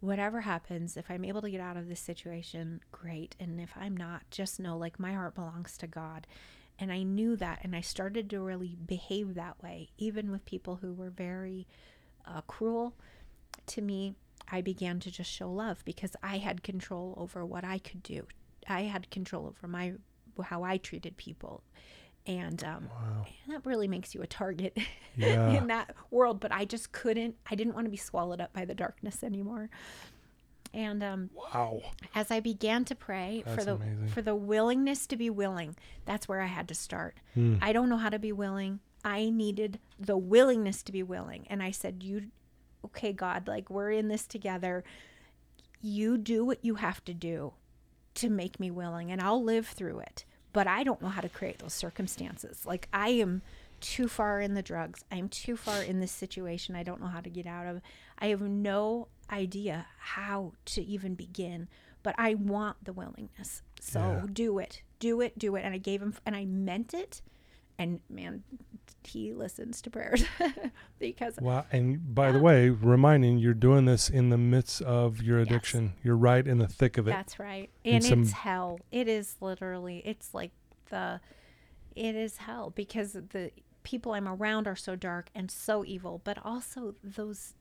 whatever 0.00 0.42
happens, 0.42 0.96
if 0.96 1.10
I'm 1.10 1.24
able 1.24 1.42
to 1.42 1.50
get 1.50 1.60
out 1.60 1.76
of 1.76 1.88
this 1.88 2.00
situation, 2.00 2.80
great. 2.92 3.34
And 3.40 3.60
if 3.60 3.72
I'm 3.76 3.96
not, 3.96 4.22
just 4.30 4.60
know 4.60 4.76
like 4.76 5.00
my 5.00 5.12
heart 5.12 5.34
belongs 5.34 5.76
to 5.78 5.86
God. 5.86 6.26
And 6.78 6.92
I 6.92 7.02
knew 7.02 7.36
that. 7.36 7.60
And 7.62 7.74
I 7.74 7.80
started 7.80 8.28
to 8.30 8.40
really 8.40 8.76
behave 8.84 9.34
that 9.34 9.62
way, 9.62 9.88
even 9.98 10.30
with 10.30 10.44
people 10.44 10.76
who 10.76 10.92
were 10.92 11.10
very 11.10 11.66
uh, 12.26 12.42
cruel 12.42 12.94
to 13.68 13.82
me. 13.82 14.14
I 14.48 14.60
began 14.60 15.00
to 15.00 15.10
just 15.10 15.30
show 15.30 15.50
love 15.50 15.82
because 15.84 16.14
I 16.22 16.38
had 16.38 16.62
control 16.62 17.14
over 17.16 17.44
what 17.44 17.64
I 17.64 17.78
could 17.78 18.02
do. 18.02 18.26
I 18.68 18.82
had 18.82 19.10
control 19.10 19.46
over 19.46 19.66
my 19.66 19.94
how 20.44 20.62
I 20.62 20.76
treated 20.76 21.16
people, 21.16 21.62
and 22.26 22.62
um, 22.64 22.88
and 23.44 23.54
that 23.54 23.64
really 23.64 23.88
makes 23.88 24.14
you 24.14 24.22
a 24.22 24.26
target 24.26 24.76
Yeah. 25.16 25.50
in 25.50 25.66
that 25.68 25.94
world. 26.10 26.40
But 26.40 26.52
I 26.52 26.64
just 26.64 26.92
couldn't. 26.92 27.36
I 27.50 27.54
didn't 27.54 27.74
want 27.74 27.86
to 27.86 27.90
be 27.90 27.96
swallowed 27.96 28.40
up 28.40 28.52
by 28.52 28.64
the 28.64 28.74
darkness 28.74 29.22
anymore. 29.22 29.70
And 30.74 31.02
um, 31.02 31.30
Wow. 31.34 31.80
as 32.14 32.30
I 32.30 32.40
began 32.40 32.84
to 32.86 32.94
pray 32.94 33.42
for 33.46 33.64
the 33.64 33.74
amazing. 33.76 34.08
for 34.08 34.20
the 34.20 34.34
willingness 34.34 35.06
to 35.06 35.16
be 35.16 35.30
willing, 35.30 35.76
that's 36.04 36.28
where 36.28 36.40
I 36.42 36.46
had 36.46 36.68
to 36.68 36.74
start. 36.74 37.16
Hmm. 37.34 37.56
I 37.62 37.72
don't 37.72 37.88
know 37.88 37.96
how 37.96 38.10
to 38.10 38.18
be 38.18 38.32
willing. 38.32 38.80
I 39.04 39.30
needed 39.30 39.78
the 39.98 40.18
willingness 40.18 40.82
to 40.82 40.92
be 40.92 41.02
willing, 41.02 41.46
and 41.48 41.62
I 41.62 41.70
said, 41.70 42.02
"You, 42.02 42.24
okay, 42.84 43.12
God, 43.12 43.46
like 43.48 43.70
we're 43.70 43.92
in 43.92 44.08
this 44.08 44.26
together. 44.26 44.82
You 45.80 46.18
do 46.18 46.44
what 46.44 46.64
you 46.64 46.74
have 46.76 47.04
to 47.04 47.14
do 47.14 47.52
to 48.14 48.28
make 48.28 48.58
me 48.58 48.70
willing, 48.70 49.12
and 49.12 49.20
I'll 49.20 49.42
live 49.42 49.66
through 49.68 50.00
it. 50.00 50.24
But 50.56 50.66
I 50.66 50.84
don't 50.84 51.02
know 51.02 51.08
how 51.08 51.20
to 51.20 51.28
create 51.28 51.58
those 51.58 51.74
circumstances. 51.74 52.64
Like 52.64 52.88
I 52.90 53.10
am." 53.10 53.42
Too 53.78 54.08
far 54.08 54.40
in 54.40 54.54
the 54.54 54.62
drugs. 54.62 55.04
I'm 55.12 55.28
too 55.28 55.54
far 55.54 55.82
in 55.82 56.00
this 56.00 56.10
situation. 56.10 56.74
I 56.74 56.82
don't 56.82 56.98
know 56.98 57.08
how 57.08 57.20
to 57.20 57.28
get 57.28 57.46
out 57.46 57.66
of. 57.66 57.82
I 58.18 58.28
have 58.28 58.40
no 58.40 59.08
idea 59.30 59.86
how 59.98 60.54
to 60.64 60.82
even 60.82 61.14
begin, 61.14 61.68
but 62.02 62.14
I 62.16 62.32
want 62.32 62.82
the 62.82 62.94
willingness. 62.94 63.60
So 63.78 64.00
Yeah. 64.00 64.26
do 64.32 64.58
it, 64.58 64.80
do 64.98 65.20
it, 65.20 65.38
do 65.38 65.56
it. 65.56 65.60
And 65.60 65.74
I 65.74 65.78
gave 65.78 66.00
him, 66.00 66.14
and 66.24 66.34
I 66.34 66.46
meant 66.46 66.94
it. 66.94 67.20
And 67.78 68.00
man, 68.08 68.42
he 69.04 69.34
listens 69.34 69.80
to 69.82 69.90
prayers 69.90 70.24
because 70.98 71.36
Wow. 71.40 71.64
And 71.70 72.14
by 72.14 72.32
the 72.32 72.38
way, 72.40 72.70
reminding 72.70 73.38
you're 73.38 73.54
doing 73.54 73.84
this 73.84 74.08
in 74.08 74.30
the 74.30 74.38
midst 74.38 74.82
of 74.82 75.22
your 75.22 75.38
Yes. 75.40 75.46
addiction. 75.48 75.94
You're 76.02 76.16
right 76.16 76.46
in 76.46 76.58
the 76.58 76.66
thick 76.68 76.96
of 76.98 77.06
it. 77.06 77.10
that's 77.12 77.38
right. 77.38 77.70
And 77.84 77.96
And 77.96 78.04
some- 78.04 78.22
it's 78.22 78.32
hell. 78.32 78.80
It 78.90 79.08
is 79.08 79.36
literally, 79.40 80.02
it's 80.04 80.32
like 80.34 80.52
the, 80.90 81.20
it 81.94 82.14
is 82.16 82.38
hell 82.38 82.70
because 82.74 83.12
the 83.12 83.50
people 83.82 84.12
I'm 84.12 84.26
around 84.28 84.66
are 84.66 84.74
so 84.76 84.96
dark 84.96 85.28
and 85.34 85.50
so 85.50 85.84
evil, 85.84 86.20
but 86.24 86.38
also 86.44 86.94
those 87.04 87.54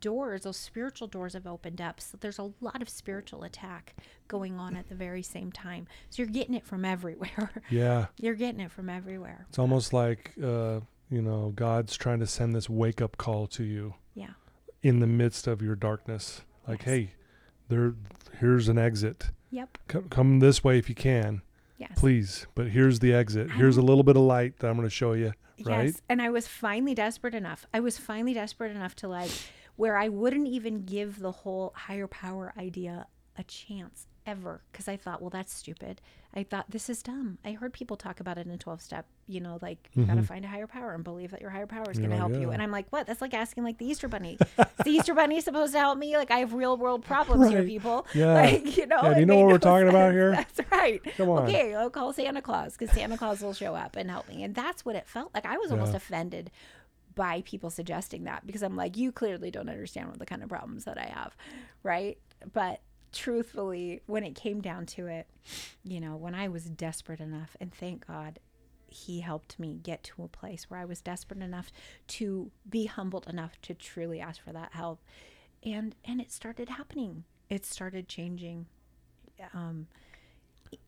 doors, 0.00 0.42
those 0.42 0.56
spiritual 0.56 1.08
doors 1.08 1.34
have 1.34 1.46
opened 1.46 1.80
up. 1.80 2.00
So 2.00 2.16
there's 2.20 2.38
a 2.38 2.52
lot 2.60 2.80
of 2.82 2.88
spiritual 2.88 3.44
attack 3.44 3.94
going 4.28 4.58
on 4.58 4.76
at 4.76 4.88
the 4.88 4.94
very 4.94 5.22
same 5.22 5.52
time. 5.52 5.86
So 6.10 6.22
you're 6.22 6.30
getting 6.32 6.54
it 6.54 6.64
from 6.66 6.84
everywhere. 6.96 7.50
Yeah. 7.70 8.06
you're 8.18 8.34
getting 8.34 8.60
it 8.60 8.70
from 8.72 8.88
everywhere. 8.88 9.46
It's 9.48 9.58
almost 9.58 9.92
like 9.92 10.32
uh, 10.42 10.80
you 11.10 11.20
know, 11.22 11.52
God's 11.54 11.96
trying 11.96 12.20
to 12.20 12.26
send 12.26 12.54
this 12.54 12.70
wake 12.70 13.02
up 13.02 13.16
call 13.18 13.46
to 13.48 13.64
you 13.64 13.94
Yeah. 14.14 14.30
in 14.82 15.00
the 15.00 15.06
midst 15.06 15.46
of 15.46 15.60
your 15.60 15.76
darkness. 15.76 16.42
Like, 16.66 16.80
Yes. 16.80 16.86
hey, 16.86 17.10
there 17.68 17.94
here's 18.40 18.68
an 18.68 18.78
exit. 18.78 19.30
Yep. 19.50 19.78
Come, 19.88 20.08
come 20.08 20.38
this 20.40 20.64
way 20.64 20.78
if 20.78 20.88
you 20.88 20.94
can, 20.94 21.42
Yes. 21.78 21.92
please. 21.96 22.46
But 22.54 22.68
here's 22.68 23.00
the 23.00 23.12
exit. 23.12 23.50
Here's 23.50 23.76
a 23.76 23.82
little 23.82 24.02
bit 24.04 24.16
of 24.16 24.22
light 24.22 24.58
that 24.60 24.68
I'm 24.68 24.76
going 24.76 24.86
to 24.88 24.90
show 24.94 25.12
you. 25.12 25.34
Right? 25.64 25.86
Yes. 25.88 26.00
And 26.08 26.20
I 26.22 26.30
was 26.30 26.48
finally 26.48 26.94
desperate 26.94 27.34
enough. 27.34 27.66
I 27.74 27.80
was 27.80 27.98
finally 27.98 28.32
desperate 28.34 28.70
enough 28.74 28.96
to 28.96 29.08
like 29.08 29.30
where 29.76 29.96
I 29.96 30.08
wouldn't 30.08 30.48
even 30.48 30.84
give 30.84 31.18
the 31.18 31.32
whole 31.32 31.72
higher 31.76 32.06
power 32.06 32.52
idea 32.56 33.06
a 33.36 33.44
chance 33.44 34.06
ever 34.26 34.62
because 34.70 34.88
I 34.88 34.96
thought, 34.96 35.20
well, 35.20 35.30
that's 35.30 35.52
stupid. 35.52 36.00
I 36.34 36.44
thought 36.44 36.70
this 36.70 36.88
is 36.88 37.02
dumb. 37.02 37.38
I 37.44 37.52
heard 37.52 37.72
people 37.72 37.96
talk 37.96 38.20
about 38.20 38.38
it 38.38 38.46
in 38.46 38.56
12 38.56 38.80
step, 38.80 39.06
you 39.26 39.40
know, 39.40 39.58
like 39.60 39.90
you 39.94 40.04
got 40.04 40.14
to 40.14 40.22
find 40.22 40.44
a 40.44 40.48
higher 40.48 40.66
power 40.66 40.94
and 40.94 41.04
believe 41.04 41.30
that 41.32 41.42
your 41.42 41.50
higher 41.50 41.66
power 41.66 41.90
is 41.90 41.98
going 41.98 42.10
to 42.10 42.16
help 42.16 42.32
you. 42.32 42.38
Mm-hmm. 42.38 42.52
And 42.52 42.62
I'm 42.62 42.70
like, 42.70 42.86
what? 42.90 43.06
That's 43.06 43.20
like 43.20 43.34
asking 43.34 43.64
like 43.64 43.76
the 43.76 43.84
Easter 43.86 44.08
bunny. 44.08 44.38
is 44.58 44.66
the 44.84 44.90
Easter 44.90 45.14
bunny 45.14 45.40
supposed 45.42 45.72
to 45.74 45.78
help 45.78 45.98
me? 45.98 46.16
Like 46.16 46.30
I 46.30 46.38
have 46.38 46.54
real 46.54 46.76
world 46.78 47.04
problems 47.04 47.50
here, 47.50 47.64
people. 47.64 48.06
Yeah. 48.14 48.32
Like, 48.32 48.76
you 48.76 48.86
know, 48.86 49.00
Yeah, 49.02 49.14
do 49.14 49.20
you 49.20 49.26
know 49.26 49.40
what 49.40 49.48
we're 49.48 49.58
talking 49.58 49.88
about 49.88 50.12
here? 50.12 50.30
That's 50.30 50.60
right. 50.70 51.02
Come 51.16 51.28
on. 51.28 51.42
Okay, 51.48 51.74
I'll 51.74 51.90
call 51.90 52.12
Santa 52.14 52.40
Claus 52.40 52.76
because 52.76 52.94
Santa 52.94 53.18
Claus 53.18 53.42
will 53.42 53.54
show 53.54 53.74
up 53.74 53.96
and 53.96 54.10
help 54.10 54.28
me. 54.28 54.42
And 54.42 54.54
that's 54.54 54.84
what 54.86 54.96
it 54.96 55.06
felt 55.06 55.34
like. 55.34 55.44
I 55.44 55.58
was 55.58 55.70
almost 55.70 55.94
offended 55.94 56.50
by 57.14 57.42
people 57.42 57.70
suggesting 57.70 58.24
that 58.24 58.46
because 58.46 58.62
I'm 58.62 58.76
like, 58.76 58.96
you 58.96 59.12
clearly 59.12 59.50
don't 59.50 59.68
understand 59.68 60.08
what 60.08 60.18
the 60.18 60.26
kind 60.26 60.42
of 60.42 60.48
problems 60.48 60.84
that 60.84 60.98
I 60.98 61.06
have, 61.06 61.36
right? 61.82 62.18
But 62.52 62.80
truthfully, 63.12 64.02
when 64.06 64.24
it 64.24 64.34
came 64.34 64.60
down 64.60 64.86
to 64.86 65.06
it, 65.06 65.26
you 65.84 66.00
know, 66.00 66.16
when 66.16 66.34
I 66.34 66.48
was 66.48 66.64
desperate 66.64 67.20
enough, 67.20 67.56
and 67.60 67.72
thank 67.72 68.06
God 68.06 68.38
he 68.88 69.20
helped 69.20 69.58
me 69.58 69.78
get 69.82 70.02
to 70.04 70.22
a 70.22 70.28
place 70.28 70.68
where 70.68 70.80
I 70.80 70.84
was 70.84 71.00
desperate 71.00 71.40
enough 71.40 71.72
to 72.08 72.50
be 72.68 72.86
humbled 72.86 73.26
enough 73.26 73.60
to 73.62 73.74
truly 73.74 74.20
ask 74.20 74.42
for 74.42 74.52
that 74.52 74.72
help. 74.72 75.00
And 75.64 75.94
and 76.04 76.20
it 76.20 76.32
started 76.32 76.68
happening. 76.68 77.24
It 77.48 77.64
started 77.64 78.08
changing. 78.08 78.66
Um 79.54 79.86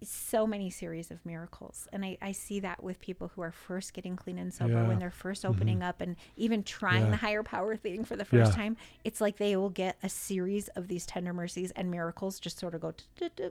so 0.03 0.47
many 0.47 0.71
series 0.71 1.11
of 1.11 1.25
miracles. 1.27 1.89
And 1.93 2.05
I, 2.05 2.19
I 2.23 2.33
see 2.33 2.61
that 2.61 2.83
with 2.83 2.99
people 3.01 3.31
who 3.35 3.43
are 3.43 3.51
first 3.53 3.93
getting 3.95 4.17
clean 4.17 4.39
and 4.39 4.53
sober 4.53 4.73
Yeah. 4.75 4.89
when 4.89 4.99
they're 4.99 5.11
first 5.11 5.45
opening 5.45 5.83
up 5.83 6.01
and 6.01 6.17
even 6.37 6.63
trying 6.63 7.05
Yeah. 7.05 7.11
the 7.11 7.17
higher 7.17 7.43
power 7.43 7.77
thing 7.77 8.05
for 8.05 8.17
the 8.17 8.25
first 8.25 8.53
Yeah. 8.53 8.57
time. 8.57 8.77
It's 9.05 9.21
like 9.21 9.37
they 9.39 9.57
will 9.57 9.71
get 9.71 9.97
a 10.03 10.09
series 10.09 10.69
of 10.69 10.89
these 10.89 11.07
tender 11.07 11.33
mercies 11.33 11.71
and 11.73 11.91
miracles 11.91 12.39
just 12.41 12.59
sort 12.59 12.75
of 12.75 12.81
go 12.81 12.95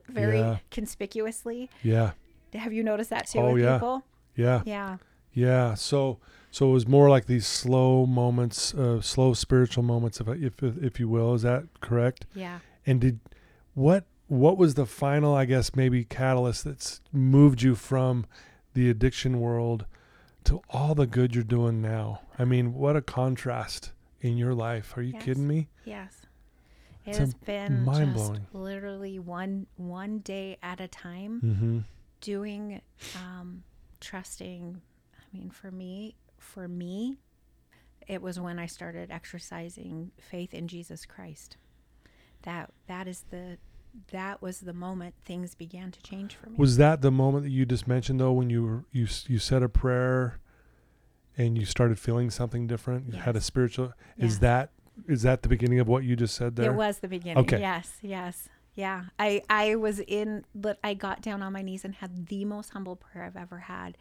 very 0.10 0.60
conspicuously. 0.72 1.70
Yeah. 1.82 2.12
Have 2.54 2.74
you 2.74 2.84
noticed 2.84 3.10
that 3.10 3.28
too 3.28 3.40
Oh, 3.40 3.54
with 3.54 3.64
yeah. 3.64 3.76
people? 3.78 4.04
Yeah. 4.36 4.62
Yeah. 4.66 4.98
Yeah. 5.34 5.74
So 5.76 6.20
so 6.52 6.70
it 6.70 6.74
was 6.74 6.88
more 6.88 7.10
like 7.10 7.26
these 7.26 7.48
slow 7.48 8.06
moments, 8.06 8.76
uh, 8.76 9.02
slow 9.02 9.34
spiritual 9.34 9.84
moments, 9.84 10.20
if 10.22 10.28
if 10.28 10.62
if 10.64 11.00
you 11.00 11.08
will. 11.10 11.34
Is 11.34 11.42
that 11.42 11.64
correct? 11.82 12.26
Yeah. 12.36 12.60
And 12.86 13.02
did 13.02 13.20
what 13.74 14.06
what 14.28 14.58
was 14.58 14.74
the 14.76 14.86
final, 14.86 15.36
I 15.36 15.46
guess, 15.46 15.76
maybe 15.76 16.04
catalyst 16.04 16.64
that's 16.66 17.02
moved 17.12 17.62
you 17.62 17.76
from 17.76 18.26
the 18.74 18.90
addiction 18.90 19.40
world 19.40 19.86
to 20.46 20.62
all 20.70 20.96
the 20.96 21.08
good 21.08 21.36
you're 21.36 21.44
doing 21.44 21.82
now? 21.82 22.22
I 22.40 22.46
mean, 22.46 22.74
what 22.74 22.96
a 22.96 23.02
contrast 23.02 23.92
in 24.22 24.38
your 24.38 24.54
life. 24.54 24.96
Are 24.98 25.02
you 25.02 25.14
Yes. 25.14 25.24
kidding 25.24 25.48
me? 25.48 25.68
Yes. 25.86 26.26
It 27.06 27.10
It's 27.10 27.18
has 27.20 27.34
been 27.34 27.84
mind-blowing. 27.84 28.48
literally 28.54 29.20
one 29.20 29.68
one 29.76 30.20
day 30.20 30.58
at 30.64 30.80
a 30.80 30.88
time. 30.88 31.42
Mm-hmm. 31.42 31.80
doing 32.22 32.80
um 33.18 33.64
trusting 34.00 34.82
i 35.20 35.38
mean 35.38 35.50
for 35.50 35.70
me 35.72 36.16
for 36.38 36.70
me 36.70 37.18
it 38.08 38.22
was 38.22 38.40
when 38.40 38.58
i 38.58 38.66
started 38.66 39.12
exercising 39.12 40.10
faith 40.22 40.54
in 40.54 40.70
jesus 40.70 41.06
christ 41.06 41.58
that 42.44 42.70
that 42.88 43.10
is 43.10 43.26
the 43.30 43.58
that 44.12 44.42
was 44.42 44.62
the 44.62 44.74
moment 44.74 45.16
things 45.24 45.54
began 45.56 45.92
to 45.92 46.02
change 46.02 46.36
for 46.36 46.50
me 46.50 46.56
Was 46.58 46.78
that 46.78 47.02
the 47.02 47.12
moment 47.12 47.44
that 47.46 47.52
you 47.52 47.66
just 47.66 47.88
mentioned 47.88 48.20
though, 48.20 48.32
when 48.32 48.50
you 48.50 48.64
were 48.64 48.84
you 48.92 49.08
you 49.28 49.40
said 49.40 49.62
a 49.64 49.70
prayer, 49.70 50.40
and 51.38 51.58
you 51.58 51.66
started 51.66 52.00
feeling 52.00 52.30
something 52.30 52.68
different? 52.68 53.08
You 53.14 53.20
had 53.20 53.36
a 53.36 53.40
Yes. 53.40 53.46
spiritual. 53.46 53.94
Is 54.18 54.36
Yeah. 54.36 54.40
that 54.40 54.72
is 55.08 55.24
that 55.24 55.42
the 55.42 55.50
beginning 55.50 55.80
of 55.80 55.88
what 55.88 56.04
you 56.04 56.16
just 56.16 56.36
said 56.36 56.56
there? 56.56 56.72
It 56.72 56.76
was 56.76 57.00
the 57.00 57.08
beginning. 57.08 57.44
Okay. 57.44 57.60
Yes, 57.60 57.98
yes. 58.02 58.48
Yeah. 58.76 59.06
I 59.20 59.42
I 59.50 59.76
was 59.76 60.00
in 60.00 60.46
but 60.54 60.80
I 60.84 60.94
got 60.94 61.22
down 61.22 61.42
on 61.42 61.54
my 61.54 61.62
knees 61.62 61.84
and 61.86 61.96
had 61.96 62.28
the 62.28 62.46
most 62.46 62.72
humble 62.72 62.96
prayer 62.96 63.24
I've 63.26 63.36
ever 63.38 63.60
had. 63.60 63.98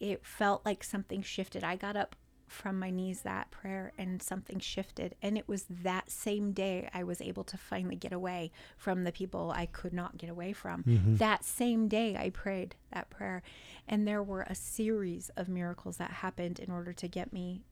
It 0.00 0.24
felt 0.26 0.64
like 0.64 0.82
something 0.82 1.22
shifted. 1.22 1.62
I 1.64 1.76
got 1.76 1.96
up 1.96 2.16
from 2.52 2.78
my 2.78 2.90
knees 2.90 3.22
that 3.22 3.50
prayer 3.50 3.92
and 3.96 4.22
something 4.22 4.58
shifted 4.58 5.14
and 5.22 5.38
it 5.38 5.48
was 5.48 5.64
that 5.68 6.10
same 6.10 6.52
day 6.52 6.88
I 6.92 7.02
was 7.02 7.20
able 7.20 7.44
to 7.44 7.56
finally 7.56 7.96
get 7.96 8.12
away 8.12 8.50
from 8.76 9.04
the 9.04 9.12
people 9.12 9.52
I 9.54 9.66
could 9.66 9.92
not 9.92 10.18
get 10.18 10.30
away 10.30 10.52
from. 10.52 10.82
Mm-hmm. 10.84 11.16
That 11.16 11.44
same 11.44 11.88
day 11.88 12.16
I 12.16 12.30
prayed 12.30 12.76
that 12.92 13.10
prayer 13.10 13.42
and 13.88 14.06
there 14.06 14.22
were 14.22 14.42
a 14.42 14.54
series 14.54 15.30
of 15.36 15.48
miracles 15.48 15.96
that 15.96 16.10
happened 16.10 16.58
in 16.58 16.70
order 16.70 16.92
to 16.92 17.08
get 17.08 17.32
me 17.32 17.62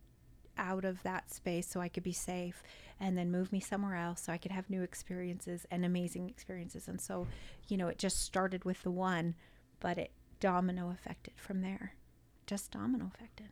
out 0.57 0.85
of 0.85 1.03
that 1.03 1.33
space 1.33 1.67
so 1.67 1.81
I 1.81 1.89
could 1.89 2.03
be 2.03 2.13
safe 2.13 2.63
and 3.01 3.17
then 3.17 3.31
move 3.31 3.51
me 3.51 3.61
somewhere 3.61 3.97
else 3.97 4.23
so 4.23 4.33
I 4.33 4.39
could 4.39 4.53
have 4.53 4.69
new 4.69 4.83
experiences 4.83 5.67
and 5.71 5.85
amazing 5.85 6.29
experiences. 6.29 6.87
And 6.87 7.01
so, 7.01 7.27
you 7.69 7.77
know, 7.77 7.89
it 7.89 7.99
just 7.99 8.21
started 8.21 8.65
with 8.65 8.83
the 8.83 8.91
one, 8.91 9.35
but 9.81 9.97
it 9.97 10.13
domino 10.39 10.91
affected 10.91 11.35
from 11.37 11.63
there. 11.63 11.95
Just 12.47 12.71
domino 12.71 13.11
affected. 13.15 13.49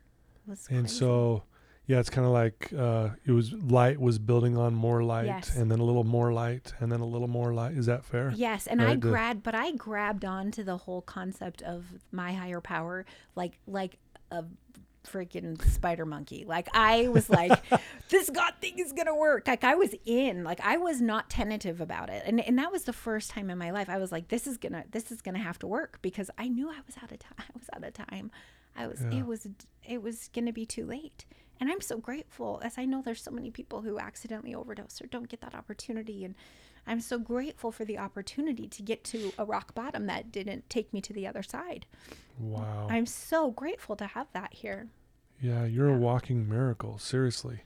Was 0.48 0.66
And 0.70 0.90
so, 0.90 1.42
yeah, 1.86 2.00
it's 2.00 2.10
kind 2.10 2.26
of 2.26 2.32
like 2.32 2.72
uh, 2.76 3.10
it 3.26 3.32
was 3.32 3.52
light 3.52 4.00
was 4.00 4.18
building 4.18 4.56
on 4.56 4.74
more 4.74 5.02
light, 5.02 5.26
Yes. 5.26 5.54
and 5.56 5.70
then 5.70 5.78
a 5.78 5.84
little 5.84 6.04
more 6.04 6.32
light, 6.32 6.72
and 6.80 6.90
then 6.90 7.00
a 7.00 7.06
little 7.06 7.28
more 7.28 7.52
light. 7.52 7.76
Is 7.76 7.86
that 7.86 8.04
fair? 8.04 8.32
Yes, 8.34 8.66
and 8.66 8.80
I 8.82 8.86
Right, 8.86 9.00
the- 9.00 9.08
grabbed, 9.10 9.42
but 9.42 9.54
I 9.54 9.72
grabbed 9.72 10.24
onto 10.24 10.62
the 10.64 10.76
whole 10.78 11.02
concept 11.02 11.62
of 11.62 11.84
my 12.12 12.32
higher 12.34 12.60
power, 12.60 13.04
like 13.36 13.58
like 13.66 13.98
a 14.30 14.44
freaking 15.06 15.60
spider 15.70 16.04
monkey. 16.04 16.44
Like 16.44 16.68
I 16.74 17.08
was 17.08 17.30
like, 17.30 17.52
this 18.10 18.28
God 18.28 18.52
thing 18.60 18.78
is 18.78 18.92
gonna 18.92 19.16
work. 19.16 19.46
Like 19.48 19.64
I 19.64 19.74
was 19.74 19.94
in. 20.04 20.44
Like 20.44 20.60
I 20.60 20.76
was 20.76 21.00
not 21.00 21.30
tentative 21.30 21.80
about 21.80 22.10
it, 22.10 22.22
and 22.26 22.40
and 22.40 22.58
that 22.58 22.70
was 22.70 22.84
the 22.84 22.92
first 22.92 23.30
time 23.30 23.48
in 23.50 23.56
my 23.58 23.70
life 23.70 23.88
I 23.88 23.96
was 23.98 24.12
like, 24.12 24.28
this 24.28 24.46
is 24.46 24.58
gonna 24.58 24.84
this 24.90 25.10
is 25.10 25.22
gonna 25.22 25.38
have 25.38 25.58
to 25.60 25.66
work 25.66 25.98
because 26.02 26.30
I 26.36 26.48
knew 26.48 26.68
I 26.68 26.80
was 26.86 26.96
out 27.02 27.10
of 27.12 27.18
time. 27.18 27.34
I 27.38 27.44
was 27.54 27.68
out 27.74 27.84
of 27.84 27.94
time. 27.94 28.30
I 28.78 28.86
was. 28.86 29.02
Yeah. 29.02 29.18
It 29.18 29.26
was. 29.26 29.46
It 29.84 30.02
was 30.02 30.28
gonna 30.34 30.52
be 30.52 30.64
too 30.66 30.86
late. 30.86 31.26
And 31.60 31.70
I'm 31.70 31.80
so 31.80 31.98
grateful, 31.98 32.60
as 32.62 32.78
I 32.78 32.84
know 32.84 33.02
there's 33.02 33.20
so 33.22 33.32
many 33.32 33.50
people 33.50 33.82
who 33.82 33.98
accidentally 33.98 34.54
overdose 34.54 35.02
or 35.02 35.06
don't 35.08 35.28
get 35.28 35.40
that 35.40 35.56
opportunity. 35.56 36.24
And 36.24 36.36
I'm 36.86 37.00
so 37.00 37.18
grateful 37.18 37.72
for 37.72 37.84
the 37.84 37.98
opportunity 37.98 38.68
to 38.68 38.82
get 38.82 39.02
to 39.04 39.32
a 39.36 39.44
rock 39.44 39.74
bottom 39.74 40.06
that 40.06 40.30
didn't 40.30 40.70
take 40.70 40.92
me 40.94 41.00
to 41.00 41.12
the 41.12 41.26
other 41.26 41.42
side. 41.42 41.84
Wow. 42.38 42.86
I'm 42.88 43.06
so 43.06 43.50
grateful 43.50 43.96
to 43.96 44.06
have 44.06 44.28
that 44.34 44.54
here. 44.54 44.86
yeah, 45.40 45.64
you're 45.64 45.88
a 45.88 45.98
walking 45.98 46.48
miracle. 46.48 46.96
Seriously, 46.98 47.62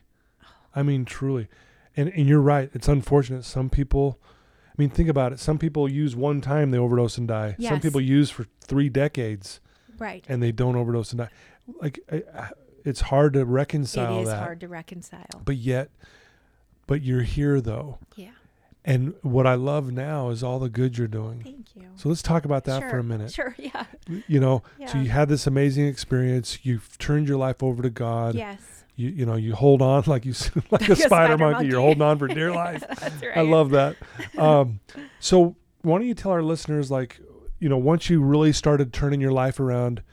I 0.75 0.81
mean, 0.83 1.05
truly. 1.05 1.47
And 1.95 2.09
and 2.09 2.27
you're 2.27 2.41
right. 2.41 2.71
It's 2.73 2.87
unfortunate. 2.87 3.45
Some 3.45 3.69
people. 3.69 4.19
I 4.69 4.75
mean, 4.81 4.89
think 4.89 5.07
about 5.07 5.33
it. 5.33 5.39
Some 5.39 5.59
people 5.59 5.87
use 5.87 6.15
one 6.15 6.41
time 6.41 6.71
they 6.71 6.79
overdose 6.79 7.19
and 7.19 7.27
die. 7.27 7.55
Some 7.59 7.79
people 7.79 8.01
use 8.01 8.31
for 8.31 8.47
three 8.61 8.89
decades 8.89 9.59
Right. 9.97 10.25
and 10.29 10.41
they 10.41 10.51
don't 10.51 10.75
overdose 10.75 11.11
and 11.11 11.19
die. 11.19 11.29
Like 11.81 11.99
I, 12.11 12.23
I- 12.37 12.49
it's 12.85 12.99
hard 13.01 13.33
to 13.33 13.45
reconcile 13.45 14.17
It 14.19 14.21
is 14.23 14.27
that. 14.29 14.39
hard 14.39 14.59
to 14.59 14.67
reconcile. 14.67 15.25
But 15.45 15.55
yet, 15.55 15.89
but 16.87 17.01
you're 17.01 17.21
here 17.21 17.61
though. 17.61 17.97
Yeah. 18.15 18.31
And 18.85 19.13
what 19.21 19.47
I 19.47 19.55
love 19.55 19.93
now 19.93 20.29
is 20.29 20.43
all 20.43 20.59
the 20.59 20.67
good 20.67 20.97
you're 20.97 21.07
doing. 21.07 21.39
Thank 21.41 21.67
you. 21.75 21.83
So 21.95 22.09
let's 22.09 22.21
talk 22.21 22.43
about 22.43 22.65
that 22.65 22.81
sure. 22.81 22.89
for 22.89 22.97
a 22.97 23.03
minute. 23.03 23.31
Sure. 23.31 23.55
Yeah. 23.63 23.85
You 24.27 24.41
know, 24.41 24.63
so 24.87 24.97
you 24.97 25.09
had 25.09 25.29
this 25.29 25.47
amazing 25.47 25.87
experience. 25.87 26.59
You've 26.63 26.97
turned 26.97 27.29
your 27.29 27.37
life 27.37 27.63
over 27.63 27.81
to 27.81 27.89
God. 27.89 28.35
Yes. 28.35 28.59
You 28.97 29.07
you 29.09 29.25
know 29.25 29.35
you 29.35 29.55
hold 29.55 29.81
on 29.81 30.03
like 30.07 30.25
you 30.25 30.31
s- 30.31 30.51
like 30.55 30.65
a 30.65 30.69
Like 30.71 30.89
a 30.89 30.95
spider, 30.97 31.07
spider 31.07 31.37
monkey. 31.37 31.67
You're 31.67 31.79
holding 31.79 32.01
on 32.01 32.19
for 32.19 32.27
dear 32.27 32.51
life. 32.51 32.83
That's 32.99 33.21
right. 33.23 33.37
I 33.37 33.41
love 33.41 33.69
that. 33.71 33.95
Um, 34.37 34.81
so 35.21 35.55
why 35.83 35.99
don't 35.99 36.07
you 36.07 36.13
tell 36.13 36.31
our 36.33 36.43
listeners 36.43 36.91
like 36.91 37.21
you 37.63 37.69
know 37.69 37.77
once 37.77 38.09
you 38.09 38.21
really 38.21 38.51
started 38.51 38.91
turning 38.91 39.21
your 39.21 39.31
life 39.31 39.57
around, 39.57 40.03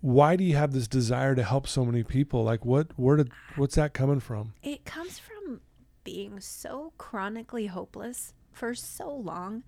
why 0.00 0.36
do 0.36 0.44
you 0.44 0.54
have 0.54 0.72
this 0.72 0.86
desire 0.86 1.34
to 1.34 1.42
help 1.42 1.66
so 1.66 1.84
many 1.84 2.04
people? 2.04 2.44
Like 2.44 2.64
what 2.64 2.96
where 2.96 3.16
did 3.16 3.32
what's 3.56 3.74
that 3.74 3.92
coming 3.92 4.20
from? 4.20 4.54
It 4.62 4.84
comes 4.84 5.18
from 5.18 5.60
being 6.04 6.38
so 6.38 6.92
chronically 6.96 7.66
hopeless 7.66 8.32
for 8.52 8.76
so 8.76 9.12
long, 9.12 9.64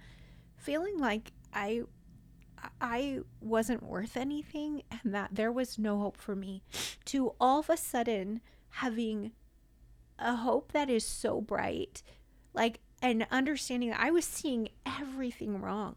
feeling 0.57 0.99
like 0.99 1.33
I 1.53 1.83
I 2.81 3.23
wasn't 3.41 3.83
worth 3.83 4.17
anything 4.17 4.85
and 5.03 5.13
that 5.13 5.31
there 5.33 5.51
was 5.51 5.81
no 5.81 5.99
hope 5.99 6.17
for 6.17 6.37
me 6.37 6.63
to 7.07 7.35
all 7.41 7.59
of 7.59 7.69
a 7.69 7.77
sudden 7.77 8.41
having 8.69 9.33
a 10.17 10.37
hope 10.37 10.71
that 10.71 10.89
is 10.89 11.05
so 11.05 11.41
bright. 11.41 12.05
Like 12.55 12.79
and 13.03 13.27
understanding 13.33 13.91
that 13.91 14.01
I 14.01 14.13
was 14.13 14.25
seeing 14.25 14.69
everything 14.87 15.61
wrong. 15.61 15.97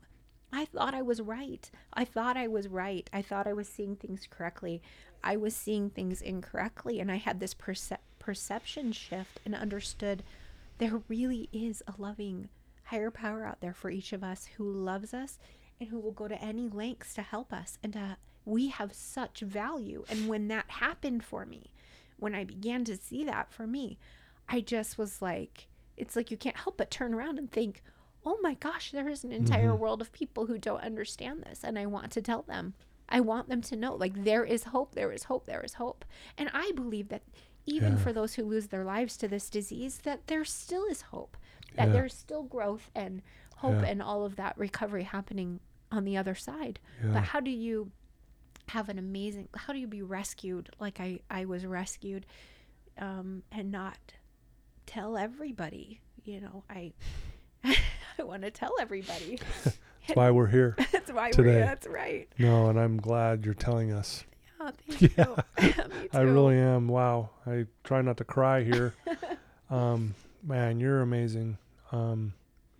I 0.55 0.65
thought 0.65 0.93
I 0.93 1.01
was 1.01 1.19
right. 1.19 1.69
I 1.93 2.05
thought 2.05 2.37
I 2.37 2.47
was 2.47 2.67
right. 2.67 3.09
I 3.11 3.23
thought 3.23 3.47
I 3.47 3.53
was 3.53 3.67
seeing 3.67 3.95
things 3.95 4.27
correctly. 4.29 4.81
I 5.23 5.35
was 5.35 5.55
seeing 5.55 5.89
things 5.89 6.21
incorrectly 6.21 6.99
and 6.99 7.11
I 7.11 7.15
had 7.15 7.39
this 7.39 7.53
perce- 7.53 7.91
perception 8.19 8.91
shift 8.91 9.39
and 9.45 9.55
understood 9.55 10.23
there 10.77 11.01
really 11.07 11.49
is 11.51 11.81
a 11.87 11.93
loving 11.97 12.49
higher 12.85 13.09
power 13.09 13.45
out 13.45 13.61
there 13.61 13.73
for 13.73 13.89
each 13.89 14.13
of 14.13 14.23
us 14.23 14.47
who 14.57 14.71
loves 14.71 15.13
us 15.13 15.39
and 15.79 15.89
who 15.89 15.99
will 15.99 16.11
go 16.11 16.27
to 16.27 16.41
any 16.41 16.67
lengths 16.67 17.13
to 17.15 17.21
help 17.21 17.51
us 17.51 17.79
and 17.81 17.93
to, 17.93 18.17
we 18.45 18.67
have 18.67 18.93
such 18.93 19.39
value 19.39 20.03
and 20.09 20.27
when 20.27 20.47
that 20.49 20.69
happened 20.69 21.23
for 21.23 21.45
me 21.45 21.71
when 22.17 22.35
i 22.35 22.43
began 22.43 22.83
to 22.83 22.97
see 22.97 23.23
that 23.23 23.51
for 23.51 23.65
me 23.65 23.97
i 24.49 24.59
just 24.59 24.97
was 24.97 25.21
like 25.21 25.67
it's 25.95 26.15
like 26.15 26.29
you 26.29 26.37
can't 26.37 26.57
help 26.57 26.77
but 26.77 26.91
turn 26.91 27.13
around 27.13 27.39
and 27.39 27.51
think 27.51 27.81
oh 28.26 28.38
my 28.41 28.53
gosh 28.55 28.91
there 28.91 29.09
is 29.09 29.24
an 29.24 29.32
entire 29.32 29.69
Mhm. 29.71 29.80
world 29.80 30.01
of 30.01 30.11
people 30.11 30.45
who 30.45 30.57
don't 30.57 30.82
understand 30.82 31.43
this 31.43 31.63
and 31.63 31.78
i 31.78 31.86
want 31.86 32.11
to 32.11 32.21
tell 32.21 32.41
them 32.43 32.74
i 33.09 33.19
want 33.19 33.49
them 33.49 33.61
to 33.61 33.76
know 33.76 33.95
like 33.95 34.24
there 34.24 34.45
is 34.45 34.65
hope 34.65 34.95
there 34.95 35.11
is 35.11 35.24
hope 35.26 35.45
there 35.45 35.61
is 35.61 35.74
hope 35.76 36.05
and 36.38 36.49
i 36.53 36.71
believe 36.76 37.09
that 37.09 37.24
even 37.65 37.93
Yeah. 37.93 37.97
for 37.99 38.13
those 38.13 38.34
who 38.36 38.43
lose 38.43 38.67
their 38.67 38.84
lives 38.86 39.15
to 39.17 39.28
this 39.28 39.49
disease 39.49 39.99
that 39.99 40.28
there 40.28 40.43
still 40.45 40.86
is 40.86 41.01
hope 41.03 41.38
that 41.76 41.88
Yeah. 41.88 41.93
there's 41.93 42.13
still 42.13 42.43
growth 42.43 42.89
and 42.95 43.21
hope 43.57 43.82
Yeah. 43.82 43.88
and 43.88 44.01
all 44.01 44.26
of 44.26 44.36
that 44.36 44.57
recovery 44.57 45.03
happening 45.03 45.59
on 45.91 46.03
the 46.05 46.17
other 46.17 46.36
side. 46.36 46.80
But 47.01 47.24
how 47.26 47.39
do 47.39 47.51
you 47.51 47.91
have 48.69 48.89
an 48.89 48.97
amazing 48.99 49.47
how 49.55 49.71
do 49.74 49.80
you 49.80 49.88
be 49.88 50.01
rescued 50.01 50.69
like 50.80 50.99
I 50.99 51.19
I 51.30 51.45
was 51.45 51.65
rescued 51.65 52.26
um 52.97 53.43
and 53.51 53.71
not 53.71 53.97
tell 54.86 55.15
everybody, 55.17 56.01
you 56.24 56.41
know, 56.41 56.63
I 56.69 56.93
I 58.20 58.24
want 58.24 58.41
to 58.43 58.51
tell 58.51 58.74
everybody. 58.80 59.39
That's 59.64 60.16
why 60.16 60.32
we're 60.32 60.47
here. 60.47 60.76
That's 60.91 61.11
why 61.11 61.32
Today. 61.32 61.43
we're 61.47 61.53
here. 61.53 61.66
that's 61.66 61.88
right. 61.88 62.28
No, 62.38 62.68
and 62.68 62.78
I'm 62.80 62.97
glad 62.97 63.45
you're 63.45 63.53
telling 63.53 63.93
us. 63.93 64.26
Oh, 64.59 64.72
thank 64.89 65.18
Yeah. 65.18 65.36
you. 65.61 65.74
I 66.14 66.22
really 66.22 66.57
am. 66.57 66.88
Wow. 66.89 67.30
I 67.47 67.68
try 67.86 68.01
not 68.01 68.18
to 68.18 68.26
cry 68.26 68.64
here. 68.64 68.93
um, 69.70 70.14
man, 70.45 70.80
you're 70.82 70.99
amazing. 71.01 71.57
Um, 71.93 72.34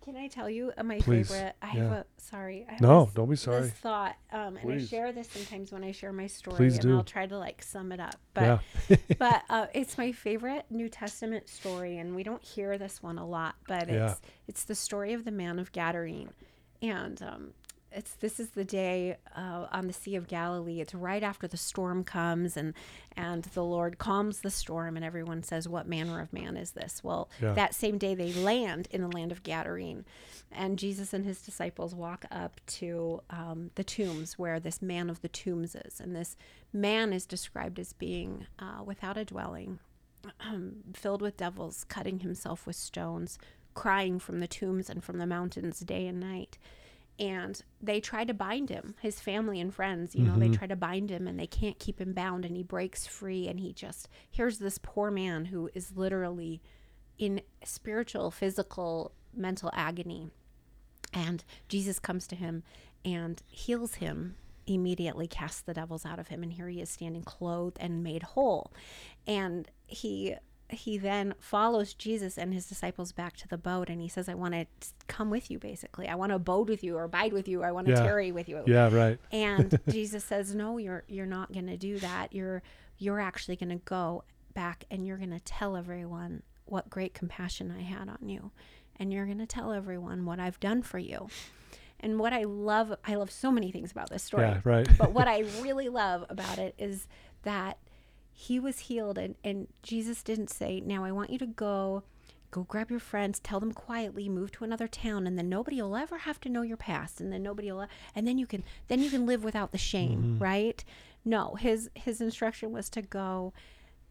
Can 0.04 0.16
I 0.16 0.28
tell 0.28 0.50
you 0.50 0.70
uh, 0.76 0.82
my 0.82 0.98
Please, 0.98 1.30
favorite? 1.30 1.56
I 1.62 1.66
yeah. 1.68 1.82
have 1.84 1.92
a 1.92 2.06
sorry. 2.18 2.66
I 2.68 2.72
have 2.72 2.80
no, 2.82 3.04
this- 3.06 3.14
don't 3.14 3.30
be 3.30 3.36
sorry. 3.36 3.62
This 3.62 3.72
thought, 3.72 4.16
um, 4.32 4.56
and 4.56 4.58
I 4.58 4.62
Please. 4.62 4.88
share 4.88 5.12
this 5.12 5.28
sometimes 5.30 5.72
when 5.72 5.82
I 5.82 5.92
share 5.92 6.12
my 6.12 6.26
story, 6.26 6.56
Please 6.56 6.74
and 6.74 6.82
do. 6.82 6.96
I'll 6.96 7.04
try 7.04 7.26
to 7.26 7.38
like 7.38 7.62
sum 7.62 7.90
it 7.90 8.00
up. 8.00 8.16
But 8.34 8.60
yeah. 8.88 8.96
but 9.18 9.42
uh, 9.50 9.66
it's 9.72 9.96
my 9.96 10.12
favorite 10.12 10.66
New 10.68 10.90
Testament 10.90 11.48
story, 11.48 11.96
and 11.98 12.14
we 12.14 12.22
don't 12.22 12.42
hear 12.44 12.76
this 12.76 13.02
one 13.02 13.16
a 13.16 13.26
lot. 13.26 13.54
But 13.66 13.88
Yeah. 13.88 14.10
it's 14.12 14.20
it's 14.46 14.64
the 14.64 14.74
story 14.74 15.14
of 15.14 15.24
the 15.24 15.30
man 15.32 15.58
of 15.58 15.72
Gadarene, 15.72 16.28
and 16.82 17.22
um, 17.22 17.52
it's 17.94 18.14
this 18.16 18.40
is 18.40 18.50
the 18.50 18.64
day 18.64 19.16
uh, 19.36 19.66
on 19.70 19.86
the 19.86 19.92
Sea 19.92 20.16
of 20.16 20.26
Galilee. 20.28 20.80
It's 20.80 20.94
right 20.94 21.22
after 21.22 21.46
the 21.46 21.56
storm 21.56 22.04
comes, 22.04 22.56
and 22.56 22.74
and 23.16 23.44
the 23.44 23.62
Lord 23.64 23.98
calms 23.98 24.40
the 24.40 24.50
storm, 24.50 24.96
and 24.96 25.04
everyone 25.04 25.42
says, 25.42 25.68
"What 25.68 25.86
manner 25.88 26.20
of 26.20 26.32
man 26.32 26.56
is 26.56 26.72
this?" 26.72 27.02
Well, 27.04 27.28
Yeah. 27.40 27.54
that 27.54 27.74
same 27.74 27.98
day 27.98 28.14
they 28.14 28.32
land 28.32 28.88
in 28.90 29.00
the 29.02 29.08
land 29.08 29.32
of 29.32 29.42
Gadarene, 29.42 30.04
and 30.50 30.78
Jesus 30.78 31.12
and 31.12 31.24
his 31.24 31.40
disciples 31.42 31.94
walk 31.94 32.24
up 32.30 32.60
to 32.66 33.22
um, 33.30 33.70
the 33.76 33.84
tombs 33.84 34.38
where 34.38 34.58
this 34.58 34.82
man 34.82 35.08
of 35.08 35.20
the 35.22 35.28
tombs 35.28 35.74
is, 35.74 36.00
and 36.00 36.14
this 36.16 36.36
man 36.72 37.12
is 37.12 37.26
described 37.26 37.78
as 37.78 37.92
being 37.92 38.46
uh, 38.58 38.82
without 38.84 39.16
a 39.16 39.24
dwelling, 39.24 39.78
filled 40.94 41.22
with 41.22 41.36
devils, 41.36 41.84
cutting 41.88 42.20
himself 42.20 42.66
with 42.66 42.76
stones, 42.76 43.38
crying 43.74 44.18
from 44.18 44.40
the 44.40 44.46
tombs 44.48 44.88
and 44.90 45.02
from 45.04 45.18
the 45.18 45.26
mountains 45.26 45.80
day 45.80 46.06
and 46.06 46.20
night. 46.20 46.58
And 47.18 47.62
they 47.80 48.00
try 48.00 48.24
to 48.24 48.34
bind 48.34 48.70
him, 48.70 48.94
his 49.00 49.20
family 49.20 49.60
and 49.60 49.72
friends, 49.72 50.16
you 50.16 50.24
know, 50.24 50.36
they 50.36 50.46
mm-hmm. 50.46 50.54
try 50.54 50.66
to 50.66 50.74
bind 50.74 51.10
him 51.10 51.28
and 51.28 51.38
they 51.38 51.46
can't 51.46 51.78
keep 51.78 52.00
him 52.00 52.12
bound. 52.12 52.44
And 52.44 52.56
he 52.56 52.64
breaks 52.64 53.06
free. 53.06 53.46
And 53.46 53.60
he 53.60 53.72
just, 53.72 54.08
here's 54.28 54.58
this 54.58 54.78
poor 54.78 55.12
man 55.12 55.44
who 55.46 55.70
is 55.74 55.96
literally 55.96 56.60
in 57.16 57.40
spiritual, 57.62 58.32
physical, 58.32 59.12
mental 59.32 59.70
agony. 59.74 60.30
And 61.12 61.44
Jesus 61.68 62.00
comes 62.00 62.26
to 62.28 62.36
him 62.36 62.64
and 63.04 63.42
heals 63.46 63.96
him 63.96 64.36
immediately 64.66 65.26
casts 65.26 65.60
the 65.60 65.74
devils 65.74 66.06
out 66.06 66.18
of 66.18 66.28
him 66.28 66.42
and 66.42 66.54
here 66.54 66.68
he 66.68 66.80
is 66.80 66.88
standing 66.88 67.22
clothed 67.22 67.76
and 67.80 68.02
made 68.02 68.22
whole 68.22 68.72
and 69.26 69.70
he 69.86 70.34
he 70.70 70.96
then 70.98 71.34
follows 71.38 71.92
Jesus 71.94 72.38
and 72.38 72.52
his 72.54 72.66
disciples 72.66 73.12
back 73.12 73.36
to 73.36 73.48
the 73.48 73.58
boat 73.58 73.88
and 73.90 74.00
he 74.00 74.08
says 74.08 74.28
I 74.28 74.34
want 74.34 74.54
to 74.54 74.66
come 75.06 75.28
with 75.30 75.50
you 75.50 75.58
basically 75.58 76.08
I 76.08 76.14
want 76.14 76.30
to 76.30 76.36
abode 76.36 76.68
with 76.68 76.82
you 76.82 76.96
or 76.96 77.04
abide 77.04 77.32
with 77.32 77.46
you 77.48 77.62
I 77.62 77.70
want 77.72 77.86
to 77.86 77.92
Yeah. 77.92 78.02
tarry 78.02 78.32
with 78.32 78.48
you 78.48 78.62
Yeah, 78.66 78.92
right. 78.94 79.18
and 79.32 79.78
Jesus 79.90 80.24
says, 80.24 80.54
"No, 80.54 80.78
you're 80.78 81.04
you're 81.06 81.26
not 81.26 81.52
going 81.52 81.66
to 81.66 81.76
do 81.76 81.98
that. 82.00 82.32
You're 82.32 82.62
you're 82.98 83.20
actually 83.20 83.56
going 83.56 83.70
to 83.70 83.84
go 83.84 84.24
back 84.54 84.84
and 84.90 85.06
you're 85.06 85.18
going 85.18 85.30
to 85.32 85.40
tell 85.40 85.76
everyone 85.76 86.42
what 86.64 86.88
great 86.88 87.12
compassion 87.12 87.70
I 87.76 87.82
had 87.82 88.08
on 88.08 88.28
you, 88.28 88.50
and 88.96 89.12
you're 89.12 89.26
going 89.26 89.38
to 89.38 89.46
tell 89.46 89.72
everyone 89.72 90.24
what 90.24 90.40
I've 90.40 90.58
done 90.60 90.82
for 90.82 90.98
you." 90.98 91.28
And 92.00 92.18
what 92.18 92.32
I 92.34 92.44
love, 92.44 92.94
I 93.06 93.14
love 93.14 93.30
so 93.30 93.50
many 93.50 93.70
things 93.72 93.90
about 93.90 94.10
this 94.10 94.22
story. 94.22 94.42
Yeah, 94.44 94.60
right. 94.64 94.86
but 94.98 95.12
what 95.12 95.26
I 95.26 95.38
really 95.62 95.88
love 95.88 96.24
about 96.28 96.58
it 96.58 96.74
is 96.76 97.06
that 97.44 97.78
he 98.34 98.58
was 98.60 98.80
healed, 98.80 99.16
and 99.16 99.36
and 99.44 99.68
Jesus 99.82 100.22
didn't 100.22 100.50
say, 100.50 100.80
"Now 100.80 101.04
I 101.04 101.12
want 101.12 101.30
you 101.30 101.38
to 101.38 101.46
go." 101.46 102.02
Go 102.50 102.62
grab 102.62 102.88
your 102.88 103.00
friends, 103.00 103.40
tell 103.40 103.58
them 103.58 103.72
quietly, 103.72 104.28
move 104.28 104.52
to 104.52 104.62
another 104.62 104.86
town, 104.86 105.26
and 105.26 105.36
then 105.36 105.48
nobody 105.48 105.82
will 105.82 105.96
ever 105.96 106.18
have 106.18 106.38
to 106.42 106.48
know 106.48 106.62
your 106.62 106.76
past, 106.76 107.20
and 107.20 107.32
then 107.32 107.42
nobody 107.42 107.72
will, 107.72 107.88
and 108.14 108.28
then 108.28 108.38
you 108.38 108.46
can, 108.46 108.62
then 108.86 109.02
you 109.02 109.10
can 109.10 109.26
live 109.26 109.42
without 109.42 109.72
the 109.72 109.78
shame, 109.78 110.22
mm-hmm. 110.22 110.38
right? 110.38 110.84
No, 111.24 111.56
his 111.56 111.90
his 111.96 112.20
instruction 112.20 112.70
was 112.70 112.88
to 112.90 113.02
go 113.02 113.52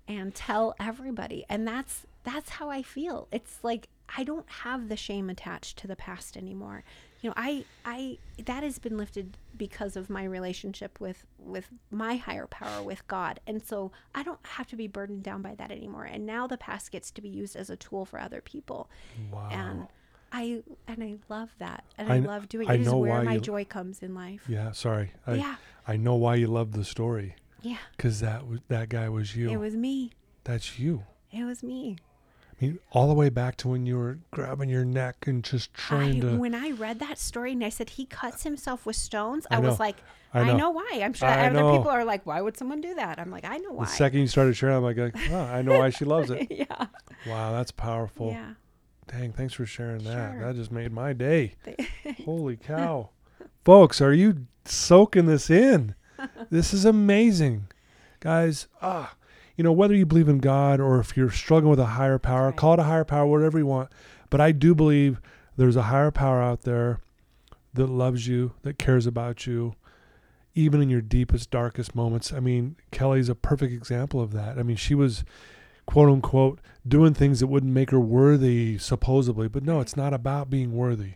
and 0.09 0.35
tell 0.35 0.75
everybody, 0.77 1.45
and 1.47 1.65
that's 1.65 2.05
that's 2.23 2.49
how 2.49 2.69
I 2.69 2.81
feel. 2.81 3.29
It's 3.31 3.59
like 3.63 3.87
I 4.17 4.25
don't 4.25 4.49
have 4.49 4.89
the 4.89 4.97
shame 4.97 5.29
attached 5.29 5.77
to 5.77 5.87
the 5.87 5.95
past 5.95 6.35
anymore. 6.35 6.83
You 7.23 7.29
know, 7.29 7.33
I 7.37 7.63
I 7.85 8.17
that 8.45 8.61
has 8.63 8.77
been 8.77 8.97
lifted 8.97 9.37
because 9.57 9.95
of 9.95 10.09
my 10.09 10.25
relationship 10.25 10.99
with 10.99 11.25
with 11.39 11.69
my 11.89 12.17
higher 12.17 12.45
power 12.47 12.83
with 12.83 13.07
God. 13.07 13.39
And 13.47 13.63
so 13.63 13.91
I 14.13 14.21
don't 14.23 14.45
have 14.45 14.67
to 14.67 14.75
be 14.75 14.87
burdened 14.87 15.23
down 15.23 15.41
by 15.41 15.55
that 15.55 15.71
anymore. 15.71 16.03
And 16.03 16.25
now 16.25 16.45
the 16.47 16.57
past 16.57 16.91
gets 16.91 17.09
to 17.11 17.21
be 17.21 17.29
used 17.29 17.55
as 17.55 17.69
a 17.69 17.75
tool 17.77 18.03
for 18.05 18.19
other 18.19 18.41
people. 18.41 18.89
Wow. 19.31 19.47
And 19.51 19.87
I 20.33 20.63
and 20.87 21.01
I 21.01 21.15
love 21.29 21.51
that. 21.59 21.85
And 21.97 22.11
I 22.11 22.17
I, 22.17 22.19
love 22.19 22.49
doing 22.49 22.69
I 22.69 22.73
it. 22.73 22.81
It 22.81 22.87
is 22.87 22.93
where 22.93 23.11
why 23.11 23.23
my 23.23 23.33
you- 23.35 23.39
joy 23.39 23.63
comes 23.65 24.03
in 24.03 24.13
life. 24.13 24.43
yeah, 24.47 24.71
sorry. 24.73 25.13
I, 25.25 25.35
yeah. 25.35 25.55
I 25.87 25.95
know 25.95 26.15
why 26.15 26.35
you 26.35 26.47
love 26.47 26.73
the 26.73 26.83
story 26.83 27.35
Yeah. 27.61 27.77
because 27.95 28.19
that 28.19 28.45
was 28.47 28.59
that 28.67 28.89
guy 28.89 29.07
was 29.09 29.33
you. 29.35 29.49
It 29.49 29.57
was 29.57 29.75
me. 29.77 30.11
That's 30.43 30.77
you. 30.77 31.03
It 31.31 31.45
was 31.45 31.63
me. 31.63 31.97
I 32.61 32.65
mean, 32.65 32.79
all 32.91 33.07
the 33.07 33.13
way 33.13 33.29
back 33.29 33.57
to 33.57 33.67
when 33.67 33.85
you 33.85 33.97
were 33.97 34.19
grabbing 34.31 34.69
your 34.69 34.85
neck 34.85 35.27
and 35.27 35.43
just 35.43 35.71
I, 35.75 35.79
trying 35.79 36.21
to. 36.21 36.37
when 36.37 36.53
I 36.55 36.71
read 36.71 36.99
that 36.99 37.17
story 37.17 37.53
and 37.53 37.63
I 37.63 37.69
said 37.69 37.91
he 37.91 38.05
cuts 38.05 38.43
himself 38.43 38.85
with 38.85 38.95
stones, 38.95 39.47
I 39.49 39.57
I, 39.57 39.59
was 39.59 39.79
like, 39.79 39.97
I 40.33 40.41
I 40.41 40.47
know. 40.47 40.57
know. 40.57 40.69
why. 40.71 41.01
I'm 41.03 41.13
sure 41.13 41.27
other 41.27 41.51
know. 41.51 41.77
people 41.77 41.91
are 41.91 42.05
like, 42.05 42.25
why 42.25 42.41
would 42.41 42.57
someone 42.57 42.81
do 42.81 42.93
that? 42.95 43.19
I'm 43.19 43.31
like, 43.31 43.45
I 43.45 43.57
know 43.57 43.71
why. 43.71 43.85
The 43.85 43.91
second 43.91 44.19
you 44.19 44.27
started 44.27 44.55
sharing, 44.55 44.77
I'm 44.77 44.83
like, 44.83 44.97
oh, 45.31 45.39
I 45.39 45.61
know 45.61 45.79
why 45.79 45.89
she 45.89 46.05
loves 46.05 46.29
it. 46.29 46.47
yeah. 46.51 46.87
Wow, 47.27 47.51
that's 47.51 47.71
powerful. 47.71 48.29
Yeah. 48.31 48.53
Dang, 49.07 49.33
thanks 49.33 49.53
for 49.53 49.65
sharing 49.65 50.03
that. 50.03 50.33
Sure. 50.33 50.41
That 50.41 50.55
just 50.55 50.71
made 50.71 50.91
my 50.91 51.13
day. 51.13 51.55
Holy 52.25 52.55
cow. 52.63 53.09
Folks, 53.65 54.01
are 54.01 54.13
you 54.13 54.47
soaking 54.65 55.25
this 55.25 55.49
in? 55.49 55.95
This 56.49 56.73
is 56.73 56.85
amazing. 56.85 57.67
Guys, 58.19 58.67
ah, 58.81 59.15
you 59.55 59.63
know, 59.63 59.71
whether 59.71 59.95
you 59.95 60.05
believe 60.05 60.29
in 60.29 60.39
God 60.39 60.79
or 60.79 60.99
if 60.99 61.15
you're 61.15 61.29
struggling 61.29 61.69
with 61.69 61.79
a 61.79 61.85
higher 61.85 62.19
power, 62.19 62.47
Right. 62.47 62.55
call 62.55 62.73
it 62.73 62.79
a 62.79 62.83
higher 62.83 63.03
power, 63.05 63.25
whatever 63.25 63.57
you 63.59 63.65
want. 63.67 63.89
But 64.29 64.41
I 64.41 64.51
do 64.51 64.73
believe 64.73 65.21
there's 65.57 65.75
a 65.75 65.83
higher 65.83 66.11
power 66.11 66.41
out 66.41 66.61
there 66.61 66.99
that 67.73 67.87
loves 67.87 68.27
you, 68.27 68.53
that 68.63 68.77
cares 68.79 69.05
about 69.05 69.45
you, 69.45 69.75
even 70.55 70.81
in 70.81 70.89
your 70.89 71.01
deepest, 71.01 71.51
darkest 71.51 71.95
moments. 71.95 72.31
I 72.33 72.39
mean, 72.39 72.75
Kelly's 72.91 73.29
a 73.29 73.35
perfect 73.35 73.73
example 73.73 74.21
of 74.21 74.33
that. 74.33 74.57
I 74.57 74.63
mean, 74.63 74.75
she 74.77 74.95
was 74.95 75.23
quote 75.85 76.09
unquote 76.09 76.59
doing 76.87 77.13
things 77.13 77.39
that 77.39 77.47
wouldn't 77.47 77.73
make 77.73 77.91
her 77.91 77.99
worthy 77.99 78.77
supposedly 78.77 79.49
but 79.49 79.63
no 79.63 79.81
it's 79.81 79.97
not 79.97 80.13
about 80.13 80.49
being 80.49 80.71
worthy 80.71 81.15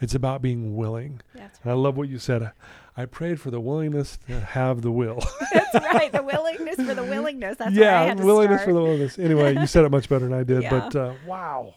it's 0.00 0.14
about 0.14 0.42
being 0.42 0.76
willing 0.76 1.18
That's 1.34 1.58
and 1.62 1.72
i 1.72 1.74
love 1.74 1.96
what 1.96 2.10
you 2.10 2.18
said 2.18 2.52
i 2.96 3.04
prayed 3.04 3.40
for 3.40 3.50
the 3.50 3.60
willingness 3.60 4.18
to 4.26 4.38
have 4.40 4.82
the 4.82 4.90
will 4.90 5.20
That's 5.52 5.74
right. 5.74 6.12
The 6.12 6.22
willingness 6.22 6.76
for 6.76 6.94
the 6.94 7.02
willingness. 7.04 7.56
That's 7.58 7.74
yeah 7.74 7.80
where 7.92 7.98
I 7.98 8.04
had 8.06 8.18
to 8.18 8.24
willingness 8.24 8.60
start. 8.62 8.68
for 8.68 8.74
the 8.74 8.82
willingness 8.82 9.18
anyway 9.18 9.56
you 9.58 9.66
said 9.66 9.84
it 9.84 9.90
much 9.90 10.08
better 10.08 10.24
than 10.26 10.34
i 10.34 10.42
did 10.44 10.62
Yeah. 10.62 10.70
but 10.70 10.96
uh, 10.96 11.14
wow 11.26 11.74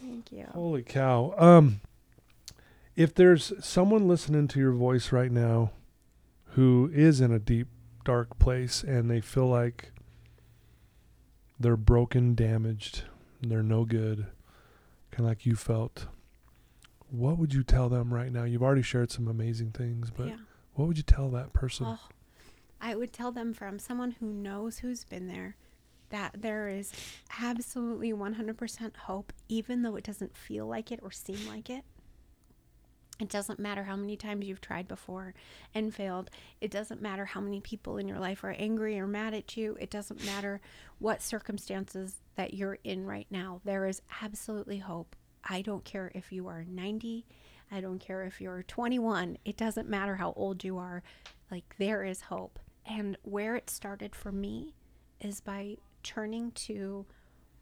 Thank 0.00 0.32
you. 0.32 0.46
holy 0.52 0.82
cow 0.82 1.34
um 1.38 1.80
if 2.96 3.14
there's 3.14 3.52
someone 3.64 4.08
listening 4.08 4.48
to 4.48 4.58
your 4.58 4.72
voice 4.72 5.12
right 5.12 5.30
now 5.30 5.70
who 6.50 6.90
is 6.94 7.20
in 7.20 7.30
a 7.32 7.38
deep 7.38 7.68
dark 8.04 8.38
place 8.38 8.82
and 8.82 9.10
they 9.10 9.20
feel 9.20 9.46
like 9.48 9.92
they're 11.60 11.76
broken 11.76 12.34
damaged 12.34 13.02
they're 13.42 13.62
no 13.62 13.84
good, 13.84 14.26
kind 15.10 15.20
of 15.20 15.26
like 15.26 15.44
you 15.46 15.54
felt. 15.56 16.06
What 17.10 17.36
would 17.38 17.52
you 17.54 17.62
tell 17.62 17.88
them 17.90 18.12
right 18.12 18.32
now? 18.32 18.44
You've 18.44 18.62
already 18.62 18.82
shared 18.82 19.12
some 19.12 19.28
amazing 19.28 19.72
things, 19.72 20.10
but 20.10 20.28
yeah. 20.28 20.36
What 20.76 20.88
would 20.88 20.96
you 20.96 21.02
tell 21.02 21.30
that 21.30 21.52
person? 21.52 21.86
Oh, 21.88 22.08
I 22.80 22.94
would 22.94 23.12
tell 23.12 23.32
them 23.32 23.52
from 23.52 23.78
someone 23.78 24.12
who 24.12 24.26
knows 24.26 24.78
who's 24.78 25.04
been 25.04 25.26
there 25.26 25.56
that 26.10 26.40
there 26.40 26.68
is 26.68 26.92
absolutely 27.42 28.12
100% 28.12 28.96
hope, 28.96 29.32
even 29.48 29.82
though 29.82 29.96
it 29.96 30.04
doesn't 30.04 30.36
feel 30.36 30.66
like 30.66 30.92
it 30.92 31.00
or 31.02 31.10
seem 31.10 31.48
like 31.48 31.68
it. 31.68 31.84
It 33.18 33.30
doesn't 33.30 33.58
matter 33.58 33.84
how 33.84 33.96
many 33.96 34.16
times 34.16 34.46
you've 34.46 34.60
tried 34.60 34.86
before 34.86 35.32
and 35.74 35.94
failed. 35.94 36.30
It 36.60 36.70
doesn't 36.70 37.00
matter 37.00 37.24
how 37.24 37.40
many 37.40 37.60
people 37.60 37.96
in 37.96 38.06
your 38.06 38.18
life 38.18 38.44
are 38.44 38.50
angry 38.50 38.98
or 39.00 39.06
mad 39.06 39.32
at 39.32 39.56
you. 39.56 39.76
It 39.80 39.90
doesn't 39.90 40.24
matter 40.26 40.60
what 40.98 41.22
circumstances 41.22 42.16
that 42.36 42.52
you're 42.52 42.78
in 42.84 43.06
right 43.06 43.26
now. 43.30 43.62
There 43.64 43.86
is 43.86 44.02
absolutely 44.22 44.78
hope. 44.78 45.16
I 45.42 45.62
don't 45.62 45.84
care 45.84 46.12
if 46.14 46.30
you 46.30 46.46
are 46.48 46.64
90. 46.64 47.24
I 47.70 47.80
don't 47.80 47.98
care 47.98 48.22
if 48.24 48.40
you're 48.40 48.62
21. 48.62 49.38
It 49.44 49.56
doesn't 49.56 49.88
matter 49.88 50.16
how 50.16 50.32
old 50.36 50.62
you 50.64 50.78
are. 50.78 51.02
Like, 51.50 51.74
there 51.78 52.04
is 52.04 52.22
hope. 52.22 52.58
And 52.88 53.16
where 53.22 53.56
it 53.56 53.68
started 53.70 54.14
for 54.14 54.30
me 54.32 54.74
is 55.20 55.40
by 55.40 55.76
turning 56.02 56.52
to 56.52 57.06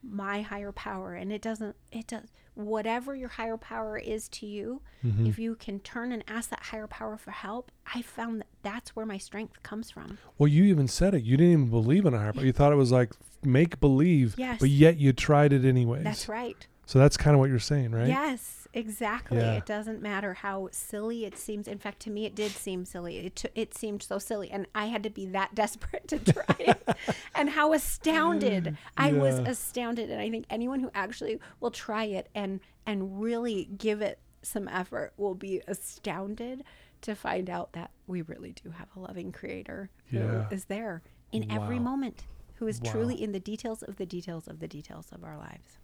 my 0.06 0.42
higher 0.42 0.70
power 0.70 1.14
and 1.14 1.32
it 1.32 1.40
doesn't 1.40 1.74
it 1.90 2.06
does 2.06 2.28
whatever 2.52 3.14
your 3.16 3.30
higher 3.30 3.56
power 3.56 3.96
is 3.96 4.28
to 4.28 4.44
you 4.44 4.82
Mm-hmm. 5.02 5.26
if 5.26 5.38
you 5.38 5.54
can 5.54 5.80
turn 5.80 6.12
and 6.12 6.22
ask 6.28 6.50
that 6.50 6.60
higher 6.64 6.86
power 6.86 7.16
for 7.16 7.30
help 7.30 7.72
i 7.94 8.02
found 8.02 8.40
that 8.42 8.46
that's 8.62 8.94
where 8.94 9.06
my 9.06 9.16
strength 9.16 9.62
comes 9.62 9.90
from 9.90 10.18
Well, 10.36 10.48
you 10.48 10.64
even 10.64 10.88
said 10.88 11.14
it. 11.14 11.22
You 11.24 11.38
didn't 11.38 11.52
even 11.52 11.70
believe 11.70 12.04
in 12.04 12.12
a 12.12 12.18
higher 12.18 12.32
power. 12.34 12.44
You 12.44 12.52
thought 12.52 12.72
it 12.72 12.76
was 12.76 12.92
like 12.92 13.12
make 13.42 13.80
believe, 13.80 14.34
Yes. 14.36 14.60
but 14.60 14.68
yet 14.68 14.98
you 14.98 15.14
tried 15.14 15.54
it 15.54 15.64
anyways. 15.64 16.04
that's 16.04 16.28
right 16.28 16.66
So 16.86 16.98
that's 16.98 17.16
kind 17.16 17.34
of 17.34 17.40
what 17.40 17.48
you're 17.50 17.58
saying, 17.58 17.92
right? 17.92 18.08
yes 18.08 18.60
exactly. 18.76 19.38
Yeah. 19.38 19.52
it 19.54 19.66
doesn't 19.66 20.02
matter 20.02 20.34
how 20.34 20.68
silly 20.72 21.24
it 21.24 21.38
seems. 21.38 21.68
In 21.68 21.78
fact 21.78 22.00
to 22.00 22.10
me 22.10 22.24
it 22.26 22.34
did 22.34 22.50
seem 22.50 22.84
silly. 22.84 23.18
It, 23.18 23.36
t- 23.36 23.48
it 23.54 23.72
seemed 23.72 24.02
so 24.02 24.18
silly 24.18 24.50
and 24.50 24.66
i 24.74 24.86
had 24.86 25.04
to 25.04 25.10
be 25.10 25.26
that 25.26 25.54
desperate 25.62 26.08
to 26.08 26.18
try 26.18 26.56
it. 26.58 26.88
And 27.36 27.50
how 27.50 27.72
astounded. 27.72 28.64
Mm. 28.64 28.76
I 28.96 29.12
was 29.12 29.38
astounded 29.38 30.10
and 30.10 30.20
i 30.20 30.28
think 30.28 30.46
anyone 30.50 30.80
who 30.80 30.90
actually 30.94 31.38
will 31.60 31.70
try 31.70 32.04
it 32.04 32.28
and 32.34 32.58
and 32.84 33.20
really 33.22 33.68
give 33.78 34.02
it 34.02 34.18
some 34.42 34.66
effort 34.68 35.12
will 35.16 35.34
be 35.36 35.62
astounded 35.68 36.64
to 37.02 37.14
find 37.14 37.48
out 37.48 37.72
that 37.74 37.90
we 38.06 38.22
really 38.22 38.52
do 38.62 38.70
have 38.70 38.88
a 38.96 39.00
loving 39.00 39.30
creator 39.32 39.88
who 40.10 40.18
is 40.50 40.66
Yeah. 40.68 40.76
there 40.76 41.02
in 41.32 41.50
every 41.50 41.78
moment 41.78 42.24
who 42.56 42.66
is 42.66 42.80
Wow. 42.80 42.90
truly 42.92 43.22
in 43.22 43.32
the 43.32 43.40
details 43.40 43.82
of 43.82 43.96
the 43.96 44.06
details 44.06 44.48
of 44.48 44.58
the 44.60 44.68
details 44.68 45.08
of 45.12 45.22
our 45.24 45.36
lives 45.38 45.78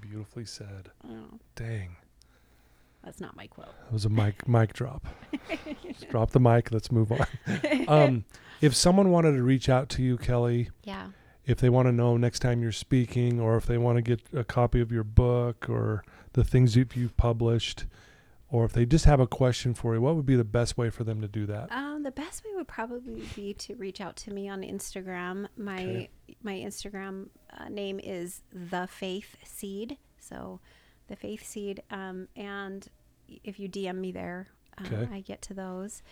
beautifully 0.00 0.44
said. 0.44 0.90
oh, 1.08 1.38
Dang. 1.56 1.96
that's 3.04 3.20
not 3.20 3.36
my 3.36 3.46
quote 3.46 3.66
That 3.84 3.92
was 3.92 4.04
a 4.04 4.08
mic 4.10 4.46
mic 4.48 4.72
drop. 4.72 5.06
Just 5.86 6.08
drop 6.10 6.30
the 6.30 6.40
mic. 6.40 6.70
Let's 6.72 6.90
move 6.92 7.12
on. 7.12 7.26
Um, 7.88 8.24
if 8.60 8.74
someone 8.74 9.10
wanted 9.10 9.32
to 9.32 9.42
reach 9.42 9.68
out 9.68 9.88
to 9.90 10.02
you, 10.02 10.16
Kelly, 10.16 10.70
yeah 10.84 11.08
if 11.46 11.58
they 11.58 11.68
want 11.68 11.86
to 11.86 11.92
know 11.92 12.16
next 12.16 12.38
time 12.38 12.62
you're 12.62 12.72
speaking, 12.72 13.38
or 13.38 13.58
if 13.58 13.66
they 13.66 13.76
want 13.76 13.96
to 13.96 14.02
get 14.02 14.22
a 14.32 14.44
copy 14.44 14.80
of 14.80 14.90
your 14.90 15.04
book 15.04 15.68
or 15.68 16.02
the 16.32 16.42
things 16.42 16.74
you- 16.74 16.86
you've 16.94 17.16
published, 17.18 17.84
or 18.50 18.64
if 18.64 18.72
they 18.72 18.86
just 18.86 19.04
have 19.06 19.20
a 19.20 19.26
question 19.26 19.74
for 19.74 19.94
you, 19.94 20.00
what 20.00 20.14
would 20.16 20.26
be 20.26 20.36
the 20.36 20.44
best 20.44 20.76
way 20.76 20.90
for 20.90 21.02
them 21.04 21.20
to 21.20 21.28
do 21.28 21.46
that? 21.46 21.72
Um, 21.72 22.02
the 22.02 22.10
best 22.10 22.44
way 22.44 22.50
would 22.54 22.68
probably 22.68 23.26
be 23.34 23.54
to 23.54 23.74
reach 23.74 24.00
out 24.00 24.16
to 24.16 24.32
me 24.32 24.48
on 24.48 24.62
Instagram. 24.62 25.48
My 25.56 25.80
Okay. 25.82 26.10
my 26.42 26.54
Instagram 26.54 27.28
uh, 27.56 27.68
name 27.68 27.98
is 28.02 28.42
the 28.52 28.86
Faith 28.86 29.36
Seed. 29.44 29.96
So, 30.18 30.60
the 31.08 31.16
Faith 31.16 31.44
Seed. 31.46 31.82
Um, 31.90 32.28
and 32.36 32.86
if 33.42 33.58
you 33.58 33.68
DM 33.68 33.96
me 33.96 34.12
there, 34.12 34.48
uh, 34.78 34.84
Okay. 34.86 35.08
I 35.12 35.20
get 35.20 35.42
to 35.42 35.54
those. 35.54 36.02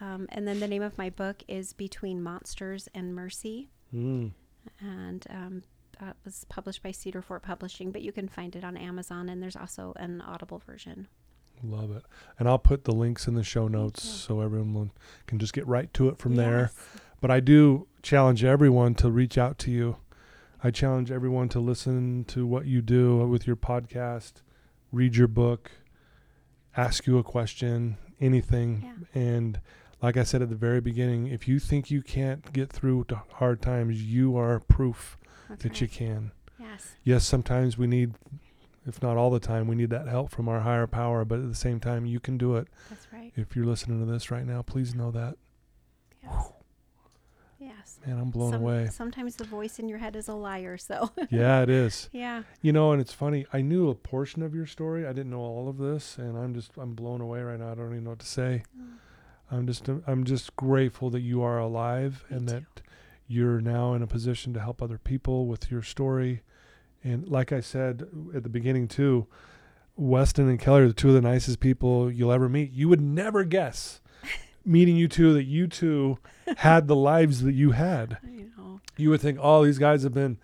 Um, 0.00 0.26
and 0.30 0.46
then 0.46 0.60
the 0.60 0.68
name 0.68 0.82
of 0.82 0.96
my 0.96 1.10
book 1.10 1.42
is 1.48 1.72
Between 1.72 2.22
Monsters 2.22 2.88
and 2.94 3.14
Mercy, 3.14 3.68
Mm, 3.94 4.32
and 4.80 5.26
um, 5.30 5.62
that 5.98 6.16
was 6.24 6.44
published 6.48 6.82
by 6.82 6.90
Cedar 6.92 7.22
Fort 7.22 7.42
Publishing. 7.42 7.90
But 7.90 8.02
you 8.02 8.12
can 8.12 8.28
find 8.28 8.54
it 8.54 8.62
on 8.62 8.76
Amazon, 8.76 9.28
and 9.28 9.42
there's 9.42 9.56
also 9.56 9.94
an 9.96 10.20
Audible 10.20 10.58
version. 10.64 11.08
Love 11.62 11.90
it. 11.90 12.04
And 12.38 12.48
I'll 12.48 12.58
put 12.58 12.84
the 12.84 12.92
links 12.92 13.26
in 13.26 13.34
the 13.34 13.42
show 13.42 13.68
notes 13.68 14.02
so 14.02 14.40
everyone 14.40 14.92
can 15.26 15.38
just 15.38 15.52
get 15.52 15.66
right 15.66 15.92
to 15.94 16.08
it 16.08 16.18
from 16.18 16.36
there. 16.36 16.70
But 17.20 17.30
I 17.30 17.40
do 17.40 17.86
challenge 18.02 18.44
everyone 18.44 18.94
to 18.96 19.10
reach 19.10 19.36
out 19.38 19.58
to 19.58 19.70
you. 19.70 19.96
I 20.62 20.70
challenge 20.70 21.10
everyone 21.10 21.48
to 21.50 21.60
listen 21.60 22.24
to 22.28 22.46
what 22.46 22.66
you 22.66 22.82
do 22.82 23.18
with 23.26 23.46
your 23.46 23.56
podcast, 23.56 24.42
read 24.90 25.16
your 25.16 25.28
book, 25.28 25.70
ask 26.76 27.06
you 27.06 27.18
a 27.18 27.22
question, 27.22 27.96
anything. 28.20 28.82
Yeah. 29.14 29.20
And 29.20 29.60
like 30.02 30.16
I 30.16 30.22
said 30.24 30.42
at 30.42 30.48
the 30.48 30.56
very 30.56 30.80
beginning, 30.80 31.28
if 31.28 31.46
you 31.48 31.58
think 31.58 31.90
you 31.90 32.02
can't 32.02 32.52
get 32.52 32.70
through 32.70 33.04
to 33.04 33.22
hard 33.34 33.62
times, 33.62 34.02
you 34.02 34.36
are 34.36 34.60
proof 34.60 35.16
That's 35.48 35.62
that 35.62 35.80
you 35.80 35.88
can. 35.88 36.32
Yes. 36.58 36.96
Yes, 37.04 37.24
sometimes 37.24 37.78
we 37.78 37.86
need, 37.86 38.14
if 38.88 39.02
not 39.02 39.16
all 39.16 39.30
the 39.30 39.38
time, 39.40 39.68
we 39.68 39.76
need 39.76 39.90
that 39.90 40.08
help 40.08 40.30
from 40.30 40.48
our 40.48 40.60
higher 40.60 40.86
power. 40.86 41.24
But 41.24 41.38
at 41.40 41.48
the 41.48 41.54
same 41.54 41.78
time, 41.80 42.06
you 42.06 42.18
can 42.20 42.38
do 42.38 42.56
it. 42.56 42.68
That's 42.88 43.06
right. 43.12 43.32
If 43.36 43.54
you're 43.54 43.66
listening 43.66 44.04
to 44.04 44.10
this 44.10 44.30
right 44.30 44.46
now, 44.46 44.62
please 44.62 44.94
know 44.94 45.10
that. 45.12 45.36
Yes. 46.22 46.52
Yes. 47.60 47.98
Man, 48.06 48.18
I'm 48.18 48.30
blown 48.30 48.52
Some- 48.52 48.62
away. 48.62 48.88
Sometimes 48.90 49.36
the 49.36 49.44
voice 49.44 49.78
in 49.78 49.88
your 49.88 49.98
head 49.98 50.14
is 50.14 50.28
a 50.28 50.34
liar. 50.34 50.78
So, 50.78 51.10
Yeah, 51.30 51.62
it 51.62 51.68
is. 51.68 52.08
yeah. 52.12 52.44
You 52.62 52.72
know, 52.72 52.92
and 52.92 53.00
it's 53.00 53.12
funny. 53.12 53.46
I 53.52 53.62
knew 53.62 53.88
a 53.88 53.94
portion 53.94 54.42
of 54.42 54.54
your 54.54 54.66
story. 54.66 55.04
I 55.06 55.12
didn't 55.12 55.30
know 55.30 55.40
all 55.40 55.68
of 55.68 55.78
this, 55.78 56.18
and 56.18 56.36
I'm 56.38 56.54
just 56.54 56.70
I'm 56.76 56.94
blown 56.94 57.20
away 57.20 57.42
right 57.42 57.58
now. 57.58 57.72
I 57.72 57.74
don't 57.74 57.90
even 57.92 58.04
know 58.04 58.10
what 58.10 58.20
to 58.20 58.26
say. 58.26 58.62
Mm. 58.78 58.92
I'm 59.50 59.66
just 59.66 59.88
I'm 60.06 60.24
just 60.24 60.54
grateful 60.56 61.10
that 61.10 61.20
you 61.20 61.42
are 61.42 61.58
alive 61.58 62.24
Me 62.30 62.36
and 62.36 62.48
too. 62.48 62.54
that 62.54 62.64
you're 63.26 63.60
now 63.60 63.92
in 63.94 64.02
a 64.02 64.06
position 64.06 64.52
to 64.54 64.60
help 64.60 64.80
other 64.80 64.98
people 64.98 65.46
with 65.46 65.70
your 65.70 65.82
story. 65.82 66.42
And 67.04 67.28
like 67.28 67.52
I 67.52 67.60
said 67.60 68.02
uh, 68.02 68.36
at 68.36 68.42
the 68.42 68.48
beginning 68.48 68.88
too, 68.88 69.26
Weston 69.96 70.48
and 70.48 70.60
Kelly 70.60 70.82
are 70.82 70.88
the 70.88 70.94
two 70.94 71.08
of 71.08 71.14
the 71.14 71.20
nicest 71.20 71.60
people 71.60 72.10
you'll 72.10 72.32
ever 72.32 72.48
meet. 72.48 72.72
You 72.72 72.88
would 72.88 73.00
never 73.00 73.44
guess 73.44 74.00
meeting 74.64 74.96
you 74.96 75.08
two 75.08 75.32
that 75.34 75.44
you 75.44 75.66
two 75.66 76.18
had 76.58 76.86
the 76.86 76.96
lives 76.96 77.42
that 77.42 77.54
you 77.54 77.72
had 77.72 78.18
I 78.22 78.44
know. 78.56 78.80
you 78.96 79.10
would 79.10 79.20
think, 79.20 79.38
oh, 79.40 79.64
these 79.64 79.78
guys 79.78 80.02
have 80.04 80.14
been, 80.14 80.38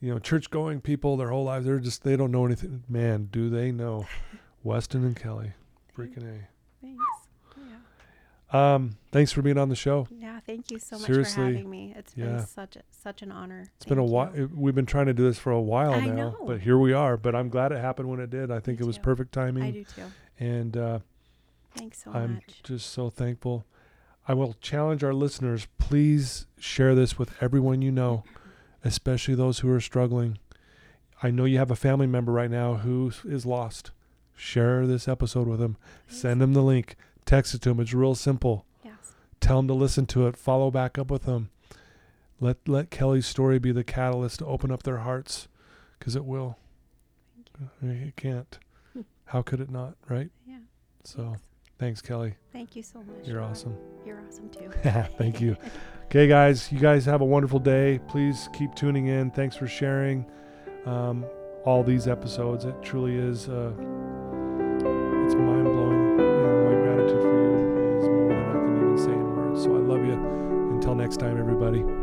you 0.00 0.12
know, 0.12 0.18
church 0.18 0.50
going 0.50 0.80
people 0.80 1.16
their 1.16 1.30
whole 1.30 1.44
lives. 1.44 1.66
They're 1.66 1.78
just, 1.78 2.04
they 2.04 2.16
don't 2.16 2.30
know 2.30 2.46
anything. 2.46 2.84
Man, 2.88 3.28
do 3.30 3.50
they 3.50 3.72
know? 3.72 4.06
Weston 4.62 5.04
and 5.04 5.16
Kelly. 5.16 5.52
Freaking 5.96 6.44
Thanks. 6.82 7.04
Um, 8.52 8.96
thanks 9.12 9.30
for 9.32 9.42
being 9.42 9.58
on 9.58 9.68
the 9.68 9.76
show. 9.76 10.08
Yeah. 10.10 10.40
Thank 10.46 10.70
you 10.70 10.78
so 10.78 10.96
much 10.96 11.06
Seriously, 11.06 11.34
for 11.34 11.44
having 11.44 11.70
me. 11.70 11.94
It's 11.96 12.12
yeah. 12.16 12.26
been 12.26 12.46
such 12.46 12.76
a, 12.76 12.82
such 12.90 13.22
an 13.22 13.30
honor. 13.30 13.70
It's 13.76 13.84
been 13.86 13.98
a 13.98 14.04
while. 14.04 14.32
We've 14.54 14.74
been 14.74 14.86
trying 14.86 15.06
to 15.06 15.14
do 15.14 15.22
this 15.24 15.38
for 15.38 15.52
a 15.52 15.60
while 15.60 15.92
I 15.92 16.06
now, 16.06 16.14
know. 16.14 16.44
but 16.46 16.60
here 16.60 16.78
we 16.78 16.92
are. 16.92 17.16
But 17.16 17.34
I'm 17.34 17.48
glad 17.48 17.70
it 17.72 17.78
happened 17.78 18.08
when 18.08 18.18
it 18.20 18.30
did. 18.30 18.50
I 18.50 18.58
think 18.58 18.80
Me 18.80 18.84
it 18.84 18.86
was 18.86 18.96
too. 18.96 19.02
perfect 19.02 19.32
timing. 19.32 19.62
I 19.62 19.70
do 19.70 19.84
too. 19.84 20.02
And 20.38 20.76
uh, 20.76 20.98
Thanks 21.76 22.02
so 22.02 22.10
I'm 22.12 22.34
much. 22.34 22.62
just 22.64 22.90
so 22.92 23.10
thankful. 23.10 23.64
I 24.26 24.34
will 24.34 24.54
challenge 24.60 25.02
our 25.02 25.14
listeners 25.14 25.66
please 25.78 26.46
share 26.58 26.94
this 26.94 27.18
with 27.18 27.32
everyone 27.42 27.82
you 27.82 27.90
know, 27.90 28.22
especially 28.84 29.34
those 29.34 29.58
who 29.60 29.70
are 29.72 29.80
struggling. 29.80 30.38
I 31.22 31.30
know 31.30 31.44
you 31.44 31.58
have 31.58 31.70
a 31.70 31.76
family 31.76 32.06
member 32.06 32.32
right 32.32 32.50
now 32.50 32.74
who 32.76 33.12
is 33.24 33.44
lost. 33.44 33.90
Share 34.36 34.86
this 34.86 35.06
episode 35.08 35.46
with 35.48 35.58
them. 35.58 35.76
Send 36.08 36.40
them 36.40 36.54
the 36.54 36.62
link. 36.62 36.96
Text 37.30 37.54
it 37.54 37.60
to 37.62 37.68
them. 37.68 37.78
It's 37.78 37.94
real 37.94 38.16
simple. 38.16 38.66
Yes. 38.84 39.12
Tell 39.38 39.58
them 39.58 39.68
to 39.68 39.74
listen 39.74 40.04
to 40.06 40.26
it. 40.26 40.36
Follow 40.36 40.68
back 40.72 40.98
up 40.98 41.12
with 41.12 41.26
them. 41.26 41.50
Let 42.40 42.56
let 42.66 42.90
Kelly's 42.90 43.24
story 43.24 43.60
be 43.60 43.70
the 43.70 43.84
catalyst 43.84 44.40
to 44.40 44.46
open 44.46 44.72
up 44.72 44.82
their 44.82 44.96
hearts, 44.96 45.46
because 45.96 46.16
it 46.16 46.24
will. 46.24 46.58
It 47.80 48.16
can't. 48.16 48.58
How 49.26 49.42
could 49.42 49.60
it 49.60 49.70
not? 49.70 49.94
Right. 50.08 50.30
Yeah. 50.44 50.56
So, 51.04 51.22
Thanks. 51.22 51.40
thanks, 51.78 52.00
Kelly. 52.02 52.34
Thank 52.52 52.74
you 52.74 52.82
so 52.82 52.98
much. 52.98 53.28
You're 53.28 53.42
awesome. 53.42 53.76
You're 54.04 54.20
awesome 54.26 54.48
too. 54.50 54.68
Thank 55.16 55.40
you. 55.40 55.56
Okay, 56.06 56.26
guys, 56.26 56.72
you 56.72 56.80
guys 56.80 57.04
have 57.04 57.20
a 57.20 57.24
wonderful 57.24 57.60
day. 57.60 58.00
Please 58.08 58.48
keep 58.52 58.74
tuning 58.74 59.06
in. 59.06 59.30
Thanks 59.30 59.54
for 59.54 59.68
sharing 59.68 60.26
um, 60.84 61.24
all 61.64 61.84
these 61.84 62.08
episodes. 62.08 62.64
It 62.64 62.74
truly 62.82 63.14
is. 63.14 63.48
Uh, 63.48 63.70
Until 70.90 71.04
next 71.04 71.18
time, 71.18 71.38
everybody. 71.38 71.99